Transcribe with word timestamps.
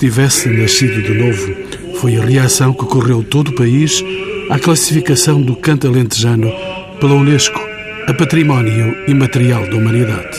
Tivesse 0.00 0.48
nascido 0.48 1.02
de 1.02 1.12
novo, 1.12 1.54
foi 2.00 2.16
a 2.16 2.24
reação 2.24 2.72
que 2.72 2.86
correu 2.86 3.22
todo 3.22 3.48
o 3.48 3.54
país 3.54 4.02
à 4.48 4.58
classificação 4.58 5.42
do 5.42 5.54
canto 5.54 5.86
alentejano 5.86 6.50
pela 6.98 7.12
Unesco 7.12 7.60
a 8.06 8.14
Património 8.14 8.96
Imaterial 9.06 9.68
da 9.68 9.76
Humanidade. 9.76 10.38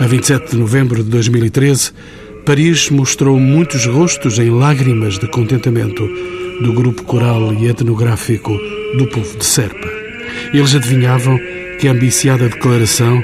A 0.00 0.06
27 0.06 0.52
de 0.52 0.56
novembro 0.56 1.04
de 1.04 1.10
2013, 1.10 1.92
Paris 2.46 2.88
mostrou 2.88 3.38
muitos 3.38 3.84
rostos 3.84 4.38
em 4.38 4.48
lágrimas 4.48 5.18
de 5.18 5.28
contentamento 5.28 6.08
do 6.62 6.72
grupo 6.72 7.02
coral 7.02 7.52
e 7.52 7.68
etnográfico 7.68 8.58
do 8.96 9.06
povo 9.08 9.36
de 9.36 9.44
Serpa. 9.44 9.88
Eles 10.54 10.74
adivinhavam 10.74 11.38
que 11.78 11.86
a 11.86 11.92
ambiciada 11.92 12.48
declaração 12.48 13.22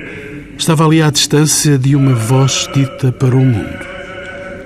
estava 0.58 0.84
ali 0.84 1.00
à 1.00 1.08
distância 1.08 1.78
de 1.78 1.96
uma 1.96 2.12
voz 2.14 2.68
dita 2.74 3.10
para 3.10 3.34
o 3.34 3.40
mundo. 3.40 3.91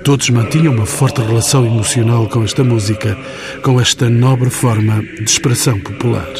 Todos 0.06 0.30
mantinham 0.30 0.73
uma 0.73 0.87
forte 0.87 1.20
relação 1.20 1.66
emocional 1.66 2.28
com 2.28 2.45
esta 2.45 2.62
música, 2.62 3.19
com 3.60 3.80
esta 3.80 4.09
nobre 4.09 4.51
forma 4.51 5.02
de 5.02 5.29
expressão 5.29 5.80
popular. 5.80 6.32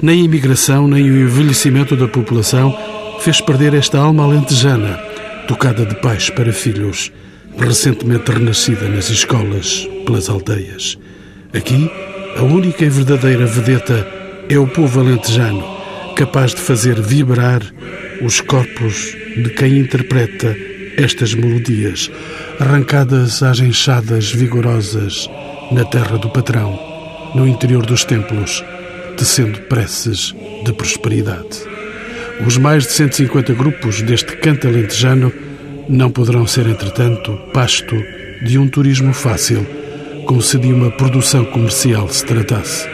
Nem 0.00 0.20
a 0.20 0.24
imigração, 0.24 0.86
nem 0.86 1.10
o 1.10 1.22
envelhecimento 1.22 1.96
da 1.96 2.06
população 2.06 2.72
fez 3.18 3.40
perder 3.40 3.74
esta 3.74 3.98
alma 3.98 4.22
alentejana, 4.22 4.96
tocada 5.48 5.84
de 5.84 5.96
pais 5.96 6.30
para 6.30 6.52
filhos, 6.52 7.10
recentemente 7.58 8.30
renascida 8.30 8.88
nas 8.88 9.10
escolas, 9.10 9.88
pelas 10.06 10.28
aldeias. 10.28 10.96
Aqui, 11.52 11.90
a 12.36 12.42
única 12.44 12.84
e 12.84 12.90
verdadeira 12.90 13.44
vedeta 13.44 14.06
é 14.48 14.56
o 14.56 14.68
povo 14.68 15.00
alentejano, 15.00 15.64
capaz 16.14 16.54
de 16.54 16.60
fazer 16.60 17.02
vibrar 17.02 17.60
os 18.22 18.40
corpos 18.40 19.16
de 19.36 19.50
quem 19.50 19.80
interpreta 19.80 20.56
estas 20.96 21.34
melodias, 21.34 22.10
arrancadas 22.60 23.42
às 23.42 23.58
enxadas 23.60 24.30
vigorosas 24.30 25.28
na 25.70 25.84
terra 25.84 26.18
do 26.18 26.28
patrão, 26.30 26.78
no 27.34 27.46
interior 27.46 27.84
dos 27.84 28.04
templos, 28.04 28.64
tecendo 29.16 29.60
preces 29.62 30.34
de 30.64 30.72
prosperidade. 30.72 31.62
Os 32.46 32.56
mais 32.56 32.84
de 32.84 32.92
150 32.92 33.54
grupos 33.54 34.02
deste 34.02 34.36
canto 34.36 34.66
alentejano 34.66 35.32
não 35.88 36.10
poderão 36.10 36.46
ser, 36.46 36.66
entretanto, 36.66 37.38
pasto 37.52 37.96
de 38.44 38.58
um 38.58 38.68
turismo 38.68 39.12
fácil, 39.12 39.66
como 40.26 40.42
se 40.42 40.58
de 40.58 40.72
uma 40.72 40.90
produção 40.90 41.44
comercial 41.44 42.08
se 42.08 42.24
tratasse. 42.24 42.88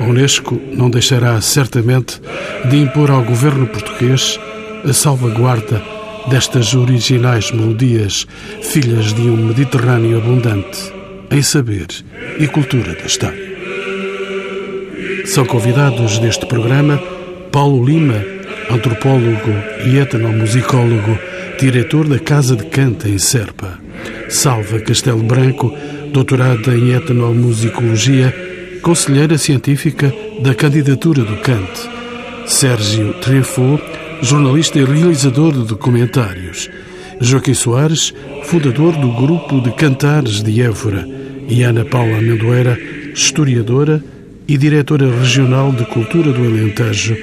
A 0.00 0.04
Unesco 0.04 0.60
não 0.72 0.90
deixará 0.90 1.40
certamente 1.40 2.20
de 2.68 2.76
impor 2.76 3.10
ao 3.10 3.22
governo 3.22 3.66
português 3.66 4.38
a 4.84 4.92
salvaguarda 4.92 6.01
destas 6.28 6.74
originais 6.74 7.50
melodias, 7.50 8.26
filhas 8.62 9.12
de 9.12 9.22
um 9.22 9.36
Mediterrâneo 9.36 10.18
abundante 10.18 10.92
em 11.30 11.42
saber 11.42 11.86
e 12.38 12.46
cultura 12.46 12.94
da 12.94 13.06
história. 13.06 13.52
São 15.24 15.44
convidados 15.44 16.18
neste 16.18 16.46
programa 16.46 17.00
Paulo 17.50 17.84
Lima, 17.84 18.22
antropólogo 18.70 19.50
e 19.86 19.98
etnomusicólogo, 19.98 21.18
diretor 21.58 22.08
da 22.08 22.18
Casa 22.18 22.56
de 22.56 22.64
Canta 22.66 23.08
em 23.08 23.18
Serpa, 23.18 23.78
Salva 24.28 24.80
Castelo 24.80 25.22
Branco, 25.22 25.74
doutorada 26.12 26.74
em 26.74 26.92
etnomusicologia, 26.92 28.34
conselheira 28.82 29.38
científica 29.38 30.12
da 30.40 30.54
candidatura 30.54 31.22
do 31.22 31.36
Cante, 31.36 31.88
Sérgio 32.46 33.14
Trefo, 33.14 33.80
jornalista 34.22 34.78
e 34.78 34.84
realizador 34.84 35.52
de 35.52 35.64
documentários. 35.66 36.70
Joaquim 37.20 37.54
Soares, 37.54 38.14
fundador 38.44 38.96
do 38.96 39.12
Grupo 39.12 39.60
de 39.60 39.72
Cantares 39.72 40.42
de 40.42 40.62
Évora. 40.62 41.06
E 41.48 41.62
Ana 41.64 41.84
Paula 41.84 42.18
Amendoeira, 42.18 42.78
historiadora 43.12 44.02
e 44.46 44.56
diretora 44.56 45.10
regional 45.10 45.72
de 45.72 45.84
Cultura 45.86 46.32
do 46.32 46.44
Alentejo, 46.44 47.16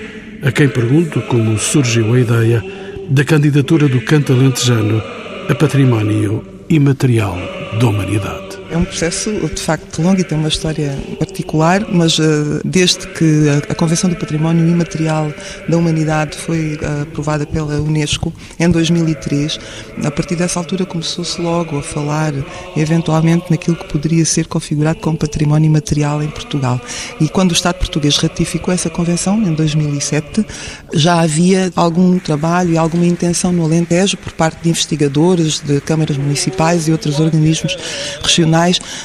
a 0.44 0.52
quem 0.52 0.68
pergunto 0.68 1.22
como 1.22 1.58
surgiu 1.58 2.14
a 2.14 2.20
ideia 2.20 2.64
da 3.10 3.24
candidatura 3.24 3.88
do 3.88 4.02
canto 4.02 4.34
alentejano 4.34 5.02
a 5.50 5.56
património 5.56 6.44
imaterial 6.70 7.38
da 7.80 7.88
humanidade. 7.88 8.49
É 8.72 8.78
um 8.78 8.86
processo, 8.86 9.32
de 9.32 9.62
facto, 9.62 10.00
longo 10.00 10.22
e 10.22 10.24
tem 10.24 10.38
uma 10.38 10.48
história 10.48 10.96
particular, 11.18 11.88
mas 11.92 12.20
uh, 12.20 12.62
desde 12.64 13.08
que 13.08 13.46
a, 13.68 13.74
Convenção 13.74 14.10
do 14.10 14.16
Património 14.16 14.68
Imaterial 14.68 15.34
da 15.68 15.76
Humanidade 15.76 16.38
foi 16.38 16.76
uh, 16.76 17.02
aprovada 17.02 17.48
pela 17.48 17.82
Unesco 17.82 18.32
em 18.60 18.70
2003, 18.70 19.60
a 20.06 20.12
partir 20.12 20.36
dessa 20.36 20.60
altura 20.60 20.86
começou-se 20.86 21.42
logo 21.42 21.80
a 21.80 21.82
falar, 21.82 22.32
eventualmente, 22.78 23.50
naquilo 23.50 23.76
que 23.76 23.88
poderia 23.88 24.24
ser 24.24 24.46
configurado 24.46 25.00
como 25.00 25.18
património 25.18 25.66
imaterial 25.66 26.22
em 26.22 26.30
Portugal. 26.30 26.80
E 27.20 27.28
quando 27.28 27.50
o 27.52 27.56
Estado 27.56 27.76
português 27.76 28.18
ratificou 28.18 28.72
essa 28.72 28.90
convenção, 28.90 29.42
em 29.42 29.54
2007, 29.54 30.46
já 30.94 31.22
havia 31.22 31.72
algum 31.76 32.20
trabalho 32.20 32.74
e 32.74 32.78
alguma 32.78 33.06
intenção 33.08 33.52
no 33.52 33.64
Alentejo 33.64 34.16
por 34.18 34.34
parte 34.34 34.62
de 34.62 34.70
investigadores, 34.70 35.60
de 35.60 35.82
câmaras 35.82 36.18
municipais 36.18 36.88
e 36.88 36.92
outros 36.92 37.20
organismos 37.20 37.76
regionais 38.22 38.59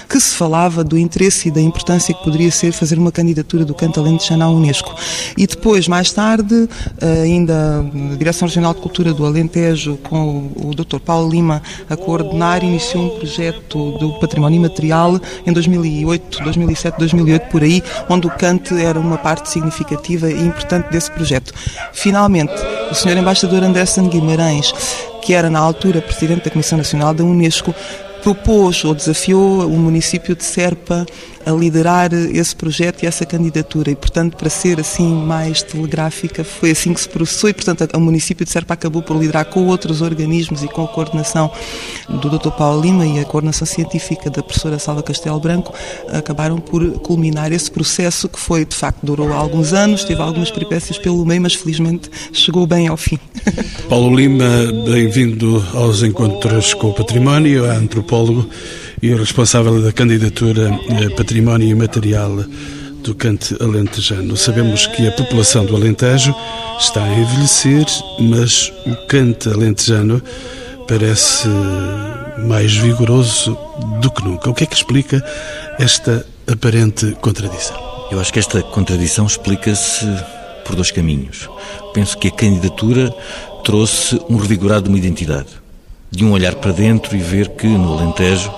que 0.09 0.20
se 0.20 0.34
falava 0.34 0.82
do 0.82 0.98
interesse 0.98 1.48
e 1.48 1.50
da 1.50 1.60
importância 1.60 2.15
que 2.15 2.22
poderia 2.22 2.50
ser 2.50 2.72
fazer 2.72 2.98
uma 2.98 3.12
candidatura 3.12 3.65
do 3.65 3.75
canto 3.75 4.00
alentejano 4.00 4.44
à 4.44 4.48
Unesco. 4.48 4.94
E 5.37 5.47
depois, 5.47 5.88
mais 5.88 6.12
tarde, 6.12 6.69
ainda 7.22 7.84
a 8.12 8.16
Direção 8.16 8.48
Regional 8.48 8.75
de 8.75 8.81
Cultura 8.81 9.12
do 9.12 9.25
Alentejo, 9.25 9.97
com 9.98 10.50
o 10.56 10.75
Dr. 10.75 10.98
Paulo 10.98 11.31
Lima 11.31 11.62
a 11.88 11.97
coordenar, 11.97 12.64
iniciou 12.64 13.04
um 13.04 13.19
projeto 13.19 13.93
do 13.98 14.19
património 14.19 14.59
imaterial 14.59 15.20
em 15.47 15.53
2008, 15.53 16.43
2007, 16.43 16.98
2008, 16.98 17.48
por 17.50 17.62
aí, 17.62 17.82
onde 18.09 18.26
o 18.26 18.31
canto 18.31 18.76
era 18.76 18.98
uma 18.98 19.19
parte 19.19 19.50
significativa 19.50 20.31
e 20.31 20.41
importante 20.41 20.91
desse 20.91 21.10
projeto. 21.10 21.53
Finalmente, 21.93 22.53
o 22.91 22.94
Sr. 22.94 23.19
Embaixador 23.19 23.62
Anderson 23.62 24.09
Guimarães, 24.09 24.72
que 25.22 25.32
era 25.32 25.48
na 25.48 25.59
altura 25.59 26.03
presidente 26.03 26.44
da 26.44 26.50
Comissão 26.50 26.78
Nacional 26.78 27.14
da 27.14 27.25
Unesco, 27.25 27.75
propôs 28.25 28.83
ou 28.87 28.95
desafiou 28.95 29.67
o 29.67 29.77
município 29.77 30.35
de 30.35 30.43
Serpa 30.43 31.05
a 31.47 31.50
liderar 31.53 32.12
esse 32.12 32.55
projeto 32.55 33.03
e 33.03 33.06
essa 33.06 33.25
candidatura 33.27 33.91
e, 33.91 33.94
portanto, 33.94 34.37
para 34.37 34.49
ser 34.49 34.81
assim 34.81 35.15
mais 35.15 35.62
telegráfica, 35.62 36.43
foi 36.43 36.71
assim 36.71 36.94
que 36.94 37.00
se 37.00 37.09
processou 37.09 37.50
e, 37.50 37.55
portanto, 37.55 37.87
o 37.94 38.00
município 38.00 38.44
de 38.44 38.50
Serpa 38.50 38.75
acabou 38.75 39.03
por 39.03 39.16
liderar 39.16 39.44
com 39.47 39.66
outros 39.66 40.00
organismos 40.00 40.62
e 40.62 40.69
com 40.69 40.84
a 40.84 40.88
coordenação 40.88 41.50
do 42.09 42.31
Dr. 42.31 42.50
Paulo 42.50 42.81
Lima 42.81 43.06
e 43.06 43.21
a 43.21 43.25
coordenação 43.25 43.66
científica 43.66 44.31
da 44.31 44.43
professora 44.43 44.78
Salva 44.78 45.03
Castelo 45.03 45.38
Branco, 45.41 45.75
acabaram 46.12 46.59
por 46.59 46.99
culminar 47.00 47.53
esse 47.53 47.71
processo 47.71 48.28
que 48.28 48.38
foi, 48.38 48.65
de 48.65 48.75
facto, 48.75 49.05
durou 49.05 49.32
alguns 49.32 49.72
anos, 49.72 50.05
teve 50.05 50.21
algumas 50.21 50.50
peripécias 50.50 50.99
pelo 50.99 51.25
meio, 51.25 51.43
mas 51.43 51.55
felizmente 51.55 52.11
chegou 52.32 52.66
bem 52.66 52.88
ao 52.88 52.97
fim. 52.97 53.19
Paulo 53.88 54.15
Lima, 54.15 54.49
bem-vindo 54.87 55.65
aos 55.75 56.03
Encontros 56.03 56.75
com 56.75 56.91
o 56.91 56.94
Património, 56.94 57.66
é 57.66 57.76
antropólogo 57.76 58.49
e 59.04 59.15
responsável 59.15 59.82
da 59.82 59.92
candidatura 59.92 60.81
Património 61.14 61.69
Imaterial 61.69 62.43
do 63.02 63.14
Cante 63.14 63.55
Alentejano. 63.61 64.34
Sabemos 64.34 64.87
que 64.87 65.06
a 65.06 65.12
população 65.12 65.67
do 65.67 65.76
Alentejo 65.76 66.34
está 66.79 67.05
a 67.05 67.12
envelhecer, 67.12 67.84
mas 68.19 68.73
o 68.87 68.96
cante 69.06 69.50
alentejano 69.50 70.23
parece 70.88 71.46
mais 72.49 72.75
vigoroso 72.75 73.55
do 74.00 74.11
que 74.11 74.25
nunca. 74.25 74.49
O 74.49 74.55
que 74.55 74.64
é 74.64 74.67
que 74.67 74.75
explica 74.75 75.23
esta 75.79 76.25
aparente 76.50 77.14
contradição? 77.20 77.76
Eu 78.11 78.19
acho 78.19 78.32
que 78.32 78.38
esta 78.38 78.62
contradição 78.62 79.26
explica-se 79.26 80.06
por 80.64 80.76
dois 80.76 80.90
caminhos. 80.90 81.46
Penso 81.93 82.17
que 82.17 82.29
a 82.29 82.31
candidatura 82.31 83.14
trouxe 83.64 84.19
um 84.31 84.38
revigorado 84.38 84.84
de 84.84 84.88
uma 84.88 84.99
identidade, 84.99 85.50
de 86.11 86.25
um 86.25 86.32
olhar 86.32 86.55
para 86.55 86.73
dentro 86.73 87.14
e 87.14 87.20
ver 87.20 87.50
que 87.50 87.67
no 87.67 87.99
Alentejo 87.99 88.50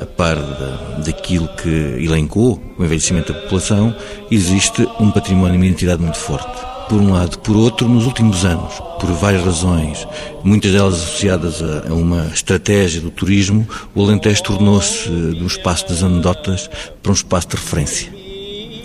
a 0.00 0.06
par 0.06 0.36
da, 0.36 0.98
daquilo 1.04 1.48
que 1.48 1.68
elencou 1.68 2.62
o 2.78 2.84
envelhecimento 2.84 3.32
da 3.32 3.40
população, 3.40 3.94
existe 4.30 4.86
um 5.00 5.10
património 5.10 5.54
e 5.54 5.56
uma 5.56 5.66
identidade 5.66 6.02
muito 6.02 6.18
forte. 6.18 6.76
por 6.88 7.00
um 7.00 7.12
lado. 7.12 7.38
Por 7.40 7.56
outro, 7.56 7.88
nos 7.88 8.06
últimos 8.06 8.44
anos, 8.44 8.74
por 9.00 9.10
várias 9.12 9.44
razões, 9.44 10.06
muitas 10.44 10.72
delas 10.72 10.94
associadas 10.94 11.60
a 11.62 11.92
uma 11.92 12.26
estratégia 12.32 13.00
do 13.00 13.10
turismo, 13.10 13.66
o 13.94 14.02
Alentejo 14.02 14.42
tornou-se 14.42 15.08
do 15.08 15.46
espaço 15.46 15.88
das 15.88 16.02
anedotas 16.02 16.70
para 17.02 17.10
um 17.10 17.14
espaço 17.14 17.48
de 17.48 17.56
referência. 17.56 18.12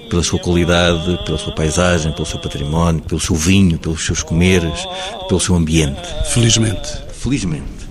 Pela 0.10 0.24
sua 0.24 0.40
qualidade, 0.40 1.20
pela 1.26 1.38
sua 1.38 1.54
paisagem, 1.56 2.12
pelo 2.12 2.26
seu 2.26 2.40
património, 2.40 3.02
pelo 3.04 3.22
seu 3.22 3.36
vinho, 3.36 3.78
pelos 3.78 4.04
seus 4.04 4.22
comeres, 4.22 4.86
pelo 5.30 5.40
seu 5.40 5.56
ambiente. 5.56 6.02
Felizmente. 6.34 6.90
Felizmente. 7.14 7.82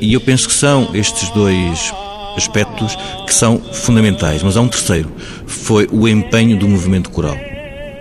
E 0.00 0.12
eu 0.12 0.20
penso 0.20 0.48
que 0.48 0.54
são 0.54 0.90
estes 0.94 1.28
dois 1.30 1.92
aspectos 2.36 2.96
que 3.26 3.34
são 3.34 3.58
fundamentais. 3.58 4.42
Mas 4.42 4.56
há 4.56 4.60
um 4.60 4.68
terceiro, 4.68 5.10
foi 5.46 5.88
o 5.90 6.06
empenho 6.08 6.58
do 6.58 6.68
movimento 6.68 7.10
coral. 7.10 7.36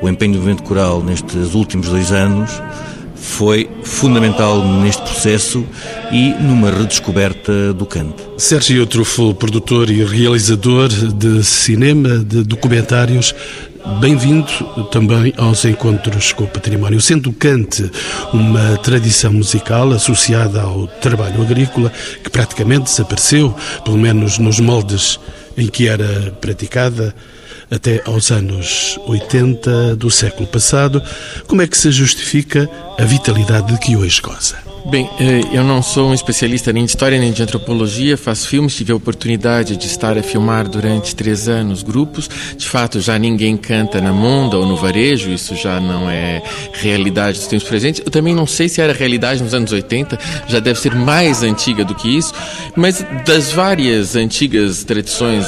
O 0.02 0.10
empenho 0.10 0.34
do 0.34 0.40
movimento 0.40 0.64
coral 0.64 1.04
nestes 1.04 1.54
últimos 1.54 1.90
dois 1.90 2.12
anos 2.12 2.52
foi 3.16 3.68
fundamental 3.84 4.64
neste 4.82 5.02
processo 5.02 5.66
e 6.12 6.30
numa 6.36 6.70
redescoberta 6.70 7.74
do 7.74 7.86
canto. 7.86 8.24
Sérgio 8.38 8.86
Truffaut, 8.86 9.38
produtor 9.38 9.90
e 9.90 10.04
realizador 10.04 10.90
de 10.90 11.44
cinema, 11.44 12.20
de 12.20 12.44
documentários, 12.44 13.34
Bem-vindo 14.00 14.46
também 14.92 15.34
aos 15.38 15.64
encontros 15.64 16.34
com 16.34 16.44
o 16.44 16.48
património. 16.48 17.00
Sendo 17.00 17.32
Cante 17.32 17.90
uma 18.34 18.78
tradição 18.78 19.32
musical 19.32 19.92
associada 19.92 20.62
ao 20.62 20.88
trabalho 20.88 21.42
agrícola 21.42 21.92
que 22.24 22.30
praticamente 22.30 22.86
desapareceu, 22.86 23.56
pelo 23.84 23.98
menos 23.98 24.40
nos 24.40 24.60
moldes 24.60 25.20
em 25.56 25.68
que 25.68 25.88
era 25.88 26.32
praticada, 26.42 27.16
até 27.70 28.02
aos 28.06 28.32
anos 28.32 29.00
80 29.06 29.96
do 29.96 30.10
século 30.12 30.48
passado, 30.48 31.02
como 31.48 31.62
é 31.62 31.68
que 31.68 31.78
se 31.78 31.92
justifica 31.92 32.70
a 32.98 33.04
vitalidade 33.04 33.72
de 33.72 33.80
que 33.80 33.96
hoje 33.96 34.22
goza? 34.22 34.65
Bem, 34.88 35.10
eh, 35.20 35.42
eu 35.52 35.64
não 35.64 35.82
sou 35.82 36.10
um 36.10 36.14
especialista 36.14 36.72
nem 36.72 36.86
de 36.86 36.92
história 36.92 37.18
nem 37.18 37.32
de 37.32 37.42
antropologia, 37.42 38.16
faço 38.16 38.48
filmes, 38.48 38.76
tive 38.76 38.92
a 38.92 38.96
oportunidade 38.96 39.76
de 39.76 39.88
estar 39.88 40.16
a 40.16 40.22
filmar 40.22 40.70
durante 40.70 41.16
três 41.16 41.50
anos 41.50 41.82
grupos. 41.82 42.30
De 42.56 42.68
fato, 42.68 43.02
já 43.02 43.18
ninguém 43.18 43.58
canta 43.58 44.00
na 44.00 44.14
Monda 44.14 44.60
ou 44.60 44.66
no 44.66 44.76
Varejo, 44.76 45.32
isso 45.32 45.56
já 45.56 45.80
não 45.80 46.08
é 46.08 46.44
realidade 46.72 47.40
dos 47.40 47.48
tempos 47.48 47.68
presentes. 47.68 48.04
Eu 48.06 48.12
também 48.12 48.36
não 48.36 48.46
sei 48.46 48.70
se 48.70 48.80
era 48.80 48.94
realidade 48.94 49.42
nos 49.42 49.56
anos 49.56 49.72
80, 49.72 50.20
já 50.48 50.60
deve 50.60 50.80
ser 50.80 50.94
mais 50.94 51.42
antiga 51.42 51.84
do 51.84 51.96
que 51.96 52.16
isso, 52.16 52.32
mas 52.76 53.04
das 53.26 53.52
várias 53.52 54.16
antigas 54.16 54.84
tradições 54.84 55.48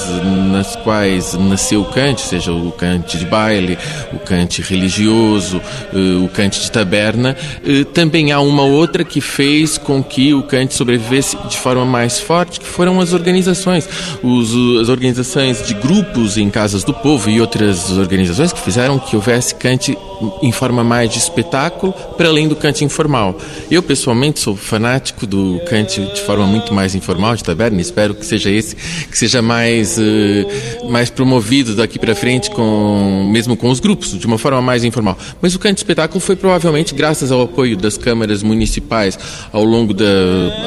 nas 0.51 0.75
quais 0.78 1.36
nasceu 1.36 1.81
o 1.81 1.86
cante, 1.86 2.22
seja 2.22 2.51
o 2.51 2.72
cante 2.72 3.19
de 3.19 3.25
baile, 3.25 3.78
o 4.12 4.18
cante 4.18 4.63
religioso, 4.63 5.62
eh, 5.94 6.25
o 6.25 6.28
cante 6.28 6.60
de 6.60 6.72
taberna, 6.72 7.38
eh, 7.63 7.83
também 7.83 8.31
há 8.31 8.40
uma 8.40 8.63
outra 8.63 9.04
que 9.04 9.27
fez 9.28 9.78
com 9.78 10.04
que 10.04 10.34
o 10.34 10.44
Kant 10.44 10.74
sobrevivesse 10.74 11.38
de 11.48 11.58
forma 11.58 11.86
mais 11.86 12.20
forte, 12.20 12.60
que 12.60 12.66
foram 12.66 13.00
as 13.00 13.14
organizações, 13.14 13.88
os, 14.24 14.82
as 14.82 14.90
organizações 14.90 15.66
de 15.66 15.74
grupos 15.74 16.38
em 16.38 16.50
casas 16.50 16.84
do 16.84 16.94
povo 16.94 17.30
e 17.30 17.40
outras 17.40 17.92
organizações 17.92 18.54
que 18.54 18.60
fizeram 18.60 18.98
que 18.98 19.16
houvesse 19.16 19.54
Kant 19.56 19.96
em 20.42 20.52
forma 20.52 20.84
mais 20.84 21.12
de 21.12 21.20
espetáculo, 21.20 21.94
para 22.18 22.28
além 22.28 22.48
do 22.48 22.56
Kant 22.56 22.84
informal. 22.84 23.38
Eu, 23.70 23.84
pessoalmente, 23.84 24.40
sou 24.40 24.56
fanático 24.56 25.28
do 25.28 25.60
Kant 25.70 26.02
de 26.14 26.22
forma 26.22 26.46
muito 26.46 26.74
mais 26.74 26.96
informal, 26.96 27.36
de 27.36 27.44
taberna, 27.44 27.80
espero 27.80 28.16
que 28.16 28.26
seja 28.26 28.50
esse, 28.50 28.76
que 28.76 29.18
seja 29.18 29.42
mais, 29.42 29.98
uh, 29.98 30.90
mais 30.90 31.10
promovido 31.10 31.76
daqui 31.76 32.00
para 32.00 32.16
frente, 32.16 32.50
com, 32.50 33.30
mesmo 33.32 33.56
com 33.56 33.70
os 33.70 33.80
grupos, 33.80 34.18
de 34.18 34.26
uma 34.26 34.38
forma 34.38 34.62
mais 34.62 34.84
informal. 34.84 35.18
Mas 35.42 35.54
o 35.56 35.60
Kant 35.60 35.78
espetáculo 35.78 36.20
foi 36.20 36.36
provavelmente 36.36 36.94
graças 36.94 37.32
ao 37.32 37.42
apoio 37.42 37.78
das 37.78 37.98
câmaras 37.98 38.42
municipais 38.42 39.17
ao 39.52 39.64
longo 39.64 39.94
da, 39.94 40.06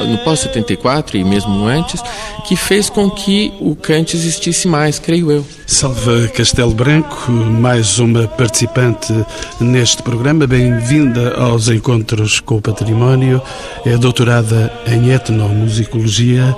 no 0.08 0.18
pós-74 0.18 1.14
e 1.14 1.24
mesmo 1.24 1.66
antes, 1.66 2.02
que 2.46 2.56
fez 2.56 2.90
com 2.90 3.10
que 3.10 3.52
o 3.60 3.74
Kant 3.74 4.16
existisse 4.16 4.66
mais, 4.66 4.98
creio 4.98 5.30
eu. 5.30 5.46
Salva 5.66 6.28
Castelo 6.28 6.74
Branco, 6.74 7.30
mais 7.30 7.98
uma 7.98 8.26
participante 8.26 9.12
neste 9.60 10.02
programa. 10.02 10.46
Bem-vinda 10.46 11.34
aos 11.34 11.68
Encontros 11.68 12.40
com 12.40 12.56
o 12.56 12.62
Património. 12.62 13.40
É 13.86 13.96
doutorada 13.96 14.72
em 14.86 15.12
etnomusicologia. 15.12 16.56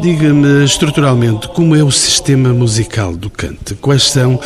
Diga-me 0.00 0.64
estruturalmente 0.64 1.48
como 1.48 1.74
é 1.74 1.82
o 1.82 1.90
sistema 1.90 2.50
musical 2.50 3.16
do 3.16 3.28
cante? 3.28 3.74
Quais 3.74 4.04
são 4.04 4.38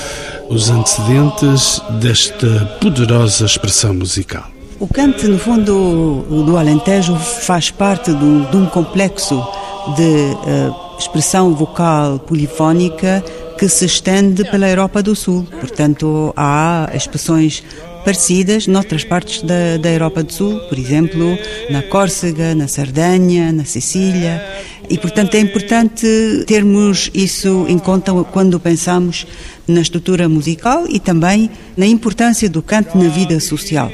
os 0.48 0.70
antecedentes 0.70 1.82
desta 2.00 2.78
poderosa 2.80 3.44
expressão 3.44 3.92
musical? 3.92 4.44
O 4.82 4.88
cante, 4.88 5.29
no 5.29 5.38
fundo, 5.38 6.25
do 6.44 6.56
Alentejo 6.58 7.14
faz 7.14 7.70
parte 7.70 8.12
de, 8.12 8.50
de 8.50 8.56
um 8.56 8.67
complexo 8.67 9.40
de 9.94 10.02
uh, 10.02 10.99
expressão 10.99 11.55
vocal 11.55 12.19
polifónica 12.19 13.23
que 13.56 13.69
se 13.69 13.84
estende 13.84 14.43
pela 14.50 14.69
Europa 14.69 15.00
do 15.00 15.14
Sul. 15.14 15.46
Portanto, 15.61 16.34
há 16.37 16.90
expressões 16.93 17.62
parecidas 18.05 18.67
noutras 18.67 19.05
partes 19.05 19.43
da, 19.43 19.76
da 19.81 19.88
Europa 19.88 20.25
do 20.25 20.32
Sul, 20.32 20.58
por 20.69 20.76
exemplo, 20.76 21.38
na 21.70 21.82
Córcega, 21.82 22.52
na 22.52 22.67
Sardanha, 22.67 23.52
na 23.52 23.64
Sicília. 23.64 24.44
E, 24.90 24.99
portanto, 24.99 25.37
é 25.37 25.38
importante 25.38 26.44
termos 26.44 27.08
isso 27.14 27.67
em 27.69 27.79
conta 27.79 28.12
quando 28.32 28.58
pensamos 28.58 29.29
na 29.66 29.80
estrutura 29.80 30.28
musical 30.28 30.84
e 30.88 30.98
também 30.98 31.50
na 31.76 31.86
importância 31.86 32.48
do 32.48 32.62
canto 32.62 32.96
na 32.98 33.08
vida 33.08 33.38
social. 33.40 33.90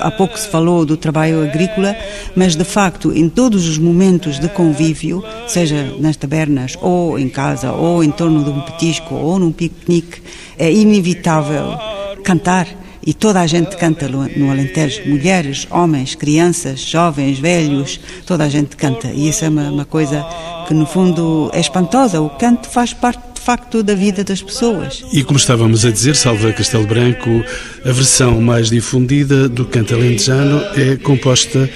Há 0.00 0.10
pouco 0.10 0.38
se 0.38 0.48
falou 0.48 0.84
do 0.84 0.96
trabalho 0.96 1.42
agrícola, 1.42 1.96
mas 2.36 2.54
de 2.54 2.64
facto, 2.64 3.12
em 3.12 3.28
todos 3.28 3.68
os 3.68 3.78
momentos 3.78 4.38
de 4.38 4.48
convívio, 4.48 5.24
seja 5.46 5.94
nas 5.98 6.16
tabernas 6.16 6.76
ou 6.80 7.18
em 7.18 7.28
casa, 7.28 7.72
ou 7.72 8.02
em 8.02 8.10
torno 8.10 8.44
de 8.44 8.50
um 8.50 8.60
petisco 8.60 9.14
ou 9.14 9.38
num 9.38 9.52
piquenique, 9.52 10.22
é 10.58 10.72
inevitável 10.72 11.76
cantar 12.24 12.66
e 13.08 13.14
toda 13.14 13.40
a 13.40 13.46
gente 13.46 13.74
canta 13.78 14.06
no 14.06 14.50
Alentejo, 14.50 15.08
mulheres, 15.08 15.66
homens, 15.70 16.14
crianças, 16.14 16.80
jovens, 16.80 17.38
velhos, 17.38 17.98
toda 18.26 18.44
a 18.44 18.50
gente 18.50 18.76
canta. 18.76 19.08
E 19.08 19.30
isso 19.30 19.46
é 19.46 19.48
uma, 19.48 19.70
uma 19.70 19.84
coisa 19.86 20.22
que 20.66 20.74
no 20.74 20.84
fundo 20.84 21.50
é 21.54 21.58
espantosa. 21.60 22.20
O 22.20 22.28
canto 22.28 22.68
faz 22.68 22.92
parte 22.92 23.27
facto 23.48 23.82
da 23.82 23.94
vida 23.94 24.22
das 24.22 24.42
pessoas. 24.42 25.02
E 25.10 25.24
como 25.24 25.38
estávamos 25.38 25.86
a 25.86 25.90
dizer, 25.90 26.14
Salva 26.14 26.52
Castelo 26.52 26.86
Branco, 26.86 27.42
a 27.82 27.90
versão 27.90 28.42
mais 28.42 28.68
difundida 28.68 29.48
do 29.48 29.64
canto 29.64 29.94
alentejano 29.94 30.60
é 30.76 30.96
composta 30.96 31.66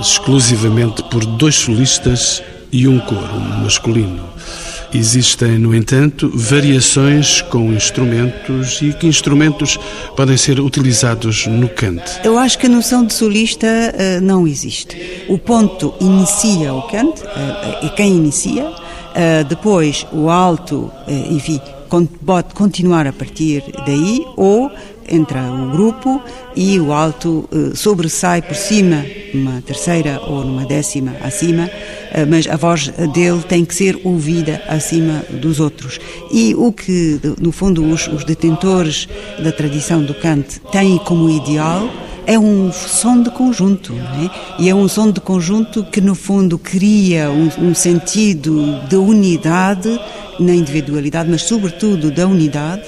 exclusivamente 0.00 1.02
por 1.10 1.26
dois 1.26 1.56
solistas 1.56 2.40
e 2.70 2.86
um 2.86 3.00
coro 3.00 3.40
masculino. 3.64 4.22
Existem, 4.94 5.58
no 5.58 5.74
entanto, 5.74 6.30
variações 6.32 7.42
com 7.42 7.72
instrumentos 7.72 8.80
e 8.80 8.92
que 8.92 9.08
instrumentos 9.08 9.76
podem 10.16 10.36
ser 10.36 10.60
utilizados 10.60 11.48
no 11.48 11.68
cante. 11.68 12.12
Eu 12.22 12.38
acho 12.38 12.56
que 12.56 12.66
a 12.66 12.68
noção 12.68 13.04
de 13.04 13.12
solista 13.12 13.66
uh, 13.66 14.20
não 14.20 14.46
existe. 14.46 15.24
O 15.28 15.36
ponto 15.36 15.94
inicia 16.00 16.72
o 16.72 16.82
cante, 16.82 17.22
uh, 17.22 17.86
é 17.86 17.88
quem 17.96 18.14
inicia, 18.14 18.81
uh, 19.12 19.44
depois 19.44 20.06
o 20.12 20.28
alto, 20.28 20.90
enfim, 21.30 21.60
pode 22.24 22.54
continuar 22.54 23.06
a 23.06 23.12
partir 23.12 23.62
daí, 23.86 24.24
ou 24.36 24.70
entra 25.08 25.42
o 25.42 25.70
grupo 25.70 26.22
e 26.56 26.78
o 26.80 26.92
alto 26.92 27.48
uh, 27.52 27.76
sobressai 27.76 28.40
por 28.40 28.54
cima, 28.54 29.04
numa 29.34 29.60
terceira 29.60 30.20
ou 30.26 30.44
numa 30.44 30.64
décima 30.64 31.12
acima, 31.22 31.64
uh, 31.66 32.26
mas 32.28 32.46
a 32.46 32.56
voz 32.56 32.88
dele 33.12 33.42
tem 33.48 33.64
que 33.64 33.74
ser 33.74 34.00
ouvida 34.04 34.62
acima 34.68 35.22
dos 35.30 35.60
outros. 35.60 35.98
E 36.30 36.54
o 36.54 36.72
que, 36.72 37.20
no 37.40 37.52
fundo, 37.52 37.84
os, 37.84 38.08
os 38.08 38.24
detentores 38.24 39.08
da 39.42 39.52
tradição 39.52 40.02
do 40.02 40.14
cante 40.14 40.60
têm 40.70 40.98
como 40.98 41.28
ideal 41.28 41.88
é 42.26 42.38
um 42.38 42.72
som 42.72 43.22
de 43.22 43.30
conjunto, 43.30 43.92
é? 43.94 44.62
E 44.62 44.68
é 44.68 44.74
um 44.74 44.88
som 44.88 45.10
de 45.10 45.20
conjunto 45.20 45.84
que, 45.84 46.00
no 46.00 46.14
fundo, 46.14 46.58
cria 46.58 47.30
um, 47.30 47.68
um 47.68 47.74
sentido 47.74 48.80
de 48.88 48.96
unidade 48.96 50.00
na 50.38 50.54
individualidade, 50.54 51.30
mas 51.30 51.42
sobretudo 51.42 52.10
da 52.10 52.26
unidade, 52.26 52.82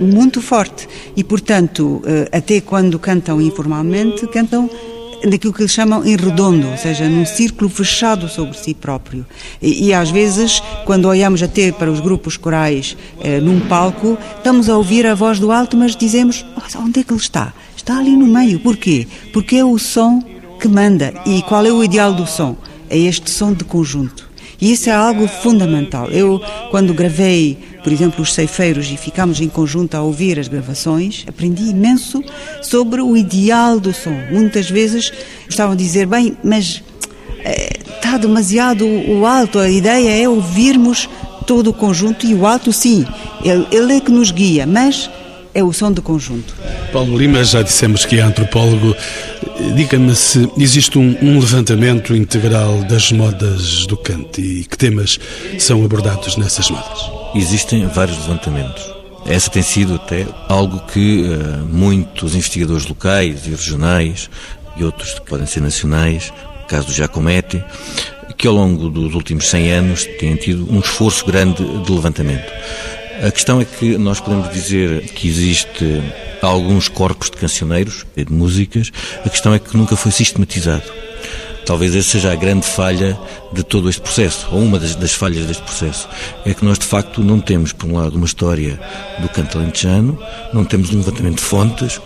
muito 0.00 0.40
forte. 0.40 0.88
E, 1.16 1.22
portanto, 1.22 2.02
eh, 2.06 2.28
até 2.32 2.60
quando 2.60 2.98
cantam 2.98 3.40
informalmente, 3.40 4.26
cantam 4.28 4.68
naquilo 5.24 5.52
que 5.52 5.62
eles 5.62 5.72
chamam 5.72 6.04
em 6.04 6.16
redondo, 6.16 6.68
ou 6.68 6.76
seja, 6.76 7.08
num 7.08 7.26
círculo 7.26 7.68
fechado 7.68 8.28
sobre 8.28 8.56
si 8.56 8.72
próprio. 8.74 9.26
E, 9.60 9.88
e 9.88 9.94
às 9.94 10.10
vezes, 10.10 10.62
quando 10.84 11.06
olhamos 11.06 11.42
até 11.42 11.70
para 11.70 11.90
os 11.90 12.00
grupos 12.00 12.36
corais 12.36 12.96
eh, 13.20 13.40
num 13.40 13.60
palco, 13.60 14.16
estamos 14.36 14.68
a 14.68 14.76
ouvir 14.76 15.06
a 15.06 15.14
voz 15.14 15.38
do 15.38 15.52
alto, 15.52 15.76
mas 15.76 15.94
dizemos, 15.94 16.44
onde 16.76 17.00
é 17.00 17.04
que 17.04 17.12
ele 17.12 17.20
está? 17.20 17.52
Está 17.80 17.98
ali 17.98 18.14
no 18.14 18.26
meio. 18.26 18.60
Porquê? 18.60 19.06
Porque 19.32 19.56
é 19.56 19.64
o 19.64 19.78
som 19.78 20.22
que 20.60 20.68
manda. 20.68 21.14
E 21.24 21.40
qual 21.40 21.64
é 21.64 21.72
o 21.72 21.82
ideal 21.82 22.12
do 22.12 22.26
som? 22.26 22.54
É 22.90 22.98
este 22.98 23.30
som 23.30 23.54
de 23.54 23.64
conjunto. 23.64 24.28
E 24.60 24.70
isso 24.72 24.90
é 24.90 24.92
algo 24.92 25.26
fundamental. 25.26 26.10
Eu, 26.10 26.42
quando 26.70 26.92
gravei, 26.92 27.56
por 27.82 27.90
exemplo, 27.90 28.20
Os 28.20 28.34
Ceifeiros 28.34 28.90
e 28.90 28.98
ficámos 28.98 29.40
em 29.40 29.48
conjunto 29.48 29.94
a 29.94 30.02
ouvir 30.02 30.38
as 30.38 30.46
gravações, 30.46 31.24
aprendi 31.26 31.70
imenso 31.70 32.22
sobre 32.60 33.00
o 33.00 33.16
ideal 33.16 33.80
do 33.80 33.94
som. 33.94 34.14
Muitas 34.30 34.68
vezes 34.68 35.10
estavam 35.48 35.72
a 35.72 35.76
dizer, 35.76 36.06
bem, 36.06 36.36
mas 36.44 36.82
está 37.96 38.18
demasiado 38.18 38.86
o 38.86 39.24
alto, 39.24 39.58
a 39.58 39.70
ideia 39.70 40.22
é 40.22 40.28
ouvirmos 40.28 41.08
todo 41.46 41.70
o 41.70 41.72
conjunto 41.72 42.26
e 42.26 42.34
o 42.34 42.46
alto, 42.46 42.74
sim, 42.74 43.06
ele, 43.42 43.66
ele 43.72 43.96
é 43.96 44.00
que 44.00 44.12
nos 44.12 44.30
guia, 44.30 44.66
mas 44.66 45.08
é 45.54 45.62
o 45.62 45.72
som 45.72 45.92
do 45.92 46.02
conjunto. 46.02 46.54
Paulo 46.92 47.16
Lima, 47.16 47.42
já 47.44 47.62
dissemos 47.62 48.04
que 48.04 48.18
é 48.18 48.22
antropólogo. 48.22 48.94
Diga-me 49.74 50.14
se 50.14 50.48
existe 50.56 50.98
um, 50.98 51.16
um, 51.22 51.38
levantamento 51.38 52.14
integral 52.14 52.82
das 52.84 53.12
modas 53.12 53.86
do 53.86 53.96
canto 53.96 54.40
e 54.40 54.64
que 54.64 54.76
temas 54.76 55.18
são 55.58 55.84
abordados 55.84 56.36
nessas 56.36 56.70
modas? 56.70 57.10
Existem 57.34 57.86
vários 57.86 58.18
levantamentos. 58.18 58.82
Essa 59.26 59.50
tem 59.50 59.62
sido 59.62 59.94
até 59.94 60.26
algo 60.48 60.80
que 60.92 61.22
uh, 61.22 61.64
muitos 61.66 62.34
investigadores 62.34 62.86
locais 62.86 63.46
e 63.46 63.50
regionais 63.50 64.30
e 64.76 64.84
outros 64.84 65.14
que 65.14 65.22
podem 65.22 65.46
ser 65.46 65.60
nacionais, 65.60 66.32
o 66.64 66.66
caso 66.66 66.86
do 66.86 66.92
Giacometti, 66.92 67.62
que 68.38 68.48
ao 68.48 68.54
longo 68.54 68.88
dos 68.88 69.14
últimos 69.14 69.48
100 69.48 69.72
anos 69.72 70.04
têm 70.18 70.34
tido 70.36 70.66
um 70.72 70.80
esforço 70.80 71.26
grande 71.26 71.62
de 71.62 71.92
levantamento. 71.92 72.50
A 73.22 73.30
questão 73.30 73.60
é 73.60 73.66
que 73.66 73.98
nós 73.98 74.18
podemos 74.18 74.50
dizer 74.50 75.02
que 75.12 75.28
existe 75.28 76.02
alguns 76.40 76.88
corpos 76.88 77.30
de 77.30 77.36
cancioneiros, 77.36 78.06
de 78.16 78.32
músicas, 78.32 78.90
a 79.22 79.28
questão 79.28 79.52
é 79.52 79.58
que 79.58 79.76
nunca 79.76 79.94
foi 79.94 80.10
sistematizado. 80.10 80.84
Talvez 81.66 81.94
essa 81.94 82.12
seja 82.12 82.32
a 82.32 82.34
grande 82.34 82.64
falha 82.64 83.20
de 83.52 83.62
todo 83.62 83.90
este 83.90 84.00
processo, 84.00 84.48
ou 84.50 84.60
uma 84.60 84.78
das, 84.78 84.94
das, 84.94 85.12
falhas 85.12 85.44
deste 85.44 85.62
processo. 85.62 86.08
É 86.46 86.54
que 86.54 86.64
nós, 86.64 86.78
de 86.78 86.86
facto, 86.86 87.22
não 87.22 87.38
temos, 87.38 87.74
por 87.74 87.90
um 87.90 87.98
lado, 87.98 88.16
uma 88.16 88.24
história 88.24 88.80
do 89.20 89.28
canto 89.28 89.58
alentejano, 89.58 90.18
não 90.54 90.64
temos 90.64 90.88
um 90.88 90.96
levantamento 90.96 91.36
de 91.36 91.44
fontes, 91.44 92.00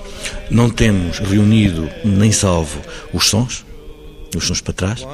não 0.50 0.68
temos 0.68 1.21
reunido 1.21 1.88
nem 2.04 2.33
salvo 2.33 2.80
os 3.12 3.28
sons, 3.28 3.64
os 4.37 4.44
sons 4.44 4.61
para 4.61 4.75
trás, 4.75 5.06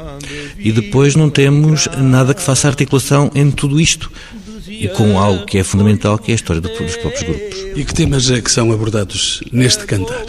e 0.58 0.72
depois 0.72 1.14
não 1.14 1.28
temos 1.28 1.88
nada 1.98 2.32
que 2.32 2.40
faça 2.40 2.68
articulação 2.68 3.30
entre 3.34 3.54
tudo 3.54 3.78
isto 3.78 4.10
e 4.80 4.88
com 4.88 5.18
algo 5.18 5.44
que 5.44 5.58
é 5.58 5.64
fundamental, 5.64 6.18
que 6.18 6.30
é 6.30 6.32
a 6.32 6.36
história 6.36 6.60
dos 6.60 6.72
próprios 6.72 7.22
grupos. 7.22 7.58
E 7.76 7.84
que 7.84 7.94
temas 7.94 8.30
é 8.30 8.40
que 8.40 8.50
são 8.50 8.72
abordados 8.72 9.42
neste 9.52 9.84
cantar? 9.84 10.24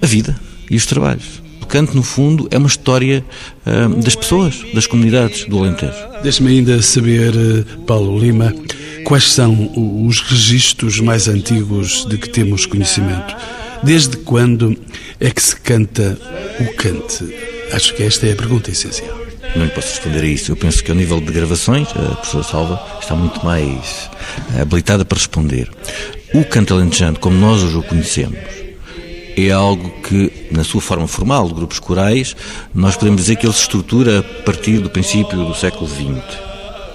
A 0.00 0.06
vida 0.06 0.38
e 0.70 0.76
os 0.76 0.84
trabalhos. 0.84 1.42
O 1.62 1.66
canto, 1.66 1.94
no 1.96 2.02
fundo, 2.02 2.46
é 2.50 2.58
uma 2.58 2.68
história 2.68 3.24
uh, 3.66 3.88
das 4.02 4.14
pessoas, 4.14 4.62
das 4.74 4.86
comunidades 4.86 5.44
do 5.46 5.58
Alentejo. 5.58 5.92
Deixe-me 6.22 6.50
ainda 6.50 6.80
saber, 6.82 7.34
eh, 7.34 7.64
Paulo 7.86 8.18
Lima, 8.18 8.54
quais 9.04 9.30
são 9.30 9.70
os 10.06 10.20
registros 10.20 11.00
mais 11.00 11.28
antigos 11.28 12.06
de 12.06 12.18
que 12.18 12.28
temos 12.28 12.66
conhecimento. 12.66 13.36
Desde 13.82 14.16
quando 14.18 14.76
é 15.20 15.30
que 15.30 15.42
se 15.42 15.56
canta 15.56 16.18
o 16.60 16.74
cante? 16.74 17.24
Acho 17.72 17.94
que 17.94 18.02
esta 18.02 18.26
é 18.26 18.32
a 18.32 18.36
pergunta 18.36 18.70
essencial. 18.70 19.27
Não 19.56 19.64
lhe 19.64 19.70
posso 19.70 19.88
responder 19.88 20.20
a 20.20 20.26
isso. 20.26 20.52
Eu 20.52 20.56
penso 20.56 20.82
que, 20.82 20.90
ao 20.90 20.96
nível 20.96 21.20
de 21.20 21.32
gravações, 21.32 21.88
a 21.90 22.16
professora 22.16 22.44
Salva 22.44 22.82
está 23.00 23.14
muito 23.14 23.44
mais 23.44 24.10
habilitada 24.60 25.04
para 25.04 25.18
responder. 25.18 25.70
O 26.34 26.44
canto 26.44 26.74
alentejano, 26.74 27.18
como 27.18 27.36
nós 27.36 27.62
hoje 27.62 27.76
o 27.76 27.82
conhecemos, 27.82 28.38
é 29.36 29.50
algo 29.50 29.88
que, 30.02 30.32
na 30.50 30.64
sua 30.64 30.80
forma 30.80 31.06
formal, 31.06 31.48
de 31.48 31.54
grupos 31.54 31.78
corais, 31.78 32.36
nós 32.74 32.96
podemos 32.96 33.22
dizer 33.22 33.36
que 33.36 33.46
ele 33.46 33.52
se 33.52 33.62
estrutura 33.62 34.20
a 34.20 34.42
partir 34.42 34.78
do 34.78 34.90
princípio 34.90 35.44
do 35.44 35.54
século 35.54 35.88
XX 35.88 36.48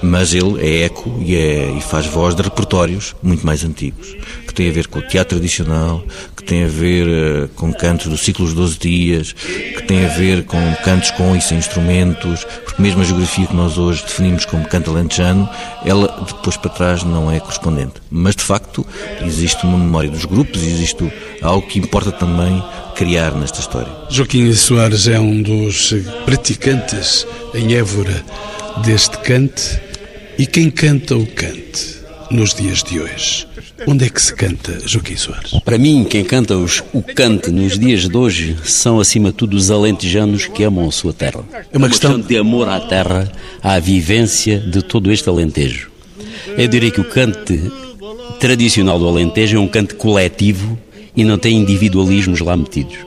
mas 0.03 0.33
ele 0.33 0.62
é 0.62 0.86
eco 0.86 1.12
e, 1.19 1.36
é, 1.36 1.72
e 1.77 1.81
faz 1.81 2.05
voz 2.05 2.36
de 2.36 2.41
repertórios 2.41 3.15
muito 3.24 3.45
mais 3.45 3.63
antigos, 3.63 4.15
que 4.45 4.53
tem 4.53 4.69
a 4.69 4.72
ver 4.72 4.88
com 4.88 5.00
o 5.00 5.01
teatro 5.01 5.38
tradicional, 5.38 6.03
que 6.36 6.43
tem 6.43 6.65
a 6.65 6.67
ver 6.67 7.07
uh, 7.07 7.48
com 7.55 7.74
cantos 7.74 8.07
dos 8.07 8.22
ciclos 8.22 8.53
12 8.53 8.77
dias, 8.77 9.31
que 9.31 9.81
tem 9.83 10.05
a 10.05 10.10
ver 10.10 10.43
com 10.43 10.60
cantos 10.83 11.10
com 11.12 11.36
e 11.36 11.41
sem 11.41 11.57
instrumentos, 11.57 12.45
porque 12.65 12.81
mesmo 12.81 13.01
a 13.01 13.05
geografia 13.05 13.48
que 13.48 13.55
nós 13.55 13.77
hoje 13.77 14.03
definimos 14.03 14.45
como 14.45 14.67
canto 14.67 14.91
alentejano, 14.91 15.50
ela 15.86 16.25
depois 16.27 16.57
para 16.57 16.69
trás 16.69 17.03
não 17.03 17.31
é 17.31 17.39
correspondente. 17.39 17.93
Mas 18.12 18.36
de 18.36 18.43
facto 18.43 18.86
existe 19.22 19.65
uma 19.65 19.77
memória 19.77 20.10
dos 20.10 20.25
grupos, 20.25 20.62
existe 20.62 21.12
algo 21.41 21.65
que 21.65 21.79
importa 21.79 22.12
também 22.12 22.62
criar 22.95 23.31
nesta 23.31 23.62
história. 23.62 23.91
Joaquim 24.10 24.51
Soares 24.53 25.07
é 25.07 25.19
um 25.19 25.41
dos 25.41 25.93
praticantes 26.25 27.25
em 27.53 27.74
Évora 27.74 28.24
deste 28.83 29.17
cante 29.19 29.79
e 30.37 30.45
quem 30.45 30.69
canta 30.69 31.15
o 31.15 31.25
cante 31.25 31.97
nos 32.31 32.53
dias 32.53 32.83
de 32.83 32.99
hoje? 32.99 33.47
Onde 33.87 34.05
é 34.05 34.09
que 34.09 34.21
se 34.21 34.33
canta, 34.33 34.79
Joaquim 34.85 35.15
Soares? 35.15 35.53
Para 35.65 35.77
mim, 35.77 36.05
quem 36.09 36.23
canta 36.23 36.57
os, 36.57 36.83
o 36.93 37.01
cante 37.01 37.51
nos 37.51 37.77
dias 37.77 38.07
de 38.07 38.17
hoje 38.17 38.55
são, 38.63 38.99
acima 38.99 39.29
de 39.29 39.35
tudo, 39.35 39.55
os 39.55 39.69
alentejanos 39.69 40.47
que 40.47 40.63
amam 40.63 40.87
a 40.87 40.91
sua 40.91 41.13
terra. 41.13 41.43
É 41.71 41.77
uma 41.77 41.89
questão 41.89 42.19
de 42.19 42.37
amor 42.37 42.69
à 42.69 42.79
terra, 42.79 43.31
à 43.61 43.77
vivência 43.79 44.59
de 44.59 44.81
todo 44.81 45.11
este 45.11 45.27
alentejo. 45.27 45.91
Eu 46.57 46.67
diria 46.67 46.91
que 46.91 47.01
o 47.01 47.05
cante 47.05 47.59
tradicional 48.39 48.99
do 48.99 49.07
Alentejo 49.07 49.57
é 49.57 49.59
um 49.59 49.67
cante 49.67 49.95
coletivo 49.95 50.77
e 51.15 51.23
não 51.23 51.37
tem 51.37 51.57
individualismos 51.57 52.39
lá 52.41 52.57
metidos. 52.57 52.97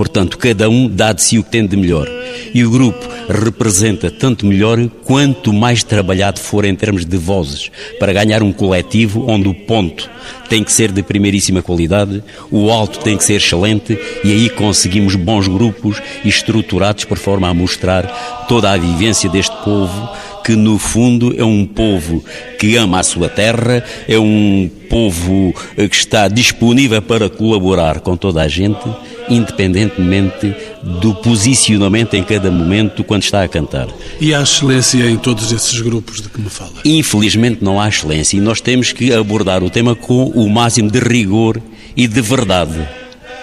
Portanto, 0.00 0.38
cada 0.38 0.66
um 0.70 0.88
dá 0.88 1.12
de 1.12 1.22
si 1.22 1.38
o 1.38 1.44
que 1.44 1.50
tem 1.50 1.66
de 1.66 1.76
melhor. 1.76 2.08
E 2.54 2.64
o 2.64 2.70
grupo 2.70 3.06
representa 3.28 4.10
tanto 4.10 4.46
melhor 4.46 4.88
quanto 5.04 5.52
mais 5.52 5.84
trabalhado 5.84 6.40
for 6.40 6.64
em 6.64 6.74
termos 6.74 7.04
de 7.04 7.18
vozes, 7.18 7.70
para 7.98 8.10
ganhar 8.10 8.42
um 8.42 8.50
coletivo 8.50 9.26
onde 9.28 9.46
o 9.46 9.52
ponto 9.52 10.08
tem 10.48 10.64
que 10.64 10.72
ser 10.72 10.90
de 10.90 11.02
primeiríssima 11.02 11.60
qualidade, 11.60 12.24
o 12.50 12.70
alto 12.70 13.00
tem 13.00 13.14
que 13.14 13.24
ser 13.24 13.34
excelente 13.34 13.98
e 14.24 14.32
aí 14.32 14.48
conseguimos 14.48 15.16
bons 15.16 15.46
grupos 15.46 16.00
estruturados 16.24 17.04
por 17.04 17.18
forma 17.18 17.46
a 17.50 17.52
mostrar 17.52 18.46
toda 18.48 18.72
a 18.72 18.78
vivência 18.78 19.28
deste 19.28 19.54
povo 19.62 20.08
que 20.50 20.56
no 20.56 20.78
fundo 20.78 21.32
é 21.38 21.44
um 21.44 21.64
povo 21.64 22.24
que 22.58 22.74
ama 22.74 22.98
a 22.98 23.02
sua 23.04 23.28
terra, 23.28 23.84
é 24.08 24.18
um 24.18 24.68
povo 24.88 25.54
que 25.76 25.94
está 25.94 26.26
disponível 26.26 27.00
para 27.00 27.30
colaborar 27.30 28.00
com 28.00 28.16
toda 28.16 28.42
a 28.42 28.48
gente 28.48 28.80
independentemente 29.28 30.52
do 30.82 31.14
posicionamento 31.14 32.14
em 32.14 32.24
cada 32.24 32.50
momento 32.50 33.04
quando 33.04 33.22
está 33.22 33.44
a 33.44 33.48
cantar. 33.48 33.86
E 34.20 34.34
há 34.34 34.42
excelência 34.42 35.08
em 35.08 35.16
todos 35.16 35.52
esses 35.52 35.80
grupos 35.80 36.20
de 36.20 36.28
que 36.28 36.40
me 36.40 36.50
fala? 36.50 36.72
Infelizmente 36.84 37.62
não 37.62 37.80
há 37.80 37.88
excelência 37.88 38.36
e 38.36 38.40
nós 38.40 38.60
temos 38.60 38.92
que 38.92 39.12
abordar 39.14 39.62
o 39.62 39.70
tema 39.70 39.94
com 39.94 40.24
o 40.30 40.50
máximo 40.50 40.90
de 40.90 40.98
rigor 40.98 41.62
e 41.96 42.08
de 42.08 42.20
verdade. 42.20 42.76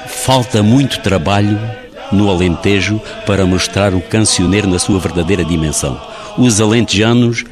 Falta 0.08 0.62
muito 0.62 1.00
trabalho 1.00 1.58
no 2.12 2.30
Alentejo 2.30 3.00
para 3.26 3.46
mostrar 3.46 3.94
o 3.94 4.02
cancioneiro 4.02 4.68
na 4.68 4.78
sua 4.78 5.00
verdadeira 5.00 5.46
dimensão. 5.46 5.98
Os 6.38 6.62
alentejanos 6.62 7.44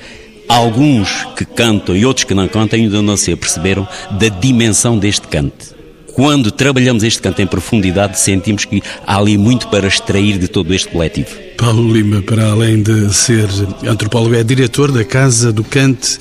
alguns 0.48 1.25
que 1.36 1.46
cantam 1.46 1.96
e 1.96 2.06
outros 2.06 2.24
que 2.24 2.34
não 2.34 2.48
cantam 2.48 2.80
ainda 2.80 3.01
não 3.01 3.18
se 3.18 3.32
aperceberam 3.32 3.88
da 4.12 4.30
dimensão 4.30 4.98
deste 4.98 5.27
cante 5.27 5.75
quando 6.15 6.50
trabalhamos 6.50 7.04
este 7.04 7.22
canto 7.22 7.42
em 7.42 7.46
profundidade, 7.46 8.18
sentimos 8.18 8.63
que 8.63 8.82
há 9.06 9.18
ali 9.18 9.38
muito 9.38 9.68
para 9.68 9.86
extrair 9.86 10.38
de 10.38 10.48
todo 10.48 10.74
este 10.74 10.88
coletivo. 10.88 11.27
Paulo 11.58 11.92
Lima, 11.92 12.22
para 12.22 12.51
além 12.51 12.82
de 12.82 13.13
ser 13.13 13.50
antropólogo, 13.86 14.34
é 14.34 14.42
diretor 14.42 14.94
da 14.94 15.04
Casa 15.04 15.51
do 15.51 15.62
Cante 15.62 16.18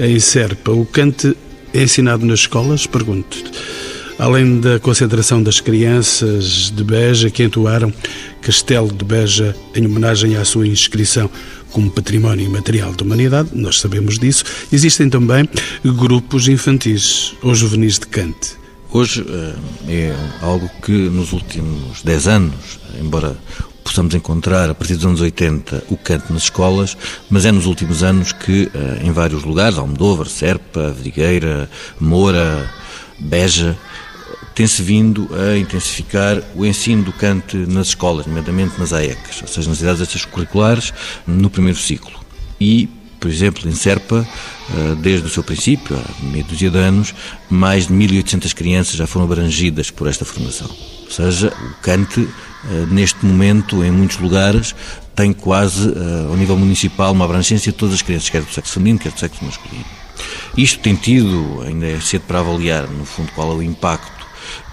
em 0.00 0.18
Serpa. 0.18 0.72
O 0.72 0.86
cante 0.86 1.36
é 1.74 1.82
ensinado 1.82 2.24
nas 2.24 2.40
escolas? 2.40 2.86
Pergunto-te. 2.86 3.44
Além 4.18 4.60
da 4.60 4.78
concentração 4.78 5.42
das 5.42 5.60
crianças 5.60 6.72
de 6.74 6.82
Beja 6.82 7.28
que 7.28 7.42
entoaram 7.42 7.92
Castelo 8.40 8.90
de 8.90 9.04
Beja 9.04 9.54
em 9.74 9.84
homenagem 9.84 10.36
à 10.36 10.44
sua 10.46 10.66
inscrição 10.66 11.28
como 11.74 11.90
património 11.90 12.46
imaterial 12.46 12.92
da 12.92 13.04
humanidade, 13.04 13.50
nós 13.52 13.80
sabemos 13.80 14.16
disso, 14.16 14.44
existem 14.72 15.10
também 15.10 15.48
grupos 15.84 16.46
infantis 16.46 17.34
ou 17.42 17.52
juvenis 17.52 17.98
de 17.98 18.06
cante. 18.06 18.52
Hoje 18.92 19.26
eh, 19.28 19.54
é 19.88 20.16
algo 20.40 20.70
que 20.80 20.92
nos 20.92 21.32
últimos 21.32 22.00
10 22.04 22.28
anos, 22.28 22.78
embora 23.00 23.36
possamos 23.82 24.14
encontrar 24.14 24.70
a 24.70 24.74
partir 24.74 24.94
dos 24.94 25.04
anos 25.04 25.20
80 25.20 25.82
o 25.90 25.96
canto 25.96 26.32
nas 26.32 26.44
escolas, 26.44 26.96
mas 27.28 27.44
é 27.44 27.50
nos 27.50 27.66
últimos 27.66 28.04
anos 28.04 28.30
que 28.32 28.70
eh, 28.72 29.00
em 29.02 29.10
vários 29.10 29.42
lugares, 29.42 29.76
Almodóvar, 29.76 30.28
Serpa, 30.28 30.92
Vidigueira, 30.92 31.68
Moura, 31.98 32.70
Beja, 33.18 33.76
tem-se 34.54 34.80
vindo 34.82 35.28
a 35.34 35.58
intensificar 35.58 36.40
o 36.54 36.64
ensino 36.64 37.02
do 37.02 37.12
cante 37.12 37.56
nas 37.56 37.88
escolas, 37.88 38.26
nomeadamente 38.26 38.78
nas 38.78 38.92
AECs, 38.92 39.42
ou 39.42 39.48
seja, 39.48 39.68
nas 39.68 39.80
idades 39.80 40.00
extracurriculares, 40.02 40.92
no 41.26 41.50
primeiro 41.50 41.78
ciclo. 41.78 42.12
E, 42.60 42.88
por 43.18 43.28
exemplo, 43.28 43.68
em 43.68 43.74
Serpa, 43.74 44.26
eh, 44.70 44.96
desde 45.00 45.26
o 45.26 45.30
seu 45.30 45.42
princípio, 45.42 45.96
há 45.96 46.24
meia 46.24 46.44
dúzia 46.44 46.70
de 46.70 46.78
anos, 46.78 47.14
mais 47.50 47.88
de 47.88 47.94
1.800 47.94 48.54
crianças 48.54 48.94
já 48.94 49.06
foram 49.06 49.26
abrangidas 49.26 49.90
por 49.90 50.06
esta 50.06 50.24
formação. 50.24 50.70
Ou 51.04 51.10
seja, 51.10 51.52
o 51.52 51.82
cante, 51.82 52.20
eh, 52.20 52.86
neste 52.90 53.26
momento, 53.26 53.82
em 53.82 53.90
muitos 53.90 54.18
lugares, 54.18 54.74
tem 55.16 55.32
quase, 55.32 55.88
eh, 55.88 56.26
ao 56.28 56.36
nível 56.36 56.56
municipal, 56.56 57.12
uma 57.12 57.24
abrangência 57.24 57.72
de 57.72 57.78
todas 57.78 57.96
as 57.96 58.02
crianças, 58.02 58.30
quer 58.30 58.42
do 58.42 58.52
sexo 58.52 58.74
feminino, 58.74 59.00
quer 59.00 59.10
do 59.10 59.18
sexo 59.18 59.44
masculino. 59.44 59.84
Isto 60.56 60.78
tem 60.78 60.94
tido, 60.94 61.62
ainda 61.66 61.86
é 61.86 62.00
cedo 62.00 62.22
para 62.22 62.38
avaliar, 62.38 62.86
no 62.86 63.04
fundo, 63.04 63.32
qual 63.32 63.50
é 63.52 63.54
o 63.56 63.62
impacto 63.62 64.13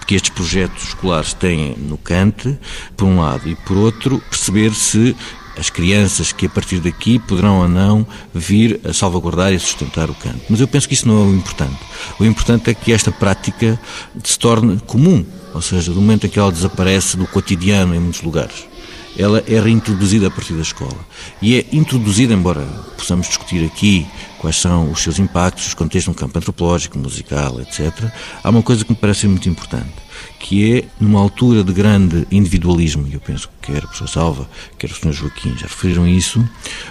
que 0.06 0.14
estes 0.14 0.30
projetos 0.30 0.88
escolares 0.88 1.32
têm 1.32 1.76
no 1.76 1.96
Cante, 1.96 2.58
por 2.96 3.06
um 3.06 3.20
lado, 3.20 3.48
e 3.48 3.54
por 3.54 3.76
outro, 3.76 4.22
perceber 4.30 4.72
se 4.74 5.16
as 5.56 5.70
crianças 5.70 6.32
que 6.32 6.46
a 6.46 6.48
partir 6.48 6.80
daqui 6.80 7.18
poderão 7.18 7.60
ou 7.60 7.68
não 7.68 8.06
vir 8.34 8.80
a 8.84 8.92
salvaguardar 8.92 9.52
e 9.52 9.56
a 9.56 9.60
sustentar 9.60 10.10
o 10.10 10.14
canto. 10.14 10.40
Mas 10.48 10.60
eu 10.60 10.68
penso 10.68 10.88
que 10.88 10.94
isso 10.94 11.06
não 11.06 11.22
é 11.22 11.26
o 11.26 11.34
importante. 11.34 11.78
O 12.18 12.24
importante 12.24 12.70
é 12.70 12.74
que 12.74 12.92
esta 12.92 13.12
prática 13.12 13.78
se 14.24 14.38
torne 14.38 14.80
comum, 14.86 15.24
ou 15.52 15.60
seja, 15.60 15.92
do 15.92 16.00
momento 16.00 16.26
em 16.26 16.30
que 16.30 16.38
ela 16.38 16.50
desaparece 16.50 17.16
do 17.16 17.26
cotidiano 17.26 17.94
em 17.94 18.00
muitos 18.00 18.22
lugares. 18.22 18.71
Ela 19.18 19.42
é 19.46 19.60
reintroduzida 19.60 20.28
a 20.28 20.30
partir 20.30 20.54
da 20.54 20.62
escola. 20.62 20.98
E 21.40 21.56
é 21.56 21.66
introduzida, 21.72 22.32
embora 22.32 22.62
possamos 22.96 23.26
discutir 23.26 23.64
aqui 23.64 24.06
quais 24.38 24.56
são 24.56 24.90
os 24.90 25.02
seus 25.02 25.18
impactos, 25.18 25.68
os 25.68 25.74
contextos 25.74 26.14
no 26.14 26.18
campo 26.18 26.38
antropológico, 26.38 26.98
musical, 26.98 27.60
etc., 27.60 28.10
há 28.42 28.50
uma 28.50 28.62
coisa 28.62 28.84
que 28.84 28.90
me 28.90 28.96
parece 28.96 29.26
muito 29.28 29.48
importante 29.48 30.02
que 30.38 30.78
é 30.78 30.84
numa 31.00 31.20
altura 31.20 31.62
de 31.62 31.72
grande 31.72 32.26
individualismo, 32.30 33.06
e 33.08 33.14
eu 33.14 33.20
penso 33.20 33.48
que 33.60 33.72
quer 33.72 33.78
a 33.78 33.82
professor 33.82 34.08
Salva, 34.08 34.48
quer 34.78 34.90
o 34.90 34.94
Sr. 34.94 35.12
Joaquim 35.12 35.56
já 35.56 35.66
referiram 35.66 36.06
isso, 36.06 36.44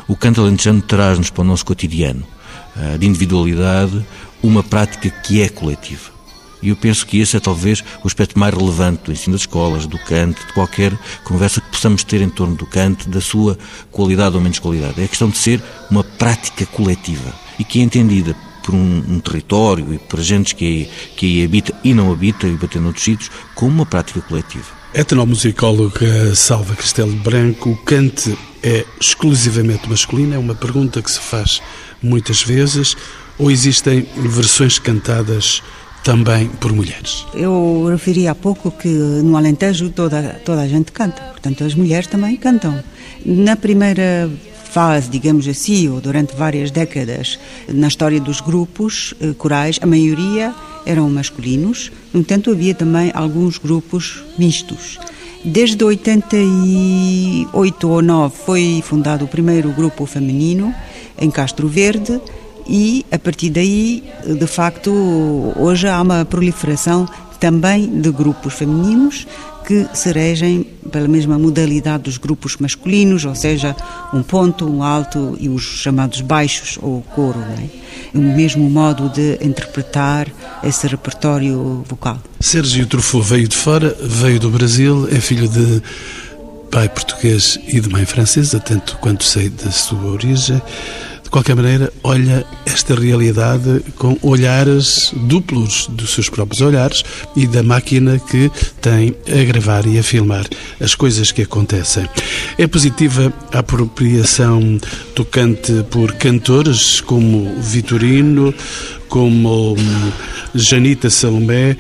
o 0.08 0.16
canto 0.16 0.42
alentejano 0.42 0.82
traz-nos 0.82 1.30
para 1.30 1.42
o 1.42 1.46
nosso 1.46 1.66
cotidiano 1.66 2.26
eh, 2.78 2.98
de 2.98 3.06
individualidade 3.06 4.06
uma 4.42 4.64
prática 4.64 5.10
que 5.10 5.42
é 5.42 5.50
coletiva. 5.50 6.21
E 6.62 6.70
eu 6.70 6.76
penso 6.76 7.06
que 7.06 7.20
esse 7.20 7.36
é 7.36 7.40
talvez 7.40 7.84
o 8.04 8.08
aspecto 8.08 8.38
mais 8.38 8.54
relevante 8.54 9.04
do 9.06 9.12
ensino 9.12 9.34
das 9.34 9.42
escolas, 9.42 9.86
do 9.88 9.98
canto, 10.00 10.46
de 10.46 10.54
qualquer 10.54 10.98
conversa 11.24 11.62
que 11.62 11.70
possamos 11.70 12.04
ter 12.04 12.22
em 12.22 12.30
torno 12.30 12.56
do 12.56 12.66
canto, 12.66 13.10
da 13.10 13.22
sua 13.22 13.58
qualidade 13.92 14.36
ou 14.36 14.42
menos 14.42 14.60
qualidade. 14.60 15.02
É 15.02 15.06
a 15.06 15.08
questão 15.08 15.30
de 15.30 15.38
ser 15.38 15.62
uma 15.90 16.04
prática 16.04 16.66
coletiva 16.66 17.34
e 17.58 17.64
que 17.64 17.80
é 17.80 17.84
entendida 17.84 18.36
por 18.64 18.76
um, 18.76 19.04
um, 19.08 19.20
território 19.20 19.94
e 19.94 19.98
por 19.98 20.20
agentes 20.20 20.54
que 20.54 20.66
aí, 20.66 20.90
que 21.16 21.26
aí 21.26 21.46
habita 21.46 21.74
e 21.84 21.94
não 21.94 22.12
habita 22.12 22.48
e 22.48 22.52
batendo 22.52 22.84
noutros 22.84 23.04
sítios, 23.04 23.32
como 23.56 23.72
uma 23.72 23.86
prática 23.86 24.22
coletiva. 24.22 24.82
Etnomusicóloga 24.94 26.36
Salva 26.36 26.76
Castelo 26.76 27.16
Branco, 27.16 27.72
o 27.72 27.78
cante 27.78 28.38
é 28.62 28.86
exclusivamente 29.00 29.90
masculino? 29.90 30.36
É 30.36 30.38
uma 30.38 30.54
pergunta 30.54 31.02
que 31.02 31.10
se 31.10 31.20
faz 31.20 31.62
muitas 32.02 32.44
vezes. 32.44 32.96
Ou 33.38 33.50
existem 33.50 34.08
versões 34.18 34.78
cantadas 34.78 35.64
também 36.04 36.48
por 36.48 36.74
mulheres? 36.74 37.26
Eu 37.34 37.88
referi 37.90 38.28
há 38.28 38.36
pouco 38.36 38.72
que 38.72 38.88
no 38.88 39.38
Alentejo 39.38 39.90
toda, 39.90 40.42
toda 40.46 40.62
a 40.62 40.68
gente 40.68 40.92
canta, 40.92 41.22
portanto 41.22 41.64
as 41.64 41.76
mulheres 41.76 42.08
também 42.08 42.36
cantam. 42.38 42.82
Na 43.26 43.56
primeira 43.56 44.30
fase, 44.72 45.10
digamos 45.10 45.48
assim, 45.48 45.90
ou 45.90 46.00
durante 46.00 46.36
várias 46.36 46.72
décadas 46.72 47.38
na 47.68 47.88
história 47.88 48.22
dos 48.22 48.40
grupos 48.40 49.14
eh, 49.20 49.34
corais, 49.38 49.78
a 49.82 49.86
maioria 49.86 50.56
eram 50.86 51.10
masculinos, 51.10 51.92
no 52.14 52.22
entanto 52.22 52.52
havia 52.52 52.74
também 52.74 53.12
alguns 53.14 53.58
grupos 53.58 54.24
mistos. 54.38 54.98
Desde 55.44 55.84
88 55.84 57.90
ou 57.90 58.02
9 58.02 58.36
foi 58.46 58.84
fundado 58.84 59.26
o 59.26 59.28
primeiro 59.28 59.72
grupo 59.72 60.06
feminino 60.06 60.74
em 61.20 61.30
Castro 61.30 61.68
Verde 61.68 62.22
e 62.68 63.06
a 63.12 63.20
partir 63.20 63.50
daí, 63.50 64.04
de 64.26 64.48
facto, 64.48 64.92
hoje 65.56 65.88
há 65.88 66.02
uma 66.02 66.26
proliferação 66.26 67.08
também 67.40 68.02
de 68.02 68.12
grupos 68.12 68.54
femininos 68.54 69.26
que 69.66 69.88
se 69.94 70.12
regem 70.12 70.66
pela 70.92 71.08
mesma 71.08 71.38
modalidade 71.38 72.04
dos 72.04 72.18
grupos 72.18 72.58
masculinos, 72.58 73.26
ou 73.26 73.36
seja, 73.36 73.76
um 74.14 74.22
ponto, 74.22 74.68
um 74.68 74.84
alto 74.84 75.38
e 75.40 75.50
os 75.50 75.64
chamados 75.64 76.22
baixos 76.22 76.78
ou 76.82 77.02
coro, 77.02 77.40
é? 77.40 78.18
o 78.18 78.22
mesmo 78.22 78.70
modo 78.70 79.10
de 79.10 79.38
interpretar 79.42 80.28
esse 80.64 80.88
repertório 80.88 81.84
vocal. 81.88 82.20
Sérgio 82.40 82.86
Truffaut 82.86 83.26
veio 83.28 83.48
de 83.48 83.56
fora, 83.56 83.96
veio 84.02 84.40
do 84.40 84.50
Brasil, 84.50 85.08
é 85.12 85.20
filho 85.20 85.48
de 85.48 85.82
pai 86.70 86.90
português 86.90 87.60
e 87.68 87.80
de 87.80 87.90
mãe 87.90 88.06
francesa, 88.06 88.60
tanto 88.60 88.98
quanto 88.98 89.24
sei 89.24 89.50
da 89.50 89.72
sua 89.72 90.06
origem 90.06 90.62
qualquer 91.32 91.56
maneira, 91.56 91.92
olha 92.04 92.46
esta 92.66 92.94
realidade 92.94 93.82
com 93.96 94.18
olhares 94.22 95.12
duplos 95.16 95.88
dos 95.88 96.14
seus 96.14 96.30
próprios 96.30 96.62
olhares 96.62 97.04
e 97.36 97.48
da 97.48 97.64
máquina 97.64 98.20
que 98.20 98.52
tem 98.82 99.16
a 99.28 99.44
gravar 99.46 99.88
e 99.88 99.98
a 99.98 100.04
filmar 100.04 100.46
as 100.80 100.94
coisas 100.94 101.32
que 101.32 101.42
acontecem. 101.42 102.08
É 102.58 102.68
positiva 102.68 103.34
a 103.52 103.60
apropriação 103.60 104.78
tocante 105.16 105.86
por 105.90 106.12
cantores 106.14 107.00
como 107.00 107.56
Vitorino, 107.62 108.54
como 109.08 109.74
hum, 109.74 110.12
Janita 110.54 111.10
Salomé, 111.10 111.78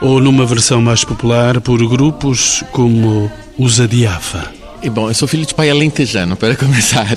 ou 0.00 0.20
numa 0.20 0.46
versão 0.46 0.80
mais 0.80 1.04
popular 1.04 1.60
por 1.60 1.78
grupos 1.88 2.62
como 2.72 3.30
os 3.58 3.80
Adiafa. 3.80 4.61
E 4.82 4.90
bom, 4.90 5.08
eu 5.08 5.14
sou 5.14 5.28
filho 5.28 5.46
de 5.46 5.54
pai 5.54 5.70
alentejano, 5.70 6.34
para 6.34 6.56
começar. 6.58 7.16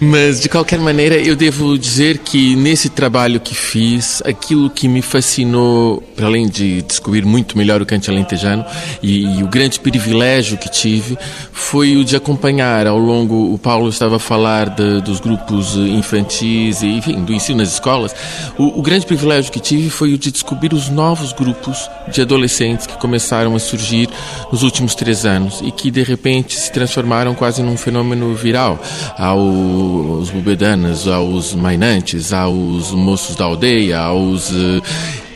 Mas, 0.00 0.40
de 0.40 0.48
qualquer 0.48 0.80
maneira, 0.80 1.14
eu 1.14 1.36
devo 1.36 1.78
dizer 1.78 2.18
que 2.18 2.56
nesse 2.56 2.88
trabalho 2.88 3.38
que 3.38 3.54
fiz, 3.54 4.20
aquilo 4.26 4.68
que 4.68 4.88
me 4.88 5.00
fascinou, 5.00 6.02
para 6.16 6.26
além 6.26 6.48
de 6.48 6.82
descobrir 6.82 7.24
muito 7.24 7.56
melhor 7.56 7.80
o 7.80 7.86
cante 7.86 8.10
alentejano, 8.10 8.64
e, 9.00 9.38
e, 9.38 9.42
o 9.44 9.46
grande 9.46 9.78
privilégio 9.78 10.58
que 10.58 10.68
tive, 10.68 11.16
foi 11.52 11.96
o 11.96 12.04
de 12.04 12.16
acompanhar 12.16 12.88
ao 12.88 12.98
longo, 12.98 13.54
o 13.54 13.56
Paulo 13.58 13.88
estava 13.88 14.16
a 14.16 14.18
falar 14.18 14.70
de, 14.70 15.00
dos 15.02 15.20
grupos 15.20 15.76
infantis, 15.76 16.82
e, 16.82 16.88
enfim, 16.88 17.22
do 17.22 17.32
ensino 17.32 17.58
nas 17.58 17.72
escolas. 17.72 18.12
O, 18.58 18.80
o 18.80 18.82
grande 18.82 19.06
privilégio 19.06 19.52
que 19.52 19.60
tive 19.60 19.90
foi 19.90 20.12
o 20.12 20.18
de 20.18 20.32
descobrir 20.32 20.72
os 20.72 20.88
novos 20.88 21.32
grupos 21.32 21.88
de 22.10 22.20
adolescentes 22.20 22.84
que 22.84 22.96
começaram 22.98 23.54
a 23.54 23.60
surgir 23.60 24.08
nos 24.50 24.64
últimos 24.64 24.96
três 24.96 25.24
anos 25.24 25.60
e 25.62 25.70
que, 25.70 25.88
de 25.88 26.02
repente, 26.02 26.58
se 26.58 26.72
transformaram 26.72 26.95
transformaram 26.96 27.34
quase 27.34 27.62
num 27.62 27.76
fenômeno 27.76 28.34
viral. 28.34 28.80
Aos 29.18 30.30
bubedanas, 30.30 31.06
aos 31.06 31.54
mainantes, 31.54 32.32
aos 32.32 32.90
moços 32.92 33.36
da 33.36 33.44
aldeia, 33.44 33.98
aos 33.98 34.50
uh, 34.50 34.82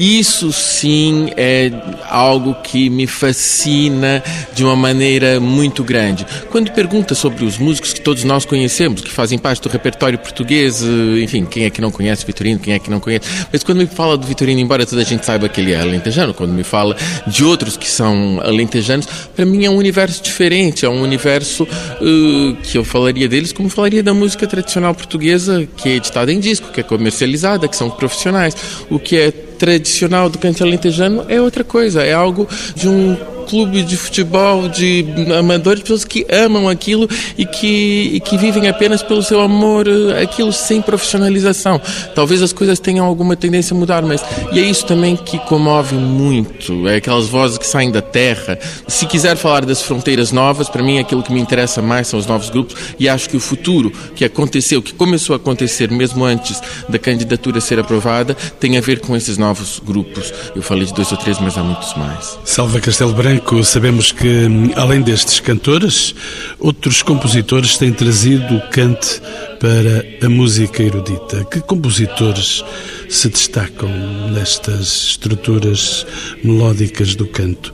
isso 0.00 0.50
sim 0.50 1.28
é 1.36 1.70
algo 2.08 2.54
que 2.62 2.88
me 2.88 3.06
fascina 3.06 4.24
de 4.54 4.64
uma 4.64 4.74
maneira 4.74 5.38
muito 5.38 5.84
grande. 5.84 6.26
Quando 6.50 6.72
pergunta 6.72 7.14
sobre 7.14 7.44
os 7.44 7.58
músicos 7.58 7.92
que 7.92 8.00
todos 8.00 8.24
nós 8.24 8.46
conhecemos, 8.46 9.02
que 9.02 9.10
fazem 9.10 9.38
parte 9.38 9.60
do 9.60 9.68
repertório 9.68 10.18
português, 10.18 10.82
eh, 10.82 11.20
enfim, 11.22 11.44
quem 11.44 11.64
é 11.64 11.70
que 11.70 11.82
não 11.82 11.90
conhece 11.90 12.24
Vitorino, 12.24 12.58
quem 12.58 12.72
é 12.72 12.78
que 12.78 12.90
não 12.90 12.98
conhece, 12.98 13.28
mas 13.52 13.62
quando 13.62 13.78
me 13.78 13.86
fala 13.86 14.16
do 14.16 14.26
Vitorino, 14.26 14.58
embora 14.58 14.86
toda 14.86 15.02
a 15.02 15.04
gente 15.04 15.26
saiba 15.26 15.50
que 15.50 15.60
ele 15.60 15.72
é 15.72 15.80
alentejano, 15.80 16.32
quando 16.32 16.52
me 16.52 16.64
fala 16.64 16.96
de 17.26 17.44
outros 17.44 17.76
que 17.76 17.88
são 17.88 18.40
alentejanos, 18.42 19.06
para 19.36 19.44
mim 19.44 19.66
é 19.66 19.70
um 19.70 19.76
universo 19.76 20.22
diferente, 20.22 20.86
é 20.86 20.88
um 20.88 21.02
universo 21.02 21.64
uh, 21.64 22.56
que 22.62 22.78
eu 22.78 22.84
falaria 22.84 23.28
deles 23.28 23.52
como 23.52 23.68
falaria 23.68 24.02
da 24.02 24.14
música 24.14 24.46
tradicional 24.46 24.94
portuguesa, 24.94 25.68
que 25.76 25.90
é 25.90 25.92
editada 25.96 26.32
em 26.32 26.40
disco, 26.40 26.72
que 26.72 26.80
é 26.80 26.82
comercializada, 26.82 27.68
que 27.68 27.76
são 27.76 27.90
profissionais, 27.90 28.56
o 28.88 28.98
que 28.98 29.16
é 29.18 29.49
tradicional 29.60 30.30
do 30.30 30.38
cante 30.38 30.62
alentejano 30.62 31.26
é 31.28 31.38
outra 31.38 31.62
coisa, 31.62 32.02
é 32.02 32.14
algo 32.14 32.48
de 32.74 32.88
um 32.88 33.14
clube 33.50 33.82
de 33.82 33.96
futebol 33.96 34.68
de 34.68 35.04
amadores, 35.36 35.82
pessoas 35.82 36.04
que 36.04 36.24
amam 36.30 36.68
aquilo 36.68 37.08
e 37.36 37.44
que, 37.44 38.10
e 38.14 38.20
que 38.20 38.38
vivem 38.38 38.68
apenas 38.68 39.02
pelo 39.02 39.24
seu 39.24 39.40
amor, 39.40 39.88
aquilo 40.22 40.52
sem 40.52 40.80
profissionalização. 40.80 41.80
Talvez 42.14 42.40
as 42.42 42.52
coisas 42.52 42.78
tenham 42.78 43.04
alguma 43.04 43.34
tendência 43.34 43.74
a 43.74 43.78
mudar, 43.78 44.02
mas 44.02 44.24
e 44.52 44.60
é 44.60 44.62
isso 44.62 44.86
também 44.86 45.16
que 45.16 45.36
comove 45.40 45.96
muito, 45.96 46.86
é 46.88 46.96
aquelas 46.96 47.26
vozes 47.26 47.58
que 47.58 47.66
saem 47.66 47.90
da 47.90 48.00
terra. 48.00 48.56
Se 48.86 49.04
quiser 49.04 49.36
falar 49.36 49.64
das 49.64 49.82
fronteiras 49.82 50.30
novas, 50.30 50.68
para 50.68 50.82
mim 50.82 51.00
aquilo 51.00 51.22
que 51.22 51.32
me 51.32 51.40
interessa 51.40 51.82
mais 51.82 52.06
são 52.06 52.20
os 52.20 52.26
novos 52.26 52.50
grupos 52.50 52.76
e 53.00 53.08
acho 53.08 53.28
que 53.28 53.36
o 53.36 53.40
futuro 53.40 53.90
que 54.14 54.24
aconteceu, 54.24 54.80
que 54.80 54.94
começou 54.94 55.34
a 55.34 55.36
acontecer 55.36 55.90
mesmo 55.90 56.24
antes 56.24 56.62
da 56.88 57.00
candidatura 57.00 57.60
ser 57.60 57.80
aprovada, 57.80 58.34
tem 58.60 58.78
a 58.78 58.80
ver 58.80 59.00
com 59.00 59.16
esses 59.16 59.36
novos 59.36 59.49
grupos. 59.84 60.32
Eu 60.54 60.62
falei 60.62 60.86
de 60.86 60.94
dois 60.94 61.10
ou 61.12 61.18
três, 61.18 61.38
mas 61.38 61.56
há 61.56 61.62
muitos 61.62 61.94
mais. 61.94 62.38
Salva 62.44 62.80
Castelo 62.80 63.12
Branco 63.12 63.62
sabemos 63.64 64.12
que, 64.12 64.46
além 64.76 65.02
destes 65.02 65.40
cantores, 65.40 66.14
outros 66.58 67.02
compositores 67.02 67.76
têm 67.76 67.92
trazido 67.92 68.56
o 68.56 68.60
cante 68.70 69.20
para 69.60 70.26
a 70.26 70.28
música 70.28 70.82
erudita. 70.82 71.44
Que 71.44 71.60
compositores 71.60 72.64
se 73.08 73.28
destacam 73.28 73.90
nestas 74.30 75.10
estruturas 75.10 76.06
melódicas 76.42 77.14
do 77.14 77.26
canto? 77.26 77.72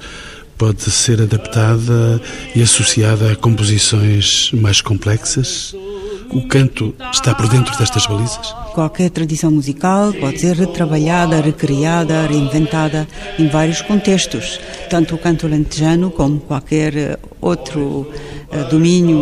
Pode 0.58 0.82
ser 0.90 1.20
adaptada 1.20 2.20
e 2.54 2.62
associada 2.62 3.32
a 3.32 3.36
composições 3.36 4.50
mais 4.52 4.80
complexas? 4.80 5.74
O 6.30 6.46
canto 6.48 6.94
está 7.12 7.34
por 7.34 7.48
dentro 7.48 7.76
destas 7.78 8.06
balizas? 8.06 8.54
Qualquer 8.74 9.10
tradição 9.10 9.50
musical 9.50 10.12
pode 10.12 10.40
ser 10.40 10.56
retrabalhada, 10.56 11.40
recriada, 11.40 12.26
reinventada 12.26 13.06
em 13.38 13.48
vários 13.48 13.82
contextos. 13.82 14.60
Tanto 14.90 15.14
o 15.14 15.18
canto 15.18 15.46
lentejano 15.46 16.10
como 16.10 16.40
qualquer 16.40 17.18
outro 17.40 18.10
eh, 18.50 18.64
domínio, 18.70 19.18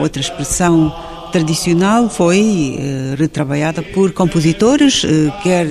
outra 0.00 0.20
expressão 0.20 0.92
tradicional 1.30 2.10
foi 2.10 2.76
eh, 2.78 3.14
retrabalhada 3.16 3.82
por 3.82 4.12
compositores, 4.12 5.04
eh, 5.04 5.32
quer 5.42 5.66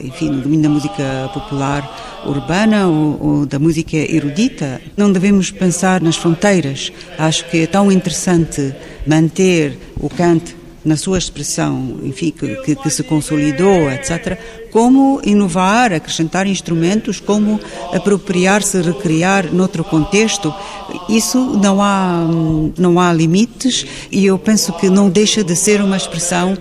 enfim, 0.00 0.30
no 0.30 0.42
domínio 0.42 0.64
da 0.64 0.68
música 0.68 1.30
popular 1.32 2.13
urbana 2.26 2.86
ou, 2.86 3.18
ou, 3.20 3.46
da 3.46 3.58
música 3.58 3.96
erudita. 3.96 4.80
Não 4.96 5.12
devemos 5.12 5.50
pensar 5.50 6.00
nas 6.00 6.16
fronteiras. 6.16 6.92
Acho 7.18 7.48
que 7.48 7.62
é 7.62 7.66
tão 7.66 7.90
interessante 7.90 8.74
manter 9.06 9.78
o 9.96 10.08
canto 10.08 10.64
na 10.84 10.96
sua 10.96 11.16
expressão, 11.16 11.98
enfim, 12.02 12.30
que, 12.30 12.76
que, 12.76 12.90
se 12.90 13.02
consolidou, 13.02 13.90
etc., 13.90 14.38
como 14.70 15.20
inovar, 15.24 15.92
acrescentar 15.92 16.46
instrumentos, 16.46 17.20
como 17.20 17.58
apropriar-se, 17.92 18.82
recriar 18.82 19.52
noutro 19.52 19.82
contexto. 19.84 20.52
Isso 21.08 21.38
não 21.38 21.80
há, 21.80 22.26
não 22.76 23.00
há 23.00 23.12
limites 23.12 23.86
e 24.10 24.26
eu 24.26 24.38
penso 24.38 24.72
que 24.74 24.90
não 24.90 25.08
deixa 25.08 25.42
de 25.42 25.56
ser 25.56 25.80
uma 25.80 25.96
expressão 25.96 26.58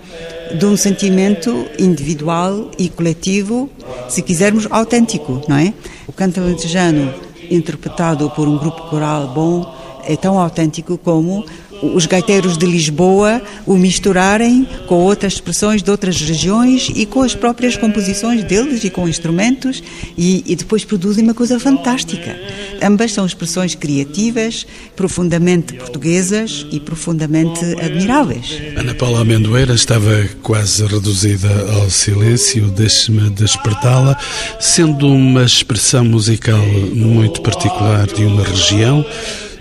de 0.54 0.66
um 0.66 0.78
sentimento 0.78 1.66
individual 1.80 2.72
e 2.78 2.90
coletivo, 2.90 3.70
se 4.08 4.22
quisermos, 4.22 4.68
autêntico, 4.70 5.42
não 5.48 5.58
é? 5.58 5.74
O 6.08 6.14
canto 6.14 6.40
alentejano, 6.40 7.14
interpretado 7.50 8.30
por 8.32 8.48
um 8.48 8.58
grupo 8.58 8.90
coral 8.90 9.28
bom, 9.28 9.76
é 10.06 10.16
tão 10.16 10.38
autêntico 10.38 10.98
como 10.98 11.46
os 11.82 12.06
gaiteiros 12.06 12.58
de 12.58 12.66
Lisboa 12.66 13.42
o 13.66 13.76
misturarem 13.76 14.66
com 14.88 14.96
outras 14.96 15.34
expressões 15.34 15.84
de 15.84 15.92
outras 15.92 16.20
regiões 16.22 16.90
e 16.96 17.06
com 17.06 17.22
as 17.22 17.36
próprias 17.36 17.76
composições 17.76 18.44
deles 18.44 18.84
e 18.84 18.90
com 18.90 19.08
instrumentos 19.08 19.84
e, 20.18 20.44
e 20.48 20.56
depois 20.56 20.86
produzem 20.86 21.24
uma 21.24 21.34
coisa 21.34 21.60
fantástica. 21.60 22.38
Ambas 22.84 23.14
são 23.14 23.26
expressões 23.26 23.76
criativas, 23.76 24.68
profundamente 24.96 25.74
portuguesas 25.74 26.68
e 26.70 26.82
profundamente 26.82 27.64
admiráveis. 27.82 28.62
Ana 28.76 28.94
Paula 28.94 29.22
Amendoeira 29.22 29.74
estava 29.74 30.28
quase 30.42 30.86
reduzida 30.86 31.50
ao 31.76 31.90
silêncio, 31.90 32.68
deixe-me 32.72 33.30
despertá-la, 33.30 34.20
sendo 34.60 35.08
uma 35.08 35.44
expressão 35.44 36.04
musical 36.04 36.60
muito 36.94 37.42
particular 37.42 38.06
de 38.08 38.26
uma 38.26 38.44
região 38.44 39.06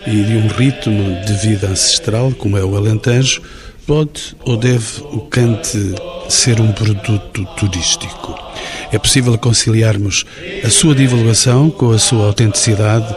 e 0.05 0.23
de 0.25 0.37
um 0.37 0.49
ritmo 0.49 1.25
de 1.25 1.35
vida 1.47 1.69
ancestral, 1.69 2.33
como 2.33 2.59
é 2.59 2.65
o 2.65 2.77
Alentejo, 2.77 3.41
pode 3.87 4.37
ou 4.45 4.57
deve 4.57 5.01
o 5.13 5.21
cante 5.21 5.95
ser 6.29 6.61
um 6.61 6.73
produto 6.73 7.45
turístico? 7.57 8.52
É 8.93 8.99
possível 8.99 9.37
conciliarmos 9.39 10.27
a 10.63 10.69
sua 10.69 10.95
divulgação 10.95 11.71
com 11.71 11.93
a 11.93 11.99
sua 11.99 12.27
autenticidade 12.27 13.17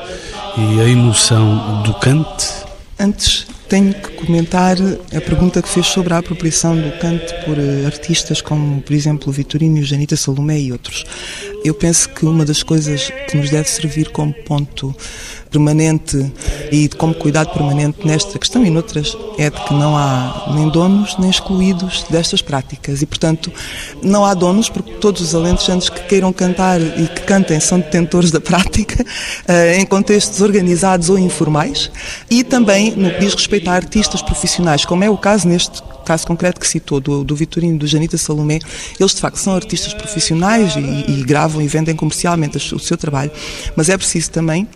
e 0.58 0.80
a 0.80 0.88
emoção 0.88 1.84
do 1.84 1.94
cante? 1.96 2.48
Antes 2.98 3.46
tenho 3.68 3.94
que 3.94 4.10
comentar 4.12 4.78
a 5.14 5.22
pergunta 5.22 5.62
que 5.62 5.68
fez 5.68 5.88
sobre 5.88 6.14
a 6.14 6.20
apropriação 6.20 6.80
do 6.80 6.92
canto 7.00 7.34
por 7.44 7.58
eh, 7.58 7.86
artistas 7.86 8.40
como, 8.40 8.82
por 8.82 8.94
exemplo, 8.94 9.34
Vitorino, 9.34 9.84
Janita 9.84 10.16
Salomé 10.16 10.60
e 10.60 10.72
outros. 10.72 11.04
Eu 11.64 11.74
penso 11.74 12.08
que 12.10 12.26
uma 12.26 12.46
das 12.46 12.64
coisas 12.64 13.12
que 13.28 13.36
nos 13.36 13.50
deve 13.50 13.68
servir 13.68 14.12
como 14.12 14.34
ponto 14.34 14.96
permanente 15.56 16.34
e 16.70 16.90
como 16.90 17.14
cuidado 17.14 17.54
permanente 17.54 18.06
nesta 18.06 18.38
questão 18.38 18.66
e 18.66 18.70
noutras 18.70 19.18
é 19.38 19.50
de 19.50 19.60
que 19.62 19.74
não 19.74 19.96
há 19.96 20.52
nem 20.54 20.68
donos 20.68 21.18
nem 21.18 21.30
excluídos 21.30 22.04
destas 22.10 22.42
práticas. 22.42 23.02
E, 23.02 23.06
portanto, 23.06 23.52
não 24.04 24.26
há 24.26 24.34
donos 24.34 24.68
porque 24.68 24.92
todos 24.94 25.22
os 25.22 25.34
alentejanos 25.34 25.88
que 25.88 26.02
queiram 26.02 26.34
cantar 26.34 26.82
e 26.82 27.08
que 27.08 27.22
cantem 27.22 27.60
são 27.60 27.80
detentores 27.80 28.32
da 28.32 28.42
prática 28.42 29.06
eh, 29.48 29.80
em 29.80 29.86
contextos 29.86 30.42
organizados 30.42 31.10
ou 31.10 31.18
informais. 31.18 31.90
E 32.30 32.44
também 32.44 32.92
no 32.92 33.10
que 33.12 33.20
diz 33.20 33.34
respeito 33.34 33.70
a 33.70 33.74
artistas 33.74 34.22
profissionais, 34.22 34.84
como 34.84 35.04
é 35.06 35.10
o 35.10 35.18
caso 35.18 35.48
neste 35.48 35.82
caso 36.06 36.28
concreto 36.28 36.60
que 36.60 36.68
citou, 36.68 37.00
do, 37.00 37.24
do 37.24 37.36
Vitorino 37.36 37.80
do 37.80 37.88
Janita 37.88 38.18
Salomé, 38.18 38.60
eles 39.00 39.16
de 39.16 39.22
facto 39.22 39.38
são 39.38 39.56
artistas 39.56 39.94
profissionais 39.94 40.76
e, 40.76 41.12
e 41.12 41.24
gravam 41.24 41.62
e 41.62 41.68
vendem 41.68 41.96
comercialmente 41.96 42.58
o 42.74 42.80
seu 42.80 42.96
trabalho, 42.96 43.32
mas 43.76 43.90
é 43.90 43.98
preciso 43.98 44.30
também 44.30 44.68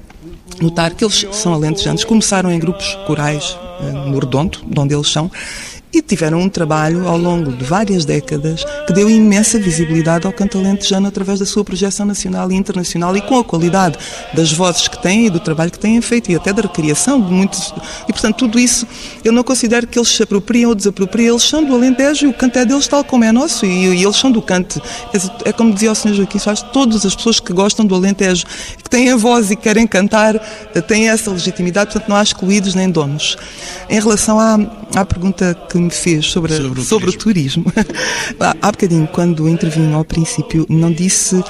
notar 0.62 0.94
que 0.94 1.04
eles 1.04 1.26
são 1.32 1.54
alentejantes, 1.54 2.04
começaram 2.04 2.52
em 2.52 2.60
grupos 2.60 2.98
corais 3.08 3.58
eh, 3.82 3.92
no 3.92 4.20
Redondo, 4.20 4.60
de 4.66 4.80
onde 4.80 4.94
eles 4.94 5.10
são, 5.10 5.32
e 5.92 6.02
tiveram 6.02 6.40
um 6.40 6.50
trabalho 6.50 7.08
ao 7.08 7.18
longo 7.18 7.52
de 7.52 7.64
várias 7.66 8.06
décadas 8.06 8.64
que 8.86 8.94
deu 8.94 9.10
imensa 9.10 9.58
visibilidade 9.58 10.28
ao 10.28 10.34
canto 10.34 10.58
alentejano 10.58 11.08
através 11.08 11.40
da 11.40 11.46
sua 11.46 11.64
projeção 11.64 12.06
nacional 12.06 12.52
e 12.52 12.56
internacional 12.56 13.18
e 13.18 13.22
com 13.22 13.40
a 13.40 13.44
qualidade 13.44 13.98
das 14.34 14.52
vozes 14.52 14.88
que 14.88 15.02
têm 15.02 15.26
e 15.26 15.30
do 15.30 15.40
trabalho 15.40 15.72
que 15.72 15.80
têm 15.80 16.00
feito 16.00 16.32
e 16.32 16.36
até 16.36 16.54
da 16.54 16.62
recriação 16.62 17.20
de 17.20 17.32
muitos. 17.32 17.74
E, 18.08 18.14
portanto, 18.14 18.38
tudo 18.38 18.60
isso 18.60 18.88
eu 19.24 19.32
não 19.32 19.44
considero 19.44 19.88
que 19.88 19.98
eles 19.98 20.10
se 20.10 20.22
apropriam 20.22 20.70
ou 20.70 20.76
desapropriam. 20.76 21.34
Eles 21.34 21.44
são 21.44 21.64
do 21.64 21.74
Alentejo 21.74 22.28
e 22.28 22.30
o 22.30 22.34
canto 22.34 22.60
é 22.60 22.66
deles 22.66 22.88
tal 22.88 23.04
como 23.04 23.24
é 23.24 23.32
nosso 23.32 23.66
e, 23.66 23.88
e 23.96 24.04
eles 24.04 24.16
são 24.16 24.32
do 24.32 24.42
canto. 24.42 24.82
É, 25.14 25.50
é 25.50 25.54
como 25.54 25.74
dizia 25.74 25.92
o 25.92 25.96
Sr. 25.96 26.14
Joaquim 26.14 26.40
Soares, 26.40 26.62
todas 26.62 27.06
as 27.06 27.16
pessoas 27.16 27.40
que 27.40 27.52
gostam 27.52 27.86
do 27.86 27.96
Alentejo, 27.96 28.46
que 28.84 28.90
têm 28.90 29.12
a 29.12 29.16
voz 29.16 29.50
e 29.50 29.56
querem 29.56 29.88
cantar, 29.88 30.38
têm 30.88 31.10
essa 31.10 31.32
legitimidade, 31.32 31.92
portanto, 31.92 32.10
não 32.10 32.16
há 32.16 32.22
excluídos 32.22 32.76
nem 32.76 32.90
donos. 32.90 33.38
Em 33.90 34.00
relação 34.00 34.40
à, 34.40 34.60
à 34.96 35.06
pergunta 35.06 35.58
que 35.70 35.79
me 35.80 35.90
fez 35.90 36.26
sobre, 36.26 36.56
sobre, 36.56 36.80
o, 36.80 36.84
sobre 36.84 37.12
turismo. 37.12 37.64
o 37.68 37.72
turismo. 37.72 37.96
Há 38.62 38.72
bocadinho, 38.72 39.08
quando 39.08 39.48
intervim 39.48 39.94
ao 39.94 40.04
princípio, 40.04 40.66
não 40.70 40.92
disse 40.92 41.44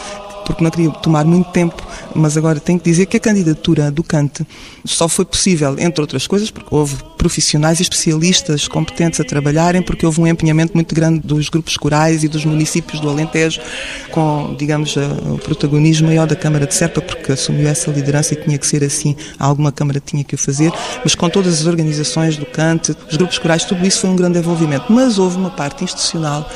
porque 0.49 0.63
não 0.63 0.71
queria 0.71 0.89
tomar 0.89 1.23
muito 1.25 1.51
tempo, 1.51 1.75
mas 2.15 2.35
agora 2.35 2.59
tenho 2.59 2.79
que 2.79 2.89
dizer 2.89 3.05
que 3.05 3.17
a 3.17 3.19
candidatura 3.19 3.91
do 3.91 4.03
Cante 4.03 4.45
só 4.83 5.07
foi 5.07 5.23
possível, 5.23 5.75
entre 5.77 6.01
outras 6.01 6.25
coisas, 6.25 6.49
porque 6.49 6.73
houve 6.73 6.95
profissionais 7.19 7.77
e 7.77 7.83
especialistas 7.83 8.67
competentes 8.67 9.19
a 9.19 9.23
trabalharem, 9.23 9.83
porque 9.83 10.03
houve 10.03 10.19
um 10.19 10.25
empenhamento 10.25 10.73
muito 10.73 10.95
grande 10.95 11.19
dos 11.19 11.49
grupos 11.49 11.77
corais 11.77 12.23
e 12.23 12.27
dos 12.27 12.45
municípios 12.45 12.99
do 12.99 13.07
Alentejo, 13.07 13.61
com, 14.09 14.55
digamos, 14.57 14.95
o 14.97 15.37
protagonismo 15.37 16.07
maior 16.07 16.25
da 16.25 16.35
Câmara 16.35 16.65
de 16.65 16.73
Serpa, 16.73 16.99
porque 16.99 17.31
assumiu 17.31 17.67
essa 17.67 17.91
liderança 17.91 18.33
e 18.33 18.37
tinha 18.37 18.57
que 18.57 18.65
ser 18.65 18.83
assim, 18.83 19.15
alguma 19.37 19.71
Câmara 19.71 20.01
tinha 20.03 20.23
que 20.23 20.33
o 20.33 20.37
fazer, 20.37 20.71
mas 21.03 21.13
com 21.13 21.29
todas 21.29 21.61
as 21.61 21.67
organizações 21.67 22.37
do 22.37 22.45
Cante, 22.47 22.95
os 23.07 23.17
grupos 23.17 23.37
corais, 23.37 23.65
tudo 23.65 23.85
isso 23.85 23.99
foi 23.99 24.09
um 24.09 24.15
grande 24.15 24.39
envolvimento. 24.39 24.91
Mas 24.91 25.19
houve 25.19 25.37
uma 25.37 25.51
parte 25.51 25.83
institucional 25.83 26.49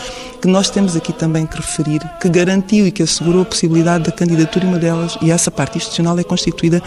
que 0.43 0.47
nós 0.49 0.69
temos 0.69 0.93
aqui 0.93 1.13
também 1.13 1.45
que 1.45 1.55
referir, 1.55 2.01
que 2.19 2.27
garantiu 2.27 2.85
e 2.85 2.91
que 2.91 3.01
assegurou 3.01 3.43
a 3.43 3.45
possibilidade 3.45 4.03
da 4.03 4.11
candidatura, 4.11 4.65
uma 4.65 4.77
delas, 4.77 5.17
e 5.21 5.31
essa 5.31 5.49
parte 5.49 5.77
institucional 5.77 6.19
é 6.19 6.23
constituída 6.25 6.83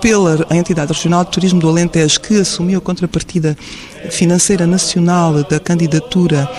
pela 0.00 0.44
entidade 0.50 0.92
regional 0.92 1.24
de 1.24 1.30
turismo 1.30 1.60
do 1.60 1.68
Alentejo, 1.68 2.20
que 2.20 2.40
assumiu 2.40 2.78
a 2.78 2.80
contrapartida 2.80 3.56
financeira 4.10 4.66
nacional 4.66 5.44
da 5.44 5.60
candidatura 5.60 6.50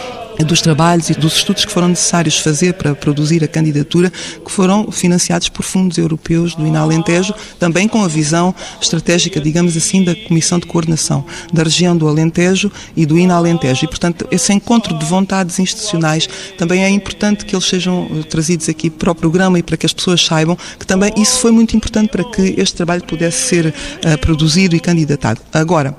dos 0.44 0.62
trabalhos 0.62 1.10
e 1.10 1.14
dos 1.14 1.36
estudos 1.36 1.66
que 1.66 1.72
foram 1.72 1.90
necessários 1.90 2.38
fazer 2.38 2.74
para 2.74 2.96
produzir 2.96 3.44
a 3.44 3.48
candidatura, 3.48 4.10
que 4.10 4.52
foram 4.52 4.92
financiados 4.92 5.50
por 5.50 5.64
fundos 5.64 5.98
europeus 5.98 6.56
do 6.56 6.66
Inalentejo, 6.66 7.34
também 7.60 7.88
com 7.88 8.04
a 8.04 8.08
visão 8.08 8.54
estratégica, 8.82 9.40
digamos 9.40 9.76
assim, 9.76 10.04
da 10.04 10.16
Comissão 10.16 10.60
de 10.60 10.66
Coordenação 10.66 11.26
da 11.52 11.64
região 11.64 11.96
do 11.96 12.08
Alentejo 12.08 12.72
e 12.96 13.06
do 13.06 13.18
Inalentejo. 13.18 13.86
E, 13.86 13.88
portanto, 13.88 14.28
esse 14.32 14.52
encontro 14.54 14.98
de 14.98 15.06
vontades 15.06 15.60
institucionais 15.60 16.28
também 16.58 16.84
é 16.84 16.90
importante 16.90 17.46
que 17.46 17.56
eles 17.56 17.66
sejam 17.66 18.10
eh, 18.12 18.24
trazidos 18.24 18.70
aqui 18.70 18.90
para 18.90 19.12
o 19.12 19.16
programa 19.16 19.60
e 19.60 19.64
para 19.64 19.78
que 19.78 19.86
as 19.86 19.94
pessoas 19.94 20.24
saibam 20.24 20.58
que 20.80 20.86
também 20.86 21.12
isso 21.18 21.40
foi 21.40 21.52
muito 21.52 21.76
importante 21.76 22.10
para 22.10 22.24
que 22.24 22.56
este 22.58 22.76
trabalho 22.76 23.04
pudesse 23.04 23.48
ser 23.48 23.68
uh, 23.68 24.18
produzido 24.20 24.76
e 24.76 24.80
candidatado. 24.80 25.42
Agora, 25.54 25.96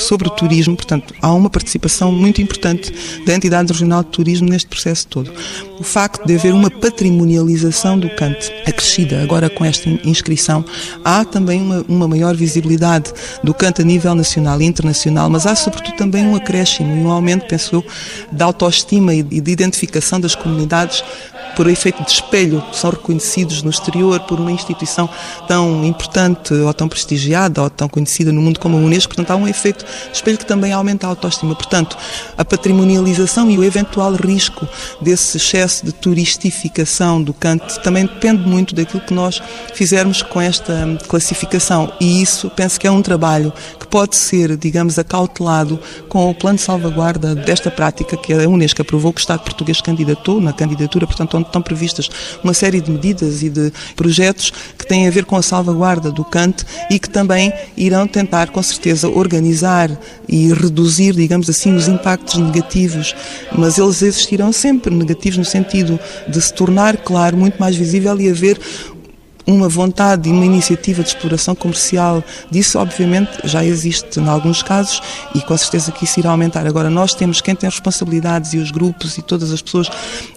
sobre 0.00 0.28
o 0.28 0.30
turismo, 0.30 0.76
portanto, 0.76 1.14
há 1.20 1.32
uma 1.32 1.50
participação 1.50 2.10
muito 2.12 2.40
importante 2.40 2.92
da 3.24 3.34
entidade 3.34 3.72
regional 3.72 4.02
de 4.02 4.10
turismo 4.10 4.48
neste 4.48 4.68
processo 4.68 5.06
todo. 5.06 5.32
O 5.80 5.82
facto 5.82 6.26
de 6.26 6.34
haver 6.34 6.52
uma 6.52 6.70
patrimonialização 6.70 7.98
do 7.98 8.10
cante 8.10 8.52
acrescida 8.66 9.22
agora 9.22 9.48
com 9.48 9.64
esta 9.64 9.88
inscrição, 10.04 10.62
há 11.02 11.24
também 11.24 11.62
uma, 11.62 11.82
uma 11.88 12.06
maior 12.06 12.36
visibilidade 12.36 13.10
do 13.42 13.54
cante 13.54 13.80
a 13.80 13.84
nível 13.84 14.14
nacional 14.14 14.60
e 14.60 14.66
internacional, 14.66 15.30
mas 15.30 15.46
há 15.46 15.54
sobretudo 15.54 15.96
também 15.96 16.26
um 16.26 16.36
acréscimo 16.36 16.94
e 16.94 16.98
um 16.98 17.10
aumento, 17.10 17.46
penso 17.48 17.76
eu, 17.76 17.84
da 18.30 18.44
autoestima 18.44 19.14
e 19.14 19.22
de 19.22 19.50
identificação 19.50 20.20
das 20.20 20.34
comunidades 20.34 21.02
por 21.56 21.66
efeito 21.66 22.04
de 22.04 22.12
espelho, 22.12 22.62
são 22.72 22.90
reconhecidos 22.90 23.62
no 23.62 23.70
exterior 23.70 24.20
por 24.20 24.38
uma 24.38 24.52
instituição 24.52 25.08
tão 25.48 25.84
importante 25.84 26.54
ou 26.54 26.72
tão 26.72 26.88
prestigiada 26.88 27.62
ou 27.62 27.68
tão 27.68 27.88
conhecida 27.88 28.32
no 28.32 28.40
mundo 28.40 28.60
como 28.60 28.76
a 28.76 28.80
Unesco. 28.80 29.14
Portanto, 29.14 29.30
há 29.30 29.36
um 29.36 29.48
efeito 29.48 29.84
de 29.84 30.16
espelho 30.16 30.38
que 30.38 30.46
também 30.46 30.72
aumenta 30.72 31.06
a 31.06 31.10
autoestima. 31.10 31.54
Portanto, 31.54 31.96
a 32.38 32.44
patrimonialização 32.44 33.50
e 33.50 33.58
o 33.58 33.64
eventual 33.64 34.12
risco 34.14 34.66
desse 35.00 35.36
excesso 35.38 35.69
de 35.82 35.92
turistificação 35.92 37.22
do 37.22 37.32
canto 37.32 37.80
também 37.80 38.04
depende 38.04 38.46
muito 38.46 38.74
daquilo 38.74 39.00
que 39.00 39.14
nós 39.14 39.40
fizermos 39.72 40.22
com 40.22 40.40
esta 40.40 40.98
classificação. 41.08 41.92
E 42.00 42.20
isso 42.20 42.50
penso 42.50 42.80
que 42.80 42.86
é 42.86 42.90
um 42.90 43.00
trabalho 43.00 43.52
que 43.78 43.86
pode 43.86 44.16
ser, 44.16 44.56
digamos, 44.56 44.98
acautelado 44.98 45.78
com 46.08 46.28
o 46.28 46.34
plano 46.34 46.56
de 46.56 46.62
salvaguarda 46.62 47.34
desta 47.34 47.70
prática 47.70 48.16
que 48.16 48.32
a 48.32 48.48
Unesco 48.48 48.82
aprovou, 48.82 49.12
que 49.12 49.20
o 49.20 49.22
Estado 49.22 49.40
português 49.40 49.80
candidatou 49.80 50.40
na 50.40 50.52
candidatura, 50.52 51.06
portanto, 51.06 51.36
onde 51.36 51.46
estão 51.46 51.62
previstas 51.62 52.10
uma 52.42 52.52
série 52.52 52.80
de 52.80 52.90
medidas 52.90 53.42
e 53.42 53.48
de 53.48 53.72
projetos 53.94 54.52
que 54.76 54.86
têm 54.86 55.06
a 55.06 55.10
ver 55.10 55.24
com 55.24 55.36
a 55.36 55.42
salvaguarda 55.42 56.10
do 56.10 56.24
cante 56.24 56.64
e 56.90 56.98
que 56.98 57.08
também 57.08 57.52
irão 57.76 58.06
tentar, 58.06 58.50
com 58.50 58.62
certeza, 58.62 59.08
organizar 59.08 59.90
e 60.28 60.52
reduzir, 60.52 61.14
digamos 61.14 61.48
assim, 61.48 61.74
os 61.74 61.86
impactos 61.86 62.36
negativos, 62.36 63.14
mas 63.56 63.78
eles 63.78 64.02
existirão 64.02 64.52
sempre 64.52 64.94
negativos 64.94 65.38
no 65.38 65.44
sentido 65.44 65.59
de 66.28 66.40
se 66.40 66.52
tornar, 66.52 66.96
claro, 66.96 67.36
muito 67.36 67.58
mais 67.58 67.76
visível 67.76 68.20
e 68.20 68.30
haver 68.30 68.58
uma 69.50 69.68
vontade 69.68 70.28
e 70.28 70.32
uma 70.32 70.44
iniciativa 70.44 71.02
de 71.02 71.08
exploração 71.08 71.54
comercial 71.54 72.22
disso, 72.50 72.78
obviamente, 72.78 73.30
já 73.44 73.64
existe 73.64 74.20
em 74.20 74.28
alguns 74.28 74.62
casos 74.62 75.02
e 75.34 75.40
com 75.40 75.56
certeza 75.56 75.92
que 75.92 76.04
isso 76.04 76.20
irá 76.20 76.30
aumentar. 76.30 76.66
Agora, 76.66 76.90
nós 76.90 77.14
temos, 77.14 77.40
quem 77.40 77.54
tem 77.54 77.68
responsabilidades 77.68 78.52
e 78.54 78.58
os 78.58 78.70
grupos 78.70 79.18
e 79.18 79.22
todas 79.22 79.52
as 79.52 79.62
pessoas 79.62 79.88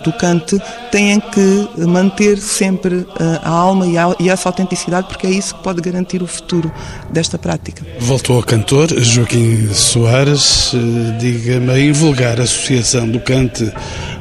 do 0.04 0.12
cante 0.14 0.60
têm 0.92 1.20
que 1.20 1.68
manter 1.88 2.38
sempre 2.38 3.06
eh, 3.20 3.40
a 3.44 3.50
alma 3.50 3.86
e, 4.20 4.30
essa 4.30 4.50
autenticidade, 4.50 5.08
porque 5.08 5.28
é 5.28 5.32
isso 5.32 5.56
que 5.56 5.64
pode 5.64 5.82
garantir 5.82 6.22
o 6.22 6.28
futuro 6.28 6.72
desta 7.10 7.38
prática. 7.38 7.86
Voltou 8.00 8.38
ao 8.38 8.44
cantor 8.44 8.90
Joaquim 9.00 9.74
Soares, 9.74 10.72
eh, 10.74 11.18
diga-me 11.20 11.72
a 11.72 11.80
invulgar 11.80 12.40
associação 12.40 13.08
do 13.08 13.20
cante 13.20 13.72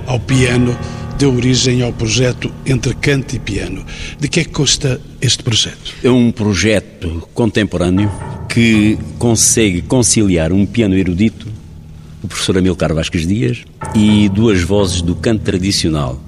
ao 0.06 0.18
piano 0.20 0.76
deu 1.22 1.32
origem 1.32 1.82
ao 1.82 1.92
projeto 1.92 2.52
Entre 2.66 2.92
Canto 2.94 3.36
e 3.36 3.38
Piano. 3.38 3.86
De 4.18 4.26
que 4.26 4.40
é 4.40 4.44
que 4.44 4.50
consta 4.50 5.00
este 5.20 5.40
projeto? 5.40 5.94
É 6.02 6.10
um 6.10 6.32
projeto 6.32 7.28
contemporâneo 7.32 8.10
que 8.48 8.98
consegue 9.20 9.82
conciliar 9.82 10.52
um 10.52 10.66
piano 10.66 10.96
erudito, 10.96 11.46
o 12.24 12.26
professor 12.26 12.58
Amilcar 12.58 12.92
Vasques 12.92 13.24
Dias, 13.24 13.62
e 13.94 14.28
duas 14.30 14.62
vozes 14.62 15.00
do 15.00 15.14
canto 15.14 15.44
tradicional. 15.44 16.20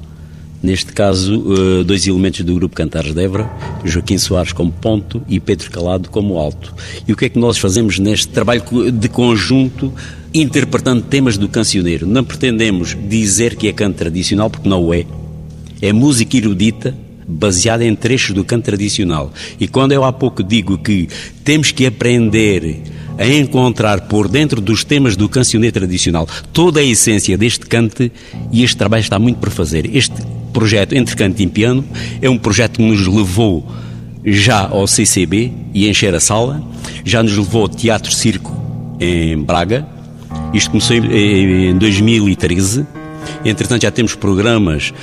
Neste 0.64 0.94
caso, 0.94 1.44
eh, 1.52 1.84
dois 1.84 2.06
elementos 2.06 2.40
do 2.40 2.54
grupo 2.54 2.74
Cantares 2.74 3.12
de 3.12 3.22
Évora, 3.22 3.50
Joaquim 3.84 4.16
Soares 4.16 4.50
como 4.50 4.72
ponto 4.72 5.20
e 5.28 5.38
Pedro 5.38 5.70
Calado 5.70 6.08
como 6.08 6.38
alto. 6.38 6.74
E 7.06 7.12
o 7.12 7.16
que 7.16 7.26
é 7.26 7.28
que 7.28 7.38
nós 7.38 7.58
fazemos 7.58 7.98
neste 7.98 8.28
trabalho 8.28 8.62
de 8.90 9.08
conjunto 9.10 9.92
interpretando 10.32 11.02
temas 11.02 11.36
do 11.36 11.50
cancioneiro. 11.50 12.06
Não 12.06 12.24
pretendemos 12.24 12.96
dizer 13.10 13.56
que 13.56 13.68
é 13.68 13.74
canto 13.74 13.96
tradicional, 13.96 14.48
porque 14.48 14.66
não 14.66 14.82
o 14.82 14.94
é. 14.94 15.04
É 15.82 15.92
música 15.92 16.34
erudita 16.34 16.94
baseada 17.28 17.84
em 17.84 17.94
trechos 17.94 18.34
do 18.34 18.42
canto 18.42 18.64
tradicional. 18.64 19.34
E 19.60 19.68
quando 19.68 19.92
eu 19.92 20.02
há 20.02 20.14
pouco 20.14 20.42
digo 20.42 20.78
que 20.78 21.10
temos 21.44 21.72
que 21.72 21.84
aprender 21.84 22.80
a 23.18 23.26
encontrar 23.26 24.08
por 24.08 24.28
dentro 24.28 24.62
dos 24.62 24.82
temas 24.82 25.14
do 25.14 25.28
cancioneiro 25.28 25.74
tradicional 25.74 26.26
toda 26.54 26.80
a 26.80 26.82
essência 26.82 27.36
deste 27.36 27.66
cante, 27.66 28.10
e 28.50 28.64
este 28.64 28.78
trabalho 28.78 29.02
está 29.02 29.18
muito 29.18 29.38
por 29.38 29.50
fazer. 29.50 29.94
Este 29.94 30.14
projeto 30.54 30.94
Entre 30.94 31.14
Canto 31.16 31.42
e 31.42 31.46
Piano 31.46 31.84
é 32.22 32.30
um 32.30 32.38
projeto 32.38 32.76
que 32.76 32.82
nos 32.82 33.06
levou 33.06 33.66
já 34.24 34.68
ao 34.68 34.86
CCB 34.86 35.52
e 35.74 35.86
encher 35.86 36.14
a 36.14 36.20
sala, 36.20 36.62
já 37.04 37.22
nos 37.22 37.36
levou 37.36 37.62
ao 37.62 37.68
Teatro 37.68 38.10
Circo 38.10 38.54
em 38.98 39.36
Braga, 39.36 39.86
isto 40.54 40.70
começou 40.70 40.96
em 40.96 41.76
2013. 41.76 42.86
Entretanto, 43.44 43.82
já 43.82 43.90
temos 43.90 44.14
programas 44.14 44.94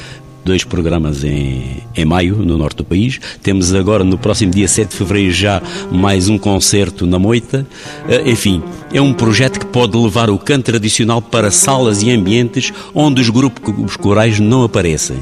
dois 0.43 0.63
programas 0.63 1.23
em, 1.23 1.83
em 1.95 2.03
maio, 2.05 2.37
no 2.37 2.57
norte 2.57 2.77
do 2.77 2.83
país. 2.83 3.19
Temos 3.43 3.75
agora, 3.75 4.03
no 4.03 4.17
próximo 4.17 4.51
dia 4.51 4.67
7 4.67 4.89
de 4.89 4.97
fevereiro, 4.97 5.31
já 5.31 5.61
mais 5.91 6.29
um 6.29 6.37
concerto 6.37 7.05
na 7.05 7.19
Moita. 7.19 7.67
Eh, 8.09 8.31
enfim, 8.31 8.63
é 8.91 8.99
um 8.99 9.13
projeto 9.13 9.59
que 9.59 9.67
pode 9.67 9.95
levar 9.95 10.31
o 10.31 10.39
canto 10.39 10.65
tradicional 10.65 11.21
para 11.21 11.51
salas 11.51 12.01
e 12.01 12.09
ambientes 12.09 12.73
onde 12.95 13.21
os 13.21 13.29
grupos 13.29 13.95
corais 13.97 14.39
não 14.39 14.63
aparecem 14.63 15.17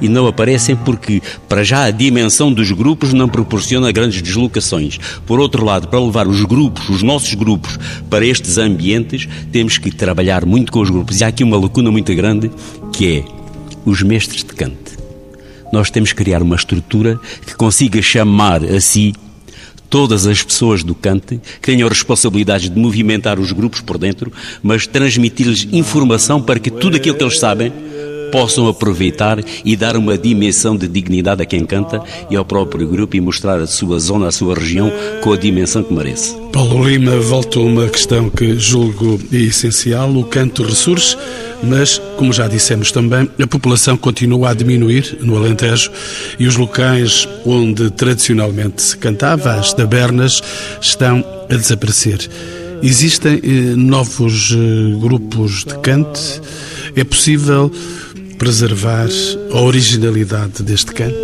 e 0.00 0.08
não 0.08 0.26
aparecem 0.26 0.76
porque, 0.76 1.22
para 1.48 1.64
já, 1.64 1.84
a 1.84 1.90
dimensão 1.90 2.52
dos 2.52 2.70
grupos 2.72 3.12
não 3.12 3.28
proporciona 3.28 3.92
grandes 3.92 4.22
deslocações. 4.22 4.98
Por 5.26 5.40
outro 5.40 5.64
lado, 5.64 5.88
para 5.88 6.00
levar 6.00 6.26
os 6.26 6.42
grupos, 6.44 6.88
os 6.88 7.02
nossos 7.02 7.34
grupos, 7.34 7.78
para 8.10 8.24
estes 8.24 8.58
ambientes, 8.58 9.28
temos 9.50 9.78
que 9.78 9.90
trabalhar 9.90 10.44
muito 10.44 10.72
com 10.72 10.80
os 10.80 10.90
grupos. 10.90 11.20
E 11.20 11.24
há 11.24 11.28
aqui 11.28 11.44
uma 11.44 11.58
lacuna 11.58 11.90
muito 11.90 12.14
grande 12.14 12.50
que 12.92 13.18
é 13.18 13.24
os 13.84 14.02
mestres 14.02 14.42
de 14.42 14.52
cante. 14.52 14.96
Nós 15.72 15.90
temos 15.90 16.12
que 16.12 16.16
criar 16.16 16.42
uma 16.42 16.56
estrutura 16.56 17.18
que 17.46 17.54
consiga 17.54 18.00
chamar 18.00 18.64
a 18.64 18.80
si 18.80 19.14
todas 19.88 20.26
as 20.26 20.42
pessoas 20.42 20.82
do 20.82 20.94
cante 20.94 21.40
que 21.60 21.70
tenham 21.70 21.88
responsabilidades 21.88 22.68
de 22.68 22.78
movimentar 22.78 23.38
os 23.38 23.52
grupos 23.52 23.80
por 23.80 23.98
dentro, 23.98 24.32
mas 24.62 24.86
transmitir-lhes 24.86 25.66
informação 25.72 26.42
para 26.42 26.58
que 26.58 26.70
tudo 26.70 26.96
aquilo 26.96 27.16
que 27.16 27.24
eles 27.24 27.38
sabem 27.38 27.72
possam 28.30 28.68
aproveitar 28.68 29.38
e 29.64 29.76
dar 29.76 29.96
uma 29.96 30.16
dimensão 30.16 30.76
de 30.76 30.88
dignidade 30.88 31.42
a 31.42 31.46
quem 31.46 31.64
canta 31.64 32.02
e 32.30 32.36
ao 32.36 32.44
próprio 32.44 32.86
grupo 32.86 33.16
e 33.16 33.20
mostrar 33.20 33.60
a 33.60 33.66
sua 33.66 33.98
zona, 33.98 34.28
a 34.28 34.32
sua 34.32 34.54
região 34.54 34.90
com 35.22 35.32
a 35.32 35.36
dimensão 35.36 35.82
que 35.82 35.92
merece. 35.92 36.36
Paulo 36.52 36.88
Lima 36.88 37.18
volta 37.18 37.58
a 37.58 37.62
uma 37.62 37.86
questão 37.88 38.30
que 38.30 38.58
julgo 38.58 39.20
essencial. 39.30 40.10
O 40.16 40.24
canto 40.24 40.62
ressurge, 40.62 41.16
mas, 41.62 42.00
como 42.16 42.32
já 42.32 42.48
dissemos 42.48 42.90
também, 42.90 43.28
a 43.38 43.46
população 43.46 43.96
continua 43.96 44.50
a 44.50 44.54
diminuir 44.54 45.18
no 45.20 45.36
Alentejo 45.36 45.90
e 46.38 46.46
os 46.46 46.56
locais 46.56 47.28
onde 47.44 47.90
tradicionalmente 47.90 48.80
se 48.80 48.96
cantava, 48.96 49.52
as 49.52 49.74
tabernas, 49.74 50.42
estão 50.80 51.22
a 51.50 51.54
desaparecer. 51.54 52.26
Existem 52.82 53.34
eh, 53.42 53.48
novos 53.76 54.52
eh, 54.52 54.98
grupos 54.98 55.64
de 55.64 55.78
cante? 55.78 56.40
É 56.94 57.04
possível 57.04 57.70
preservar 58.38 59.08
a 59.52 59.60
originalidade 59.60 60.62
deste 60.62 60.92
canto? 60.92 61.16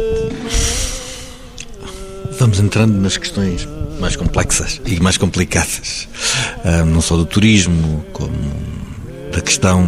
Vamos 2.38 2.58
entrando 2.58 2.98
nas 2.98 3.16
questões 3.16 3.68
mais 4.00 4.16
complexas 4.16 4.80
e 4.84 4.98
mais 5.00 5.16
complicadas, 5.16 6.08
não 6.86 7.00
só 7.00 7.16
do 7.16 7.24
turismo, 7.24 8.04
como 8.12 8.32
da 9.32 9.40
questão 9.40 9.86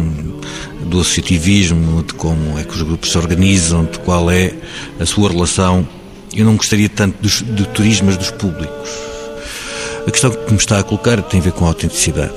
do 0.85 1.01
associativismo, 1.01 2.03
de 2.03 2.13
como 2.13 2.57
é 2.57 2.63
que 2.63 2.73
os 2.73 2.81
grupos 2.81 3.11
se 3.11 3.17
organizam, 3.17 3.85
de 3.85 3.99
qual 3.99 4.29
é 4.31 4.53
a 4.99 5.05
sua 5.05 5.29
relação. 5.29 5.87
Eu 6.33 6.45
não 6.45 6.55
gostaria 6.55 6.89
tanto 6.89 7.21
dos, 7.21 7.41
do 7.41 7.65
turismo, 7.65 8.07
mas 8.07 8.17
dos 8.17 8.31
públicos. 8.31 8.89
A 10.07 10.11
questão 10.11 10.31
que 10.31 10.51
me 10.51 10.57
está 10.57 10.79
a 10.79 10.83
colocar 10.83 11.21
tem 11.23 11.39
a 11.39 11.43
ver 11.43 11.51
com 11.51 11.65
a 11.65 11.69
autenticidade. 11.69 12.33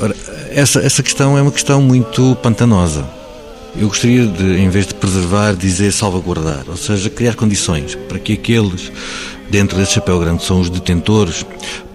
Ora, 0.00 0.14
essa, 0.50 0.80
essa 0.80 1.02
questão 1.02 1.38
é 1.38 1.42
uma 1.42 1.52
questão 1.52 1.80
muito 1.80 2.36
pantanosa. 2.42 3.15
Eu 3.78 3.88
gostaria 3.88 4.26
de, 4.26 4.58
em 4.58 4.70
vez 4.70 4.86
de 4.86 4.94
preservar, 4.94 5.54
dizer 5.54 5.92
salvaguardar, 5.92 6.64
ou 6.66 6.76
seja, 6.78 7.10
criar 7.10 7.34
condições 7.34 7.94
para 7.94 8.18
que 8.18 8.32
aqueles, 8.32 8.90
dentro 9.50 9.76
desse 9.76 9.92
chapéu 9.92 10.18
grande, 10.18 10.42
são 10.44 10.60
os 10.60 10.70
detentores, 10.70 11.44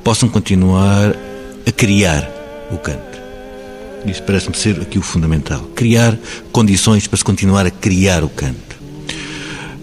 possam 0.04 0.30
continuar 0.30 1.16
a 1.66 1.72
criar 1.72 2.30
o 2.72 2.78
canto. 2.78 3.20
Isso 4.06 4.22
parece-me 4.24 4.56
ser 4.56 4.80
aqui 4.80 5.00
o 5.00 5.02
fundamental. 5.02 5.62
Criar 5.76 6.18
condições 6.52 7.08
para 7.08 7.18
se 7.18 7.24
continuar 7.24 7.66
a 7.66 7.72
criar 7.72 8.24
o 8.24 8.30
canto. 8.30 8.76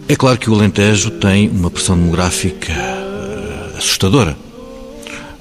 É 0.09 0.15
claro 0.15 0.39
que 0.39 0.49
o 0.49 0.55
Alentejo 0.55 1.11
tem 1.11 1.49
uma 1.49 1.71
pressão 1.71 1.97
demográfica 1.97 2.73
uh, 2.73 3.77
assustadora. 3.77 4.37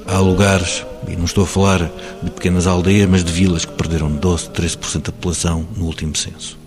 Há 0.08 0.17
lugares 0.20 0.87
e 1.08 1.15
não 1.15 1.26
estou 1.26 1.43
a 1.43 1.48
falar 1.48 1.91
de 2.22 2.32
pequenas 2.32 2.67
aldeias, 2.67 3.10
mas 3.10 3.24
de 3.24 3.32
vilas 3.32 3.65
que 3.65 3.74
perderam 3.74 4.10
12, 4.10 4.50
13% 4.50 4.93
da 5.06 5.12
população 5.12 5.65
no 5.76 5.86
último 5.86 6.15
censo. 6.15 6.58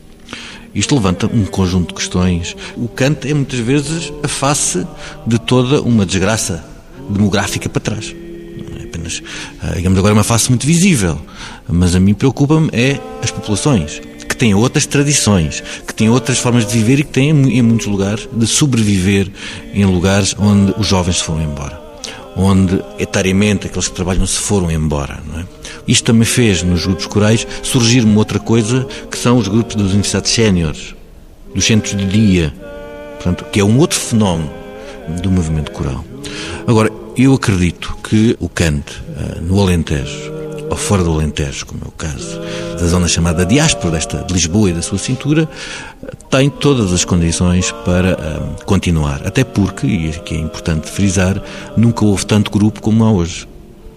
Isto 0.74 0.94
levanta 0.94 1.26
um 1.26 1.44
conjunto 1.44 1.88
de 1.88 1.94
questões. 1.94 2.57
O 2.76 2.87
canto 2.87 3.26
é 3.26 3.35
muitas 3.35 3.59
vezes 3.59 4.12
a 4.22 4.29
face 4.29 4.87
de 5.26 5.38
toda 5.38 5.83
uma 5.83 6.07
desgraça 6.07 6.64
demográfica 7.09 7.68
para 7.68 7.81
trás. 7.81 8.14
É 8.79 8.85
apenas, 8.85 9.20
ah, 9.61 9.72
digamos 9.74 9.98
agora, 9.98 10.14
uma 10.14 10.22
face 10.22 10.48
muito 10.48 10.66
visível. 10.66 11.20
Mas 11.68 11.94
a 11.94 12.00
mim 12.00 12.14
preocupa-me 12.14 12.70
é 12.72 13.00
as 13.22 13.31
populações 13.31 14.00
que 14.29 14.37
têm 14.37 14.55
outras 14.55 14.87
tradições, 14.87 15.61
que 15.87 15.92
têm 15.92 16.09
outras 16.09 16.38
formas 16.38 16.64
de 16.64 16.72
viver 16.79 17.00
e 17.00 17.05
que 17.05 17.11
têm, 17.11 17.31
em 17.31 17.62
muitos 17.62 17.88
lugares, 17.88 18.29
de 18.33 18.46
sobreviver 18.46 19.29
em 19.74 19.85
lugares 19.85 20.37
onde 20.38 20.72
os 20.79 20.87
jovens 20.87 21.18
se 21.18 21.24
foram 21.24 21.42
embora 21.42 21.80
onde 22.37 22.83
etariamente 22.99 23.66
aqueles 23.66 23.88
que 23.88 23.95
trabalham 23.95 24.27
se 24.27 24.38
foram 24.38 24.71
embora. 24.71 25.21
É? 25.37 25.45
Isto 25.87 26.07
também 26.07 26.25
fez 26.25 26.62
nos 26.62 26.85
grupos 26.87 27.07
corais 27.07 27.47
surgir 27.62 28.05
uma 28.05 28.19
outra 28.19 28.38
coisa 28.38 28.87
que 29.11 29.19
são 29.19 29.38
os 29.38 29.49
grupos 29.49 29.77
das 29.77 29.87
universidades 29.87 30.31
séniores. 30.33 30.95
dos 31.55 31.64
centros 31.64 31.97
de 31.97 32.07
dia, 32.07 32.55
portanto, 33.16 33.45
que 33.51 33.59
é 33.59 33.64
um 33.64 33.79
outro 33.79 33.99
fenómeno 33.99 34.51
do 35.21 35.31
movimento 35.31 35.73
coral. 35.73 36.05
Agora, 36.66 36.90
eu 37.16 37.35
acredito 37.35 37.97
que 38.09 38.37
o 38.38 38.49
cante 38.49 38.97
uh, 38.99 39.40
no 39.43 39.61
Alentejo, 39.61 40.33
ou 40.70 40.76
fora 40.76 41.02
do 41.02 41.12
Alentejo, 41.12 41.66
como 41.66 41.83
é 41.85 41.88
o 41.88 41.90
caso 41.90 42.40
da 42.80 42.87
zona 42.87 43.09
chamada 43.09 43.44
diáspora, 43.44 43.90
desta 43.90 44.22
de 44.22 44.33
Lisboa 44.33 44.70
e 44.70 44.72
da 44.72 44.80
sua 44.80 44.96
cintura, 44.96 45.48
tem 46.30 46.48
todas 46.48 46.92
as 46.92 47.04
condições 47.04 47.72
para 47.85 48.14
uh, 48.14 48.64
continuar. 48.64 49.26
Até 49.26 49.44
porque, 49.44 49.87
e 49.87 50.09
aqui 50.11 50.35
é 50.35 50.38
importante 50.38 50.88
frisar, 50.88 51.42
nunca 51.76 52.04
houve 52.04 52.24
tanto 52.24 52.50
grupo 52.50 52.80
como 52.80 53.04
há 53.04 53.12
hoje. 53.12 53.46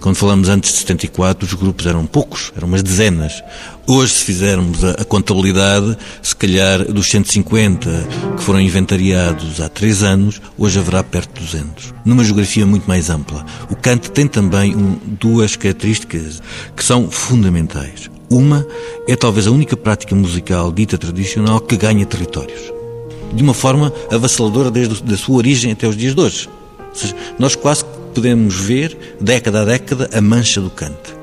Quando 0.04 0.18
falamos 0.18 0.50
antes 0.50 0.74
de 0.74 0.80
74, 0.80 1.46
os 1.48 1.54
grupos 1.54 1.86
eram 1.86 2.06
poucos, 2.06 2.52
eram 2.58 2.68
umas 2.68 2.84
dezenas. 2.84 3.42
Hoje, 3.88 4.12
se 4.12 4.26
fizermos 4.26 4.84
a, 4.84 4.92
a 4.92 5.06
contabilidade, 5.06 5.98
se 6.22 6.36
calhar 6.36 6.84
dos 6.92 7.08
150 7.08 7.90
que 8.36 8.44
foram 8.44 8.60
inventariados 8.60 9.62
há 9.62 9.70
três 9.70 10.04
anos, 10.04 10.42
hoje 10.58 10.78
haverá 10.78 11.02
perto 11.06 11.40
de 11.40 11.46
200. 11.46 11.94
Numa 12.04 12.22
geografia 12.22 12.66
muito 12.66 12.86
mais 12.86 13.10
ampla. 13.10 13.46
O 13.70 13.78
canto 13.78 14.12
tem 14.12 14.28
também 14.28 14.76
um, 14.76 15.00
duas 15.22 15.56
características 15.56 16.42
que 16.76 16.84
são 16.84 17.10
fundamentais. 17.10 18.12
Uma 18.30 18.68
é 19.08 19.16
talvez 19.16 19.48
a 19.48 19.52
única 19.52 19.78
prática 19.78 20.14
musical 20.14 20.70
dita 20.70 20.98
tradicional 20.98 21.62
que 21.62 21.78
ganha 21.78 22.06
territórios. 22.06 22.74
De 23.34 23.42
uma 23.42 23.54
forma 23.54 23.94
avassaladora 24.12 24.70
desde 24.70 25.14
a 25.14 25.18
sua 25.18 25.38
origem 25.38 25.72
até 25.72 25.88
os 25.88 25.96
dias 25.96 26.14
de 26.14 26.20
hoje. 26.20 26.50
Ou 26.90 26.94
seja, 26.94 27.16
nós 27.40 27.56
quase 27.56 27.86
podemos 28.14 28.56
ver, 28.56 29.18
década 29.20 29.62
a 29.62 29.66
década, 29.66 30.10
a 30.14 30.22
mancha 30.22 30.62
do 30.62 30.70
cante. 30.70 31.14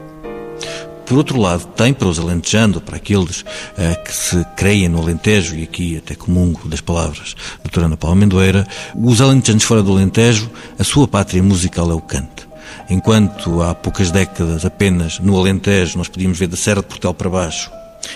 Por 1.06 1.18
outro 1.18 1.40
lado, 1.40 1.66
tem 1.74 1.92
para 1.92 2.06
os 2.06 2.20
alentejanos, 2.20 2.82
para 2.82 2.96
aqueles 2.96 3.40
uh, 3.40 4.04
que 4.04 4.12
se 4.12 4.44
creem 4.56 4.88
no 4.88 5.00
Alentejo, 5.02 5.56
e 5.56 5.64
aqui 5.64 5.96
até 5.96 6.14
comungo 6.14 6.68
das 6.68 6.80
palavras 6.80 7.34
doutora 7.64 7.86
Ana 7.86 7.96
Paula 7.96 8.14
Mendoeira, 8.14 8.64
os 8.94 9.20
alentejanos 9.20 9.64
fora 9.64 9.82
do 9.82 9.90
Alentejo, 9.90 10.48
a 10.78 10.84
sua 10.84 11.08
pátria 11.08 11.42
musical 11.42 11.90
é 11.90 11.94
o 11.94 12.00
cante. 12.00 12.48
Enquanto 12.88 13.60
há 13.60 13.74
poucas 13.74 14.12
décadas 14.12 14.64
apenas 14.64 15.18
no 15.18 15.36
Alentejo 15.36 15.98
nós 15.98 16.06
podíamos 16.06 16.38
ver 16.38 16.46
da 16.46 16.56
Serra 16.56 16.80
de 16.80 16.86
Portel 16.86 17.12
para 17.12 17.28
baixo, 17.28 17.72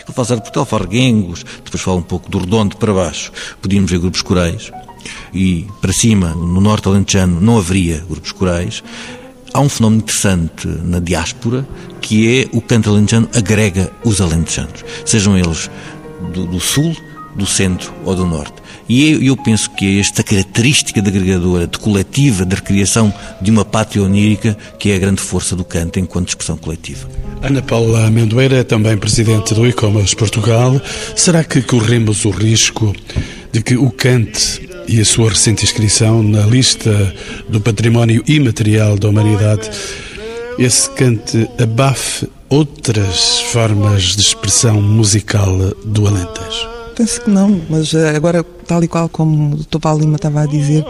eu 0.06 0.14
falo 0.14 0.28
de 0.37 0.42
Portel, 0.42 0.64
Farguengos, 0.64 1.44
depois 1.64 1.82
falo 1.82 1.98
um 1.98 2.02
pouco 2.02 2.30
do 2.30 2.38
Redondo 2.38 2.76
para 2.76 2.92
baixo, 2.92 3.32
podíamos 3.60 3.90
ver 3.90 3.98
grupos 3.98 4.22
corais, 4.22 4.70
e 5.32 5.66
para 5.80 5.92
cima, 5.92 6.30
no 6.30 6.60
norte 6.60 6.88
alentejano, 6.88 7.40
não 7.40 7.58
haveria 7.58 8.04
grupos 8.08 8.32
corais, 8.32 8.82
há 9.52 9.60
um 9.60 9.68
fenómeno 9.68 10.02
interessante 10.02 10.66
na 10.66 10.98
diáspora, 10.98 11.66
que 12.00 12.40
é 12.40 12.48
o 12.52 12.60
canto 12.60 12.90
alentejano 12.90 13.28
agrega 13.34 13.90
os 14.04 14.20
alentejanos, 14.20 14.84
sejam 15.04 15.38
eles 15.38 15.70
do, 16.32 16.46
do 16.46 16.60
sul, 16.60 16.94
do 17.36 17.46
centro 17.46 17.92
ou 18.04 18.14
do 18.14 18.26
norte. 18.26 18.64
E 18.88 19.12
eu, 19.12 19.22
eu, 19.22 19.36
penso 19.36 19.70
que 19.70 19.96
é 19.96 20.00
esta 20.00 20.22
característica 20.22 21.00
de 21.00 21.08
agregadora, 21.08 21.66
de 21.66 21.78
coletiva, 21.78 22.44
de 22.44 22.54
recriação 22.54 23.12
de 23.40 23.50
uma 23.50 23.64
pátria 23.64 24.02
onírica, 24.02 24.56
que 24.78 24.90
é 24.90 24.96
a 24.96 24.98
grande 24.98 25.22
força 25.22 25.56
do 25.56 25.64
canto 25.64 25.98
enquanto 25.98 26.28
expressão 26.28 26.56
coletiva. 26.56 27.08
Ana 27.42 27.62
Paula 27.62 28.06
Amendoeira, 28.06 28.62
também 28.62 28.96
presidente 28.98 29.54
do 29.54 29.66
e-commerce 29.66 30.14
Portugal. 30.14 30.80
Será 31.16 31.42
que 31.42 31.62
corremos 31.62 32.24
o 32.26 32.30
risco 32.30 32.94
de 33.52 33.62
que 33.62 33.76
o 33.76 33.90
cante 33.90 34.68
e 34.86 35.00
a 35.00 35.04
sua 35.04 35.30
recente 35.30 35.64
inscrição 35.64 36.22
na 36.22 36.46
lista 36.46 37.14
do 37.48 37.60
património 37.60 38.22
imaterial 38.26 38.98
da 38.98 39.08
humanidade, 39.08 39.70
esse 40.58 40.88
cante 40.90 41.48
abafe 41.60 42.28
outras 42.48 43.40
formas 43.52 44.14
de 44.16 44.22
expressão 44.22 44.80
musical 44.80 45.56
do 45.84 46.06
Alentejo? 46.06 46.68
Penso 46.94 47.20
que 47.22 47.30
não, 47.30 47.60
mas 47.68 47.92
eh, 47.92 48.14
agora, 48.16 48.44
tal 48.64 48.83
e 48.83 48.88
qual 48.88 49.09
como 49.09 49.55
o 49.55 49.57
Dr. 49.57 49.79
Paulo 49.79 50.00
Lima 50.00 50.16
estava 50.16 50.42
a 50.42 50.46
dizer, 50.46 50.85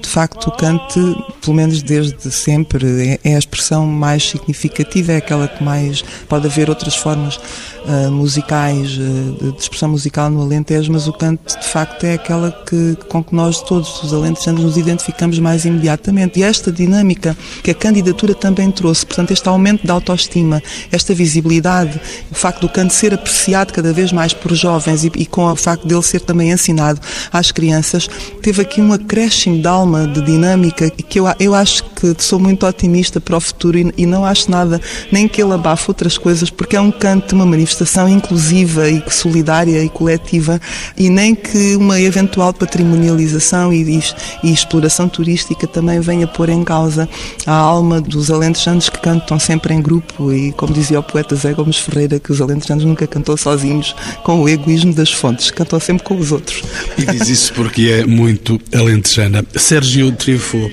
de 0.00 0.08
facto 0.08 0.48
o 0.48 0.52
cante, 0.52 1.00
pelo 1.40 1.56
menos 1.56 1.82
desde 1.82 2.30
sempre, 2.30 3.18
é, 3.24 3.30
é 3.30 3.36
a 3.36 3.38
expressão 3.38 3.86
mais 3.86 4.28
significativa, 4.28 5.12
é 5.12 5.16
aquela 5.16 5.48
que 5.48 5.62
mais 5.62 6.02
pode 6.28 6.46
haver 6.46 6.68
outras 6.68 6.96
formas 6.96 7.36
uh, 7.36 8.10
musicais, 8.10 8.98
uh, 8.98 9.52
de 9.52 9.60
expressão 9.60 9.88
musical 9.88 10.30
no 10.30 10.42
Alentejo, 10.42 10.92
mas 10.92 11.06
o 11.06 11.12
canto 11.12 11.58
de 11.58 11.66
facto 11.66 12.04
é 12.04 12.14
aquela 12.14 12.50
que, 12.50 12.96
com 13.08 13.22
que 13.22 13.34
nós 13.34 13.60
todos 13.62 14.02
os 14.02 14.12
alentejanos 14.12 14.62
nos 14.62 14.76
identificamos 14.76 15.38
mais 15.38 15.64
imediatamente. 15.64 16.40
E 16.40 16.42
esta 16.42 16.72
dinâmica 16.72 17.36
que 17.62 17.70
a 17.70 17.74
candidatura 17.74 18.34
também 18.34 18.70
trouxe, 18.70 19.06
portanto 19.06 19.30
este 19.30 19.48
aumento 19.48 19.86
da 19.86 19.94
autoestima, 19.94 20.62
esta 20.90 21.14
visibilidade, 21.14 22.00
o 22.30 22.34
facto 22.34 22.60
do 22.60 22.68
canto 22.68 22.92
ser 22.92 23.14
apreciado 23.14 23.72
cada 23.72 23.92
vez 23.92 24.12
mais 24.12 24.32
por 24.32 24.54
jovens 24.54 25.04
e, 25.04 25.12
e 25.16 25.26
com 25.26 25.44
o 25.44 25.56
facto 25.56 25.86
dele 25.86 26.02
ser 26.02 26.20
também 26.20 26.50
ensinado 26.50 27.00
às 27.32 27.50
crianças, 27.52 28.08
teve 28.42 28.62
aqui 28.62 28.80
um 28.80 28.92
acréscimo 28.92 29.60
de 29.60 29.66
alma, 29.66 30.06
de 30.06 30.20
dinâmica, 30.22 30.90
que 30.90 31.18
eu, 31.18 31.24
eu 31.38 31.54
acho 31.54 31.84
sou 32.18 32.38
muito 32.38 32.66
otimista 32.66 33.20
para 33.20 33.36
o 33.36 33.40
futuro 33.40 33.78
e, 33.78 33.92
e 33.96 34.06
não 34.06 34.24
acho 34.24 34.50
nada, 34.50 34.80
nem 35.10 35.26
que 35.26 35.42
ele 35.42 35.52
abafe 35.52 35.86
outras 35.88 36.16
coisas, 36.18 36.50
porque 36.50 36.76
é 36.76 36.80
um 36.80 36.90
canto, 36.90 37.34
uma 37.34 37.46
manifestação 37.46 37.80
manifestação 37.80 38.08
inclusiva 38.08 38.88
e 38.88 39.02
solidária 39.10 39.82
e 39.82 39.88
coletiva 39.88 40.60
e 40.96 41.08
nem 41.08 41.34
que 41.34 41.76
uma 41.76 42.00
eventual 42.00 42.52
patrimonialização 42.52 43.72
e, 43.72 43.98
e, 43.98 44.02
e 44.44 44.52
exploração 44.52 45.08
turística 45.08 45.66
também 45.66 46.00
venha 46.00 46.26
pôr 46.26 46.48
em 46.48 46.62
causa 46.64 47.08
a 47.46 47.54
alma 47.54 48.00
dos 48.00 48.30
alentejanos 48.30 48.88
que 48.88 48.98
cantam 48.98 49.38
sempre 49.38 49.74
em 49.74 49.80
grupo 49.80 50.32
e, 50.32 50.52
como 50.52 50.72
dizia 50.72 51.00
o 51.00 51.02
poeta 51.02 51.34
Zé 51.34 51.52
Gomes 51.52 51.76
Ferreira, 51.76 52.18
que 52.18 52.32
os 52.32 52.40
alentejanos 52.40 52.84
nunca 52.84 53.06
cantou 53.06 53.36
sozinhos 53.36 53.94
com 54.22 54.40
o 54.40 54.48
egoísmo 54.48 54.92
das 54.92 55.12
fontes, 55.12 55.50
cantou 55.50 55.80
sempre 55.80 56.04
com 56.04 56.16
os 56.16 56.32
outros. 56.32 56.62
E 56.98 57.04
diz 57.04 57.28
isso 57.28 57.52
porque 57.54 57.82
é 57.82 58.06
muito 58.06 58.60
alentejana. 58.74 59.44
Sérgio 59.56 60.12
Trifo, 60.12 60.70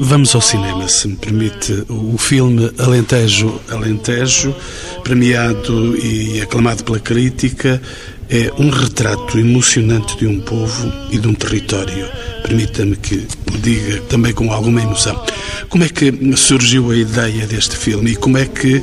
Vamos 0.00 0.32
ao 0.32 0.40
cinema, 0.40 0.86
se 0.86 1.08
me 1.08 1.16
permite. 1.16 1.84
O 1.88 2.16
filme 2.16 2.70
Alentejo, 2.78 3.60
Alentejo, 3.68 4.54
premiado 5.02 5.96
e 5.98 6.40
aclamado 6.40 6.84
pela 6.84 7.00
crítica, 7.00 7.82
é 8.30 8.52
um 8.58 8.70
retrato 8.70 9.36
emocionante 9.38 10.16
de 10.16 10.24
um 10.26 10.38
povo 10.40 10.92
e 11.10 11.18
de 11.18 11.26
um 11.26 11.34
território. 11.34 12.06
Permita-me 12.44 12.94
que 12.94 13.26
o 13.52 13.58
diga 13.58 14.00
também 14.02 14.32
com 14.32 14.52
alguma 14.52 14.80
emoção. 14.80 15.20
Como 15.68 15.82
é 15.82 15.88
que 15.88 16.12
surgiu 16.36 16.92
a 16.92 16.96
ideia 16.96 17.44
deste 17.48 17.76
filme 17.76 18.12
e 18.12 18.16
como 18.16 18.38
é 18.38 18.46
que 18.46 18.80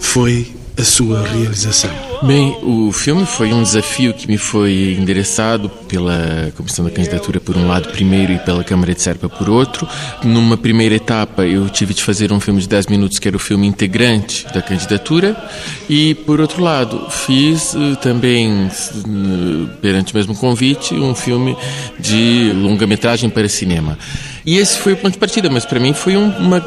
foi 0.00 0.50
a 0.76 0.84
sua 0.84 1.22
realização? 1.22 1.90
Bem, 2.22 2.56
o 2.62 2.90
filme 2.90 3.26
foi 3.26 3.52
um 3.52 3.62
desafio 3.62 4.14
que 4.14 4.26
me 4.26 4.38
foi 4.38 4.96
endereçado 4.98 5.68
pela 5.68 6.50
Comissão 6.56 6.84
da 6.84 6.90
Candidatura 6.90 7.38
por 7.38 7.56
um 7.56 7.68
lado 7.68 7.90
primeiro 7.90 8.32
e 8.32 8.38
pela 8.38 8.64
Câmara 8.64 8.94
de 8.94 9.02
Serpa 9.02 9.28
por 9.28 9.48
outro. 9.50 9.86
Numa 10.22 10.56
primeira 10.56 10.94
etapa 10.94 11.44
eu 11.44 11.68
tive 11.68 11.92
de 11.92 12.02
fazer 12.02 12.32
um 12.32 12.40
filme 12.40 12.60
de 12.60 12.68
10 12.68 12.86
minutos 12.86 13.18
que 13.18 13.28
era 13.28 13.36
o 13.36 13.40
filme 13.40 13.66
integrante 13.66 14.46
da 14.54 14.62
candidatura 14.62 15.36
e 15.88 16.14
por 16.14 16.40
outro 16.40 16.62
lado 16.62 17.08
fiz 17.10 17.74
uh, 17.74 17.96
também, 17.96 18.68
uh, 18.68 19.68
perante 19.82 20.14
o 20.14 20.16
mesmo 20.16 20.34
convite, 20.34 20.94
um 20.94 21.14
filme 21.14 21.56
de 21.98 22.52
longa-metragem 22.54 23.28
para 23.28 23.48
cinema. 23.48 23.98
E 24.46 24.56
esse 24.56 24.78
foi 24.78 24.94
o 24.94 24.96
ponto 24.96 25.12
de 25.12 25.18
partida, 25.18 25.50
mas 25.50 25.64
para 25.64 25.78
mim 25.78 25.92
foi 25.92 26.16
um, 26.16 26.28
uma 26.38 26.60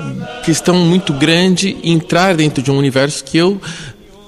questão 0.43 0.75
muito 0.75 1.13
grande 1.13 1.77
entrar 1.83 2.35
dentro 2.35 2.61
de 2.61 2.71
um 2.71 2.77
universo 2.77 3.23
que 3.23 3.37
eu 3.37 3.59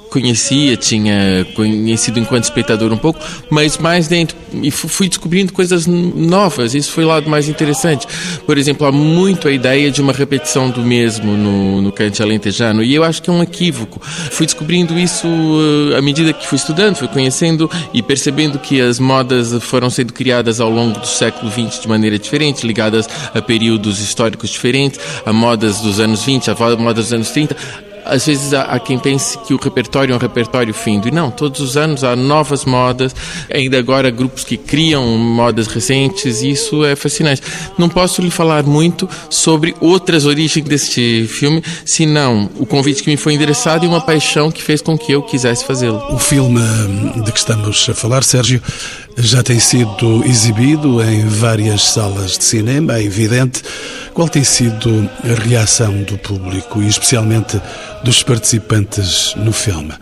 conhecia, 0.10 0.76
tinha 0.76 1.46
conhecido 1.56 2.20
enquanto 2.20 2.44
espectador 2.46 2.92
um 2.92 2.98
pouco, 2.98 3.20
mas 3.50 3.78
mais 3.78 4.08
dentro. 4.08 4.36
E 4.62 4.72
fui 4.72 5.08
descobrindo 5.08 5.54
coisas 5.54 5.86
novas, 5.86 6.74
isso 6.74 6.92
foi 6.92 7.04
o 7.04 7.08
lado 7.08 7.30
mais 7.30 7.48
interessante. 7.48 8.08
Por 8.46 8.58
exemplo, 8.58 8.86
há 8.88 8.92
muito 8.92 9.48
a 9.48 9.52
ideia 9.52 9.92
de 9.92 10.02
uma 10.02 10.12
repetição 10.12 10.70
do 10.70 10.82
mesmo 10.82 11.34
no, 11.34 11.82
no 11.82 11.92
cante 11.92 12.22
alentejano, 12.22 12.84
e 12.84 12.96
eu 12.96 13.04
acho 13.04 13.22
que 13.22 13.30
é 13.30 13.34
um 13.34 13.44
equívoco. 13.44 14.02
Fui 14.02 14.46
descobrindo 14.46 14.98
isso 14.98 15.28
uh, 15.28 15.96
à 15.96 16.02
medida 16.02 16.34
que 16.34 16.48
fui 16.48 16.58
estudando, 16.58 16.96
fui 16.96 17.08
conhecendo 17.08 17.70
e 17.94 18.02
percebendo 18.02 18.58
que 18.58 18.82
as 18.82 19.00
modas 19.00 19.54
foram 19.64 19.90
sendo 19.90 20.14
criadas 20.14 20.60
ao 20.60 20.70
longo 20.70 21.00
do 21.00 21.08
século 21.08 21.52
XX 21.52 21.82
de 21.82 21.88
maneira 21.88 22.18
diferente, 22.18 22.66
ligadas 22.66 23.08
a 23.34 23.42
períodos 23.42 24.00
históricos 24.00 24.50
diferentes, 24.50 25.00
a 25.26 25.32
modas 25.32 25.80
dos 25.82 26.00
anos 26.00 26.24
20, 26.24 26.50
a 26.50 26.56
modas 26.78 27.06
dos 27.06 27.14
anos 27.14 27.30
30 27.30 27.56
às 28.06 28.26
vezes 28.26 28.54
há, 28.54 28.64
há, 28.64 28.80
quem 28.80 28.98
pense 28.98 29.38
que 29.40 29.54
o 29.54 29.58
repertório 29.58 30.14
é 30.14 30.16
um 30.16 30.20
repertório 30.20 30.74
findo. 30.74 31.08
E 31.08 31.12
não, 31.12 31.32
todos 31.32 31.60
os 31.60 31.78
anos 31.78 32.04
há 32.04 32.16
novas 32.16 32.66
modas, 32.66 33.16
ainda 33.54 33.78
agora 33.78 34.10
grupos 34.10 34.44
que 34.44 34.58
criam 34.58 35.06
modas 35.18 35.68
recentes, 35.68 36.42
e 36.42 36.52
isso 36.52 36.84
é 36.84 36.96
fascinante. 36.96 37.42
Não 37.78 37.90
posso 37.90 38.22
lhe 38.22 38.32
falar 38.32 38.64
muito 38.64 39.10
sobre 39.30 39.76
outras 39.80 40.26
origens 40.26 40.66
deste 40.66 41.28
filme, 41.28 41.64
senão 41.86 42.50
o 42.58 42.66
convite 42.66 43.04
que 43.04 43.10
me 43.10 43.18
foi 43.18 43.34
endereçado 43.34 43.86
e 43.86 43.88
uma 43.88 44.02
paixão 44.02 44.52
que 44.52 44.62
fez 44.62 44.82
com 44.82 44.98
que 44.98 45.12
eu 45.12 45.22
quisesse 45.22 45.66
fazê-lo. 45.66 46.02
O 46.14 46.20
filme 46.20 46.62
de 47.24 47.32
que 47.32 47.40
estamos 47.40 47.88
a 47.90 47.94
falar, 47.94 48.24
Sérgio, 48.24 48.62
já 49.22 49.44
tem 49.44 49.60
sido 49.60 50.24
exibido 50.26 51.04
em 51.04 51.28
várias 51.28 51.84
salas 51.84 52.38
de 52.38 52.44
cinema, 52.44 52.98
é 52.98 53.04
evidente. 53.04 53.62
Qual 54.14 54.30
tem 54.30 54.44
sido 54.44 55.10
a 55.24 55.42
reação 55.48 56.04
do 56.04 56.18
público 56.18 56.82
e 56.82 56.88
especialmente 56.88 57.62
dos 58.04 58.24
participantes 58.24 59.34
no 59.36 59.52
filme? 59.52 59.94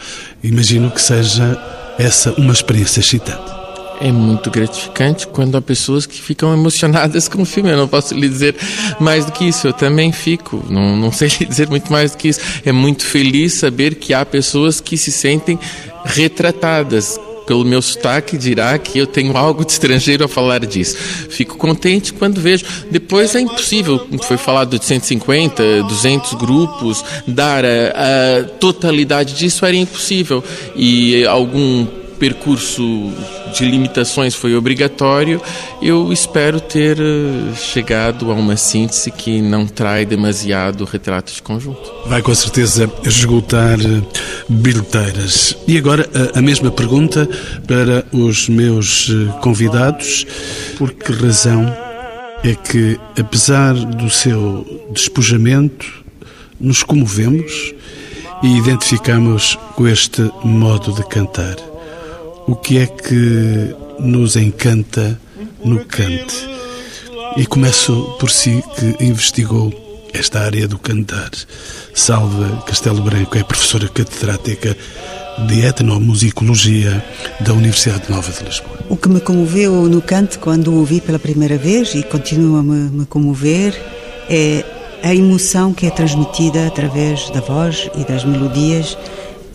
Imagino 0.43 0.91
que 0.91 1.01
seja 1.01 1.57
essa 1.97 2.31
uma 2.33 2.53
experiência 2.53 2.99
excitante. 2.99 3.57
é 3.99 4.11
muito 4.11 4.51
gratificante 4.51 5.25
quando 5.25 5.57
há 5.57 5.61
pessoas 5.61 6.05
que 6.05 6.21
ficam 6.21 6.53
emocionadas 6.53 7.27
com 7.27 7.41
o 7.41 7.45
filme. 7.45 7.71
Eu 7.71 7.77
não 7.77 7.87
posso 7.87 8.13
lhe 8.13 8.29
dizer 8.29 8.55
mais 8.99 9.25
do 9.25 9.31
que 9.31 9.45
isso. 9.45 9.67
Eu 9.67 9.73
também 9.73 10.11
fico. 10.11 10.63
Não, 10.69 10.95
não 10.95 11.11
sei 11.11 11.29
lhe 11.39 11.45
dizer 11.47 11.67
muito 11.67 11.91
mais 11.91 12.11
do 12.11 12.17
que 12.17 12.27
isso. 12.27 12.39
É 12.63 12.71
muito 12.71 13.03
feliz 13.03 13.53
saber 13.53 13.95
que 13.95 14.13
há 14.13 14.23
pessoas 14.23 14.79
que 14.79 14.95
se 14.95 15.11
sentem 15.11 15.57
retratadas, 16.05 17.19
pelo 17.47 17.63
meu 17.63 17.81
sotaque, 17.81 18.37
dirá 18.37 18.77
que 18.77 18.99
eu 18.99 19.07
tenho 19.07 19.35
algo 19.35 19.65
de 19.65 19.71
estrangeiro 19.71 20.25
a 20.25 20.27
falar 20.27 20.65
disso. 20.65 20.97
Fico 21.29 21.57
contente 21.57 22.11
quando 22.13 22.41
vejo. 22.41 22.65
Depois 22.91 23.33
é 23.33 23.39
impossível, 23.39 24.05
foi 24.23 24.37
falado 24.37 24.77
de 24.77 24.85
150, 24.85 25.83
200 25.83 26.33
grupos, 26.33 27.03
dar 27.25 27.63
a, 27.63 27.69
a 27.69 28.43
totalidade 28.59 29.33
disso 29.33 29.65
era 29.65 29.75
impossível. 29.75 30.43
E 30.75 31.25
algum 31.25 31.87
percurso 32.19 33.11
de 33.53 33.65
limitações 33.69 34.35
foi 34.35 34.55
obrigatório, 34.55 35.41
eu 35.81 36.11
espero 36.11 36.59
ter 36.59 36.97
eh, 36.99 37.55
chegado 37.55 38.31
a 38.31 38.33
uma 38.33 38.55
síntese 38.55 39.11
que 39.11 39.41
não 39.41 39.65
trai 39.65 40.05
demasiado 40.05 40.85
retrato 40.85 41.33
de 41.33 41.41
conjunto. 41.41 41.91
Vai 42.05 42.21
com 42.21 42.33
certeza 42.33 42.91
esgotar 43.03 43.79
eh, 43.79 44.01
bilheteiras. 44.49 45.55
E 45.67 45.77
agora 45.77 46.09
a 46.33 46.41
mesma 46.41 46.71
pergunta 46.71 47.27
para 47.67 48.05
os 48.11 48.49
meus 48.49 49.09
eh, 49.09 49.39
convidados: 49.41 50.25
por 50.77 50.91
que 50.93 51.11
razão 51.11 51.65
é 52.43 52.53
que, 52.53 52.99
apesar 53.19 53.73
do 53.73 54.09
seu 54.09 54.65
despojamento, 54.91 55.85
nos 56.59 56.83
comovemos 56.83 57.73
e 58.43 58.57
identificamos 58.57 59.57
com 59.75 59.87
este 59.87 60.21
modo 60.43 60.93
de 60.93 61.03
cantar? 61.07 61.55
O 62.47 62.55
que 62.55 62.77
é 62.77 62.87
que 62.87 63.75
nos 63.99 64.35
encanta 64.35 65.19
no 65.63 65.83
cante. 65.85 66.47
E 67.35 67.45
começo 67.45 68.15
por 68.19 68.31
si 68.31 68.63
que 68.75 69.03
investigou 69.03 69.71
esta 70.13 70.39
área 70.39 70.67
do 70.67 70.79
cantar. 70.79 71.29
Salva 71.93 72.63
Castelo 72.65 73.01
Branco 73.01 73.37
é 73.37 73.43
professora 73.43 73.87
catedrática 73.89 74.75
de 75.47 75.65
etnomusicologia 75.65 77.03
da 77.41 77.53
Universidade 77.53 78.09
Nova 78.09 78.31
de 78.31 78.43
Lisboa. 78.43 78.79
O 78.89 78.95
que 78.97 79.09
me 79.09 79.19
comoveu 79.19 79.83
no 79.87 80.01
canto 80.01 80.39
quando 80.39 80.69
o 80.69 80.79
ouvi 80.79 81.01
pela 81.01 81.19
primeira 81.19 81.57
vez 81.57 81.93
e 81.93 82.01
continua 82.01 82.61
a 82.61 82.63
me, 82.63 82.89
me 82.89 83.05
comover 83.05 83.79
é 84.29 84.63
a 85.03 85.13
emoção 85.13 85.73
que 85.73 85.85
é 85.85 85.91
transmitida 85.91 86.65
através 86.65 87.29
da 87.29 87.41
voz 87.41 87.89
e 87.95 88.03
das 88.03 88.23
melodias 88.23 88.97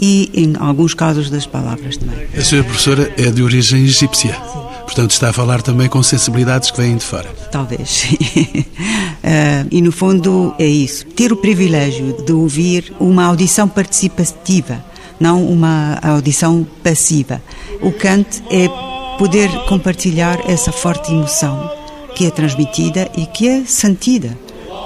e, 0.03 0.28
em 0.34 0.55
alguns 0.59 0.94
casos, 0.94 1.30
das 1.30 1.46
palavras 1.46 1.96
também. 1.96 2.26
A 2.36 2.42
senhora 2.42 2.66
professora 2.66 3.14
é 3.16 3.30
de 3.30 3.40
origem 3.40 3.84
egípcia. 3.84 4.34
Portanto, 4.82 5.12
está 5.12 5.30
a 5.30 5.32
falar 5.32 5.62
também 5.62 5.88
com 5.88 6.03
sensibilidades 6.03 6.72
que 6.72 6.76
vêm 6.76 6.96
de 6.96 7.05
fora. 7.05 7.30
Talvez. 7.53 8.09
uh, 8.11 9.68
e, 9.70 9.80
no 9.80 9.92
fundo, 9.92 10.53
é 10.59 10.66
isso. 10.66 11.07
Ter 11.07 11.32
o 11.32 11.36
privilégio 11.36 12.16
de 12.24 12.32
ouvir 12.32 12.92
uma 12.98 13.24
audição 13.26 13.68
participativa, 13.68 14.84
não 15.20 15.46
uma 15.46 16.00
audição 16.03 16.66
passiva. 16.82 17.40
O 17.80 17.92
canto 17.92 18.42
é 18.50 18.68
poder 19.16 19.48
compartilhar 19.68 20.50
essa 20.50 20.72
forte 20.72 21.12
emoção 21.12 21.70
que 22.16 22.26
é 22.26 22.30
transmitida 22.30 23.09
e 23.16 23.24
que 23.24 23.48
é 23.48 23.64
sentida 23.64 24.36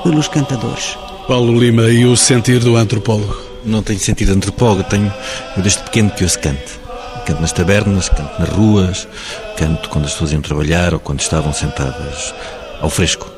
pelos 0.02 0.28
cantadores. 0.28 0.96
Paulo 1.26 1.58
Lima 1.58 1.88
e 1.88 2.04
o 2.04 2.16
sentir 2.16 2.60
do 2.60 2.76
antropólogo 2.76 3.45
não 3.66 3.82
tenho 3.82 3.98
sentido 3.98 4.32
antropólogo, 4.32 4.84
tenho, 4.84 5.12
desde 5.56 5.82
pequeno 5.82 6.10
que 6.10 6.24
ouço 6.24 6.38
canto. 6.38 6.80
Canto 7.26 7.40
nas 7.40 7.52
tabernas, 7.52 8.08
canto 8.08 8.38
nas 8.38 8.48
ruas, 8.48 9.08
canto 9.56 9.88
quando 9.88 10.04
as 10.04 10.12
pessoas 10.12 10.32
iam 10.32 10.40
trabalhar 10.40 10.94
ou 10.94 11.00
quando 11.00 11.20
estavam 11.20 11.52
sentadas 11.52 12.32
ao 12.80 12.88
fresco. 12.88 13.30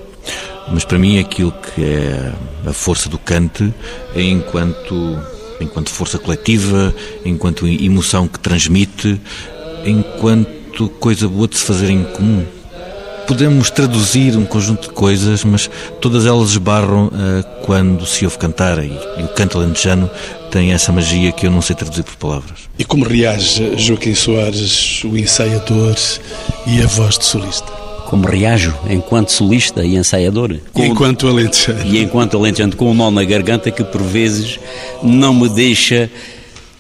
Mas 0.70 0.84
para 0.84 0.98
mim 0.98 1.18
aquilo 1.18 1.52
que 1.52 1.82
é 1.82 2.32
a 2.66 2.72
força 2.72 3.08
do 3.08 3.18
cante 3.18 3.72
é 4.14 4.22
enquanto, 4.22 5.18
enquanto 5.60 5.90
força 5.90 6.18
coletiva, 6.18 6.94
enquanto 7.24 7.66
emoção 7.66 8.28
que 8.28 8.38
transmite, 8.38 9.18
enquanto 9.84 10.90
coisa 11.00 11.26
boa 11.26 11.48
de 11.48 11.56
se 11.56 11.64
fazer 11.64 11.88
em 11.88 12.04
comum 12.04 12.44
podemos 13.28 13.70
traduzir 13.70 14.34
um 14.38 14.46
conjunto 14.46 14.88
de 14.88 14.94
coisas, 14.94 15.44
mas 15.44 15.68
todas 16.00 16.24
elas 16.24 16.48
esbarram 16.48 17.08
uh, 17.08 17.62
quando 17.62 18.06
se 18.06 18.24
ouve 18.24 18.38
cantar 18.38 18.82
e, 18.82 18.90
e, 19.18 19.22
o 19.22 19.28
canto 19.28 19.58
alentejano 19.58 20.10
tem 20.50 20.72
essa 20.72 20.90
magia 20.90 21.30
que 21.30 21.46
eu 21.46 21.50
não 21.50 21.60
sei 21.60 21.76
traduzir 21.76 22.04
por 22.04 22.16
palavras. 22.16 22.60
E 22.78 22.84
como 22.86 23.04
reage 23.04 23.76
Joaquim 23.76 24.14
Soares, 24.14 25.04
o 25.04 25.14
ensaiador 25.14 25.94
e 26.66 26.82
a 26.82 26.86
voz 26.86 27.18
de 27.18 27.26
solista? 27.26 27.70
Como 28.06 28.26
reajo 28.26 28.74
enquanto 28.88 29.30
solista 29.30 29.84
e 29.84 29.96
ensaiador. 29.96 30.58
Com, 30.72 30.86
enquanto 30.86 31.28
alentejano. 31.28 31.84
E 31.84 32.02
enquanto 32.02 32.38
alentejano, 32.38 32.74
com 32.74 32.90
um 32.90 32.94
nó 32.94 33.10
na 33.10 33.24
garganta 33.24 33.70
que 33.70 33.84
por 33.84 34.02
vezes 34.02 34.58
não 35.02 35.34
me 35.34 35.50
deixa 35.50 36.10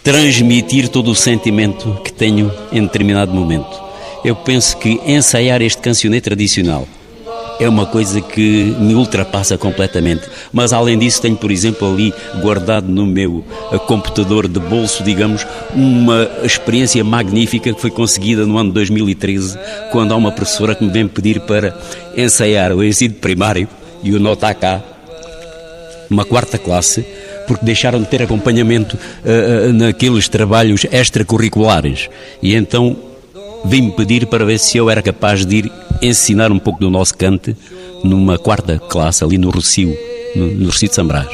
transmitir 0.02 0.88
todo 0.88 1.10
o 1.10 1.14
sentimento 1.14 2.00
que 2.02 2.10
tenho 2.10 2.50
em 2.72 2.80
determinado 2.80 3.34
momento 3.34 3.87
eu 4.24 4.36
penso 4.36 4.76
que 4.76 5.00
ensaiar 5.06 5.62
este 5.62 5.80
cancionê 5.80 6.20
tradicional 6.20 6.86
é 7.60 7.68
uma 7.68 7.86
coisa 7.86 8.20
que 8.20 8.74
me 8.78 8.94
ultrapassa 8.94 9.58
completamente. 9.58 10.22
Mas 10.52 10.72
além 10.72 10.98
disso, 10.98 11.20
tenho, 11.20 11.36
por 11.36 11.50
exemplo, 11.50 11.92
ali 11.92 12.14
guardado 12.40 12.88
no 12.88 13.04
meu 13.04 13.44
eh, 13.72 13.78
computador 13.78 14.46
de 14.46 14.60
bolso, 14.60 15.02
digamos, 15.02 15.46
uma 15.74 16.30
experiência 16.44 17.02
magnífica 17.02 17.72
que 17.72 17.80
foi 17.80 17.90
conseguida 17.90 18.46
no 18.46 18.58
ano 18.58 18.72
2013, 18.72 19.58
quando 19.90 20.12
há 20.12 20.16
uma 20.16 20.32
professora 20.32 20.74
que 20.74 20.84
me 20.84 20.92
vem 20.92 21.08
pedir 21.08 21.40
para 21.40 21.76
ensaiar 22.16 22.72
o 22.72 22.84
ensino 22.84 23.14
primário 23.14 23.68
e 24.02 24.14
o 24.14 24.20
nota 24.20 24.54
cá, 24.54 24.80
uma 26.08 26.24
quarta 26.24 26.58
classe, 26.58 27.04
porque 27.46 27.64
deixaram 27.64 28.00
de 28.00 28.06
ter 28.06 28.22
acompanhamento 28.22 28.96
uh, 28.96 29.72
naqueles 29.72 30.28
trabalhos 30.28 30.86
extracurriculares. 30.90 32.08
E 32.42 32.54
então 32.54 33.07
vim-me 33.64 33.92
pedir 33.92 34.26
para 34.26 34.44
ver 34.44 34.58
se 34.58 34.76
eu 34.76 34.88
era 34.88 35.02
capaz 35.02 35.44
de 35.44 35.56
ir 35.56 35.72
ensinar 36.00 36.50
um 36.52 36.58
pouco 36.58 36.80
do 36.80 36.90
nosso 36.90 37.16
cante 37.16 37.56
numa 38.04 38.38
quarta 38.38 38.78
classe 38.78 39.24
ali 39.24 39.38
no 39.38 39.50
Rocio, 39.50 39.96
no, 40.34 40.46
no 40.48 40.66
Rocio 40.66 40.88
de 40.88 40.94
Sambrás. 40.94 41.28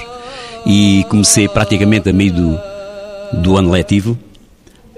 E 0.66 1.05
comecei 1.09 1.47
praticamente 1.49 2.09
a 2.09 2.12
meio 2.12 2.33
do, 2.33 2.61
do 3.43 3.57
ano 3.57 3.70
letivo. 3.70 4.18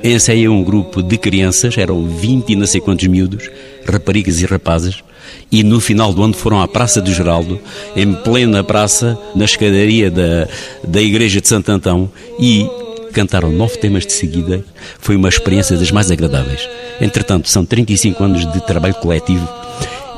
Ensaiei 0.02 0.48
um 0.48 0.62
grupo 0.62 1.02
de 1.02 1.16
crianças, 1.16 1.76
eram 1.76 2.06
20 2.06 2.50
e 2.50 2.56
não 2.56 2.66
sei 2.66 2.80
quantos 2.80 3.06
miúdos, 3.08 3.50
raparigas 3.86 4.40
e 4.40 4.46
rapazes, 4.46 5.02
e 5.50 5.62
no 5.62 5.80
final 5.80 6.12
do 6.12 6.22
ano 6.22 6.34
foram 6.34 6.60
à 6.60 6.68
Praça 6.68 7.00
do 7.00 7.12
Geraldo, 7.12 7.58
em 7.96 8.12
plena 8.12 8.62
praça, 8.62 9.18
na 9.34 9.46
escadaria 9.46 10.10
da, 10.10 10.46
da 10.86 11.00
Igreja 11.00 11.40
de 11.40 11.48
Santo 11.48 11.70
Antão, 11.70 12.10
e 12.38 12.68
cantaram 13.16 13.50
nove 13.50 13.78
temas 13.78 14.04
de 14.04 14.12
seguida. 14.12 14.62
Foi 14.98 15.16
uma 15.16 15.30
experiência 15.30 15.74
das 15.74 15.90
mais 15.90 16.10
agradáveis. 16.10 16.68
Entretanto, 17.00 17.48
são 17.48 17.64
35 17.64 18.22
anos 18.22 18.52
de 18.52 18.60
trabalho 18.66 18.94
coletivo 18.96 19.48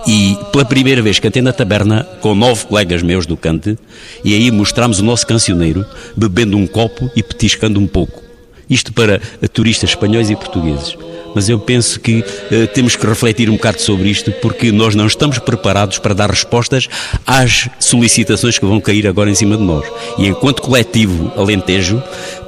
e 0.05 0.36
pela 0.51 0.64
primeira 0.64 1.01
vez 1.01 1.20
cantei 1.20 1.40
na 1.40 1.53
taberna 1.53 2.03
com 2.20 2.34
nove 2.34 2.66
colegas 2.66 3.01
meus 3.01 3.24
do 3.24 3.36
cante 3.36 3.78
e 4.24 4.34
aí 4.34 4.51
mostramos 4.51 4.99
o 4.99 5.05
nosso 5.05 5.24
cancioneiro 5.28 5.86
bebendo 6.16 6.57
um 6.57 6.66
copo 6.66 7.09
e 7.14 7.22
petiscando 7.22 7.78
um 7.78 7.86
pouco. 7.86 8.20
Isto 8.68 8.92
para 8.92 9.20
turistas 9.53 9.90
espanhóis 9.90 10.28
e 10.28 10.34
portugueses 10.34 10.96
mas 11.35 11.49
eu 11.49 11.59
penso 11.59 12.01
que 12.01 12.20
uh, 12.20 12.66
temos 12.74 12.97
que 12.97 13.07
refletir 13.07 13.49
um 13.51 13.55
bocado 13.55 13.81
sobre 13.81 14.09
isto, 14.09 14.33
porque 14.43 14.72
nós 14.72 14.95
não 14.95 15.07
estamos 15.07 15.39
preparados 15.39 15.99
para 15.99 16.14
dar 16.14 16.31
respostas 16.31 16.89
às 17.26 17.68
solicitações 17.79 18.59
que 18.59 18.66
vão 18.66 18.81
cair 18.81 19.07
agora 19.07 19.31
em 19.31 19.35
cima 19.35 19.57
de 19.57 19.62
nós. 19.62 19.85
E 20.18 20.26
enquanto 20.26 20.62
coletivo 20.62 21.33
Alentejo, 21.37 22.03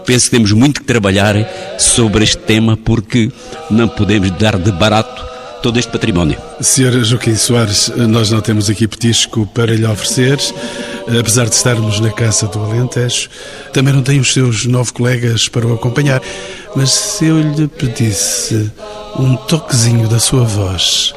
penso 0.05 0.26
que 0.26 0.31
temos 0.33 0.53
muito 0.53 0.81
que 0.81 0.87
trabalhar 0.87 1.35
sobre 1.78 2.24
este 2.24 2.39
tema, 2.39 2.76
porque 2.76 3.31
não 3.70 3.89
podemos 3.89 4.31
dar 4.33 4.59
de 4.59 4.72
barato 4.72 5.31
todo 5.62 5.78
este 5.78 5.91
património. 5.93 6.39
Sr. 6.61 7.05
Joaquim 7.05 7.37
Soares, 7.37 7.93
nós 7.97 8.31
não 8.31 8.41
temos 8.41 8.70
aqui 8.70 8.89
petisco 8.89 9.47
para 9.55 9.74
lhe 9.74 9.85
oferecer, 9.85 10.39
apesar 11.18 11.48
de 11.48 11.55
estarmos 11.55 12.01
na 12.01 12.11
Casa 12.11 12.46
do 12.46 12.59
Alentejo. 12.59 13.28
Também 13.72 13.94
não 13.94 14.03
tem 14.03 14.20
os 14.20 14.32
seus 14.32 14.66
nove 14.66 14.92
colegas 14.92 15.48
para 15.48 15.66
o 15.66 15.74
acompanhar. 15.74 16.20
Mas 16.74 16.90
se 16.90 17.26
eu 17.26 17.40
lhe 17.40 17.66
pedisse 17.66 18.70
um 19.18 19.36
toquezinho 19.36 20.09
da 20.09 20.18
sua 20.18 20.44
voz 20.44 21.14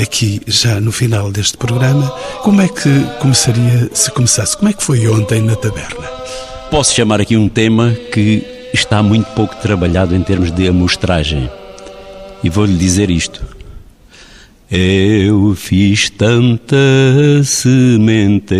aqui 0.00 0.40
já 0.46 0.78
no 0.80 0.92
final 0.92 1.30
deste 1.30 1.56
programa, 1.56 2.08
como 2.42 2.60
é 2.60 2.68
que 2.68 3.00
começaria 3.18 3.90
se 3.92 4.10
começasse? 4.10 4.56
Como 4.56 4.68
é 4.68 4.72
que 4.72 4.82
foi 4.82 5.06
ontem 5.08 5.40
na 5.40 5.56
taberna? 5.56 6.06
Posso 6.70 6.94
chamar 6.94 7.20
aqui 7.20 7.36
um 7.36 7.48
tema 7.48 7.96
que 8.12 8.44
está 8.72 9.02
muito 9.02 9.26
pouco 9.32 9.56
trabalhado 9.56 10.14
em 10.14 10.22
termos 10.22 10.50
de 10.52 10.68
amostragem. 10.68 11.50
E 12.42 12.50
vou-lhe 12.50 12.76
dizer 12.76 13.10
isto. 13.10 13.55
Eu 14.78 15.54
fiz 15.54 16.10
tanta 16.10 16.76
sementeira 17.42 18.58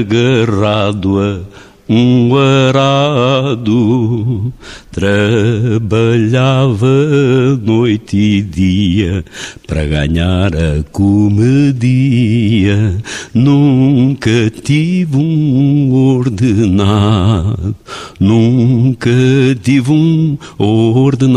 agarrado 0.00 1.20
a 1.20 1.40
um 1.88 2.36
arado 2.36 4.52
Trabalhava 4.92 6.86
noite 7.62 8.18
e 8.18 8.42
dia 8.42 9.24
para 9.66 9.86
ganhar 9.86 10.54
a 10.54 10.82
comedia. 10.92 12.36
Nunca 13.32 14.50
tive 14.50 15.16
um 15.16 15.94
ordenado, 15.94 17.74
nunca 18.20 19.10
tive 19.62 19.90
um 19.90 20.36
ordenado. 20.58 21.34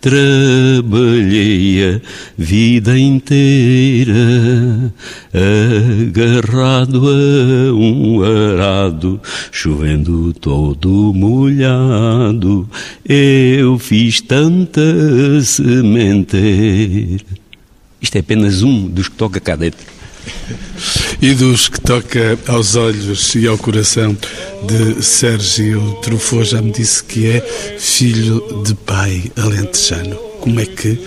Trabalhei 0.00 1.84
a 1.84 2.00
vida 2.38 2.98
inteira 2.98 4.90
agarrado 5.34 7.06
a 7.06 7.74
um 7.74 8.22
arado, 8.22 9.20
chovendo 9.52 10.32
todo 10.32 11.09
molhado, 11.14 12.68
eu 13.04 13.78
fiz 13.78 14.20
tanta 14.20 14.80
sementeira. 15.42 17.24
Isto 18.00 18.16
é 18.16 18.20
apenas 18.20 18.62
um 18.62 18.86
dos 18.88 19.08
que 19.08 19.16
toca 19.16 19.40
cá 19.40 19.56
dentro. 19.56 19.86
E 21.20 21.34
dos 21.34 21.68
que 21.68 21.80
toca 21.80 22.38
aos 22.46 22.76
olhos 22.76 23.34
e 23.34 23.46
ao 23.46 23.58
coração 23.58 24.16
de 24.66 25.02
Sérgio 25.02 25.98
Truffaut, 26.02 26.48
já 26.48 26.62
me 26.62 26.72
disse 26.72 27.04
que 27.04 27.26
é 27.26 27.40
filho 27.78 28.62
de 28.64 28.74
pai 28.74 29.30
alentejano. 29.36 30.16
Como 30.40 30.58
é 30.60 30.66
que 30.66 30.98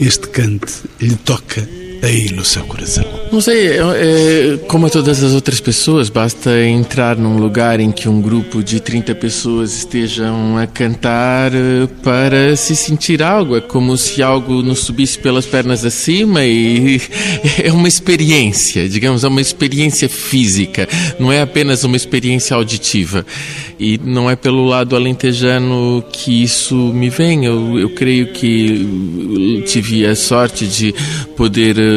este 0.00 0.28
cante 0.28 0.72
lhe 1.00 1.14
toca 1.14 1.66
aí 2.02 2.32
no 2.32 2.44
seu 2.44 2.64
coração? 2.64 3.04
Não 3.30 3.40
sei, 3.40 3.68
é, 3.68 4.58
como 4.68 4.90
todas 4.90 5.22
as 5.22 5.32
outras 5.32 5.60
pessoas, 5.60 6.10
basta 6.10 6.50
entrar 6.66 7.16
num 7.16 7.38
lugar 7.38 7.80
em 7.80 7.90
que 7.90 8.08
um 8.08 8.20
grupo 8.20 8.62
de 8.62 8.80
30 8.80 9.14
pessoas 9.14 9.74
estejam 9.78 10.58
a 10.58 10.66
cantar 10.66 11.52
eh, 11.54 11.88
para 12.02 12.54
se 12.56 12.76
sentir 12.76 13.22
algo. 13.22 13.56
É 13.56 13.60
como 13.60 13.96
se 13.96 14.22
algo 14.22 14.62
nos 14.62 14.80
subisse 14.80 15.18
pelas 15.18 15.46
pernas 15.46 15.84
acima 15.84 16.44
e 16.44 17.00
é 17.62 17.72
uma 17.72 17.88
experiência, 17.88 18.88
digamos, 18.88 19.24
é 19.24 19.28
uma 19.28 19.40
experiência 19.40 20.08
física, 20.08 20.88
não 21.18 21.32
é 21.32 21.40
apenas 21.40 21.84
uma 21.84 21.96
experiência 21.96 22.56
auditiva. 22.56 23.24
E 23.80 23.98
não 24.04 24.30
é 24.30 24.36
pelo 24.36 24.64
lado 24.64 24.94
alentejano 24.94 26.04
que 26.12 26.44
isso 26.44 26.76
me 26.76 27.10
vem. 27.10 27.44
Eu, 27.46 27.80
eu 27.80 27.90
creio 27.90 28.28
que 28.28 29.62
tive 29.66 30.06
a 30.06 30.14
sorte 30.14 30.68
de 30.68 30.94
poder 31.36 31.76
uh, 31.78 31.91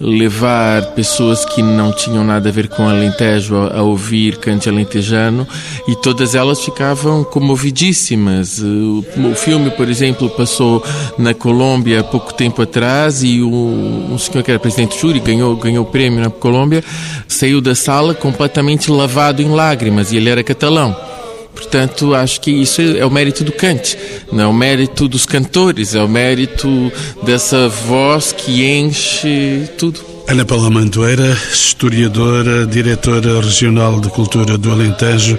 levar 0.00 0.82
pessoas 0.94 1.44
que 1.44 1.62
não 1.62 1.92
tinham 1.92 2.24
nada 2.24 2.48
a 2.48 2.52
ver 2.52 2.68
com 2.68 2.88
Alentejo 2.88 3.56
a, 3.56 3.78
a 3.78 3.82
ouvir 3.82 4.36
cante 4.38 4.68
alentejano 4.68 5.46
e 5.88 5.96
todas 5.96 6.34
elas 6.34 6.60
ficavam 6.60 7.24
comovidíssimas. 7.24 8.58
Uh, 8.58 9.04
o 9.30 9.34
filme, 9.34 9.70
por 9.70 9.88
exemplo, 9.88 10.28
passou 10.30 10.82
na 11.18 11.34
Colômbia 11.34 12.00
há 12.00 12.04
pouco 12.04 12.34
tempo 12.34 12.62
atrás 12.62 13.22
e 13.22 13.40
o, 13.40 13.48
um 13.48 14.18
senhor 14.18 14.42
que 14.42 14.50
era 14.50 14.60
presidente 14.60 14.98
Júri 14.98 15.20
ganhou, 15.20 15.56
ganhou 15.56 15.84
o 15.84 15.88
prêmio 15.88 16.20
na 16.20 16.30
Colômbia, 16.30 16.82
saiu 17.28 17.60
da 17.60 17.74
sala 17.74 18.14
completamente 18.14 18.90
lavado 18.90 19.42
em 19.42 19.48
lágrimas 19.48 20.12
e 20.12 20.16
ele 20.16 20.30
era 20.30 20.42
catalão. 20.42 21.13
Portanto, 21.54 22.14
acho 22.14 22.40
que 22.40 22.50
isso 22.50 22.80
é 22.80 23.04
o 23.06 23.10
mérito 23.10 23.44
do 23.44 23.52
cante, 23.52 23.96
não 24.32 24.44
é 24.44 24.46
o 24.46 24.52
mérito 24.52 25.08
dos 25.08 25.24
cantores, 25.24 25.94
é 25.94 26.02
o 26.02 26.08
mérito 26.08 26.92
dessa 27.22 27.68
voz 27.68 28.32
que 28.32 28.64
enche 28.64 29.68
tudo. 29.78 30.00
Ana 30.26 30.44
Paula 30.44 30.70
Mantoeira, 30.70 31.36
historiadora, 31.52 32.66
diretora 32.66 33.40
regional 33.40 34.00
de 34.00 34.08
cultura 34.08 34.56
do 34.56 34.72
Alentejo 34.72 35.38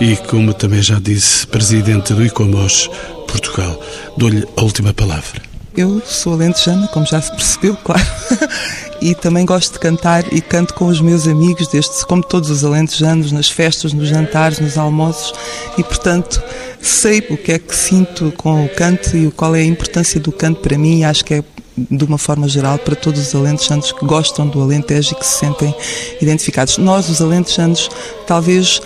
e, 0.00 0.16
como 0.16 0.54
também 0.54 0.82
já 0.82 0.98
disse, 0.98 1.46
presidente 1.46 2.14
do 2.14 2.24
ICOMOS 2.24 2.88
Portugal. 3.28 3.78
Dou-lhe 4.16 4.46
a 4.56 4.62
última 4.62 4.94
palavra. 4.94 5.42
Eu 5.76 6.00
sou 6.06 6.34
alentejana, 6.34 6.88
como 6.88 7.04
já 7.04 7.20
se 7.20 7.30
percebeu, 7.32 7.76
claro. 7.76 8.04
E 9.04 9.14
também 9.14 9.44
gosto 9.44 9.74
de 9.74 9.78
cantar 9.80 10.32
e 10.32 10.40
canto 10.40 10.72
com 10.72 10.86
os 10.86 10.98
meus 10.98 11.28
amigos, 11.28 11.68
desde, 11.68 12.06
como 12.06 12.22
todos 12.22 12.48
os 12.48 12.64
alentejanos, 12.64 13.32
nas 13.32 13.50
festas, 13.50 13.92
nos 13.92 14.08
jantares, 14.08 14.58
nos 14.58 14.78
almoços 14.78 15.34
e, 15.76 15.84
portanto, 15.84 16.42
sei 16.80 17.18
o 17.28 17.36
que 17.36 17.52
é 17.52 17.58
que 17.58 17.76
sinto 17.76 18.32
com 18.34 18.64
o 18.64 18.68
canto 18.70 19.14
e 19.14 19.30
qual 19.30 19.54
é 19.54 19.60
a 19.60 19.64
importância 19.64 20.18
do 20.18 20.32
canto 20.32 20.62
para 20.62 20.78
mim 20.78 21.00
e 21.00 21.04
acho 21.04 21.22
que 21.22 21.34
é 21.34 21.44
de 21.76 22.02
uma 22.02 22.16
forma 22.16 22.48
geral 22.48 22.78
para 22.78 22.96
todos 22.96 23.20
os 23.20 23.34
alentejanos 23.34 23.92
que 23.92 24.06
gostam 24.06 24.48
do 24.48 24.62
Alentejo 24.62 25.12
e 25.12 25.16
que 25.16 25.26
se 25.26 25.40
sentem 25.40 25.74
identificados. 26.22 26.78
Nós, 26.78 27.10
os 27.10 27.20
alentejanos, 27.20 27.90
talvez 28.26 28.80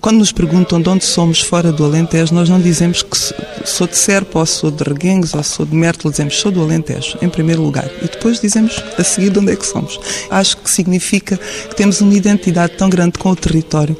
quando 0.00 0.18
nos 0.18 0.32
perguntam 0.32 0.82
de 0.82 0.88
onde 0.88 1.04
somos 1.04 1.40
fora 1.40 1.72
do 1.72 1.82
Alentejo, 1.82 2.34
nós 2.34 2.48
não 2.48 2.60
dizemos 2.60 3.02
que 3.02 3.16
sou 3.64 3.86
de 3.86 3.96
Serpa, 3.96 4.40
ou 4.40 4.46
sou 4.46 4.70
de 4.70 4.84
Reguengos, 4.84 5.32
ou 5.32 5.42
sou 5.42 5.64
de 5.64 5.74
Mértola, 5.74 6.12
dizemos 6.12 6.36
sou 6.38 6.52
do 6.52 6.62
Alentejo, 6.62 7.16
em 7.22 7.28
primeiro 7.28 7.62
lugar. 7.62 7.90
E 8.02 8.06
depois 8.06 8.38
dizemos 8.38 8.82
a 8.98 9.02
seguir 9.02 9.30
de 9.30 9.38
onde 9.38 9.52
é 9.52 9.56
que 9.56 9.66
somos. 9.66 9.98
Acho 10.30 10.58
que 10.58 10.70
significa 10.70 11.38
que 11.38 11.74
temos 11.74 12.02
uma 12.02 12.12
identidade 12.12 12.74
tão 12.76 12.90
grande 12.90 13.18
com 13.18 13.30
o 13.30 13.36
território 13.36 13.96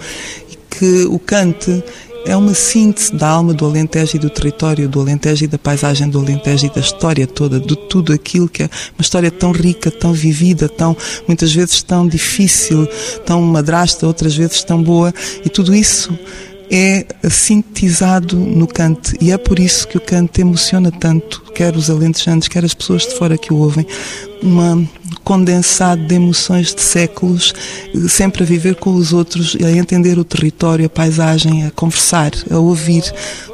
e 0.51 0.59
que 0.77 1.07
o 1.07 1.19
cante 1.19 1.83
é 2.27 2.37
uma 2.37 2.55
síntese 2.55 3.15
da 3.15 3.29
alma 3.29 3.55
do 3.55 3.65
Alentejo 3.65 4.17
e 4.17 4.19
do 4.19 4.31
território 4.31 4.89
do 4.89 5.01
Alentejo 5.01 5.45
e 5.45 5.49
da 5.49 5.59
paisagem 5.59 6.09
do 6.09 6.19
Alentejo 6.19 6.67
e 6.67 6.71
da 6.71 6.81
história 6.81 7.27
toda, 7.27 7.59
de 7.59 7.77
tudo 7.89 8.13
aquilo 8.13 8.49
que 8.49 8.63
é 8.63 8.67
uma 8.67 9.03
história 9.03 9.31
tão 9.31 9.53
rica, 9.53 9.91
tão 9.91 10.13
vivida, 10.13 10.69
tão 10.69 10.97
muitas 11.27 11.53
vezes 11.53 11.83
tão 11.83 12.07
difícil, 12.07 12.87
tão 13.25 13.41
madrasta, 13.43 14.07
outras 14.07 14.37
vezes 14.37 14.63
tão 14.63 14.83
boa, 14.83 15.13
e 15.45 15.49
tudo 15.49 15.75
isso 15.75 16.17
é 16.71 17.07
sintetizado 17.31 18.37
no 18.37 18.67
cante. 18.67 19.17
E 19.21 19.33
é 19.33 19.39
por 19.39 19.59
isso 19.59 19.89
que 19.89 19.97
o 19.97 20.01
cante 20.01 20.41
emociona 20.41 20.91
tanto, 20.91 21.43
quer 21.55 21.75
os 21.75 21.89
alentejanos, 21.89 22.49
quer 22.49 22.65
as 22.65 22.75
pessoas 22.75 23.03
de 23.03 23.15
fora 23.15 23.39
que 23.39 23.53
o 23.53 23.57
ouvem, 23.57 23.87
uma 24.43 24.87
condensado 25.29 26.07
de 26.07 26.15
emoções 26.15 26.75
de 26.75 26.81
séculos, 26.81 27.53
sempre 28.09 28.45
a 28.45 28.47
viver 28.47 28.77
com 28.77 28.95
os 28.95 29.13
outros, 29.13 29.59
a 29.63 29.71
entender 29.71 30.19
o 30.19 30.25
território, 30.25 30.87
a 30.87 30.89
paisagem, 30.89 31.67
a 31.67 31.71
conversar, 31.71 32.31
a 32.51 32.57
ouvir. 32.57 33.05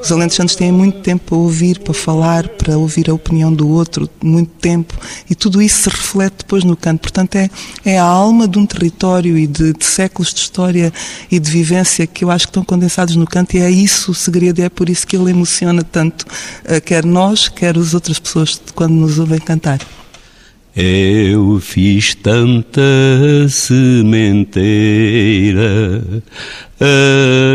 Os 0.01 0.13
alentejanos 0.13 0.55
têm 0.55 0.71
muito 0.71 1.01
tempo 1.01 1.35
a 1.35 1.39
ouvir, 1.39 1.81
para 1.81 1.93
falar, 1.93 2.47
para 2.47 2.79
ouvir 2.79 3.11
a 3.11 3.13
opinião 3.13 3.53
do 3.53 3.69
outro, 3.69 4.09
muito 4.23 4.53
tempo, 4.61 4.97
e 5.29 5.35
tudo 5.35 5.61
isso 5.61 5.83
se 5.83 5.89
reflete 5.89 6.37
depois 6.39 6.63
no 6.63 6.77
canto. 6.77 7.01
Portanto, 7.01 7.35
é, 7.35 7.51
é 7.85 7.99
a 7.99 8.05
alma 8.05 8.47
de 8.47 8.57
um 8.57 8.67
território 8.67 9.37
e 9.37 9.45
de, 9.45 9.73
de 9.73 9.85
séculos 9.85 10.33
de 10.33 10.43
história 10.43 10.93
e 11.29 11.41
de 11.41 11.51
vivência 11.51 12.07
que 12.07 12.25
eu 12.25 12.31
acho 12.31 12.47
que 12.47 12.51
estão 12.51 12.65
condensados 12.65 13.17
no 13.17 13.27
canto, 13.27 13.57
e 13.57 13.61
é 13.61 13.69
isso 13.69 14.13
o 14.13 14.15
segredo, 14.15 14.61
e 14.61 14.63
é 14.63 14.69
por 14.69 14.89
isso 14.89 15.05
que 15.05 15.17
ele 15.17 15.33
emociona 15.33 15.83
tanto, 15.83 16.25
eh, 16.67 16.81
quer 16.81 17.05
nós, 17.05 17.49
quer 17.49 17.77
as 17.77 17.95
outras 17.95 18.21
pessoas, 18.21 18.63
quando 18.77 18.93
nos 18.93 19.19
ouvem 19.19 19.41
cantar. 19.41 19.81
Eu 20.77 21.61
fiz 21.61 22.17
tanta 22.17 22.81
sementeira 23.49 24.63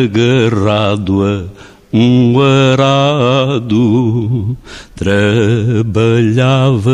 agarrado 0.05 1.25
a 1.25 1.43
um 1.91 2.39
arado 2.39 4.55
trabalhava 4.99 6.91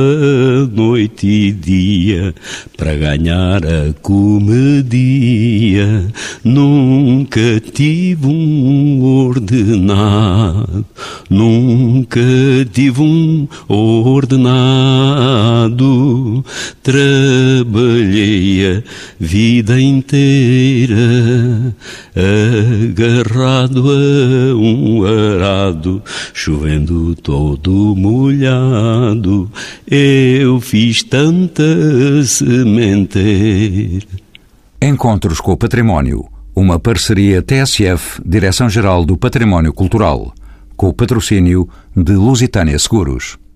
noite 0.72 1.28
e 1.28 1.52
dia 1.52 2.34
para 2.78 2.96
ganhar 2.96 3.66
a 3.66 3.92
comedia. 4.00 6.06
Nunca 6.44 7.60
tive 7.60 8.28
um 8.28 9.04
ordenado, 9.04 10.86
nunca 11.28 12.22
tive 12.72 13.02
um 13.02 13.48
ordenado. 13.68 14.46
Trabalhei 16.84 18.68
a 18.68 18.84
vida 19.20 19.82
inteira 19.82 21.74
agarrado 22.16 23.90
a 23.90 24.54
um 24.86 25.04
arado, 25.04 26.02
chovendo 26.34 27.16
todo 27.16 27.96
molhado, 27.96 29.52
eu 29.90 30.62
fiz 30.62 31.02
tanta 31.02 31.64
sementeira. 32.24 34.06
Encontros 34.82 35.42
com 35.42 35.54
o 35.54 35.58
Património, 35.58 36.26
uma 36.56 36.80
parceria 36.80 37.42
TSF, 37.42 38.22
Direção-Geral 38.24 39.04
do 39.04 39.18
Património 39.18 39.74
Cultural, 39.74 40.34
com 40.78 40.90
o 40.90 40.94
patrocínio 40.94 41.68
de 41.96 42.14
Lusitânia 42.14 42.78
Seguros. 42.78 43.38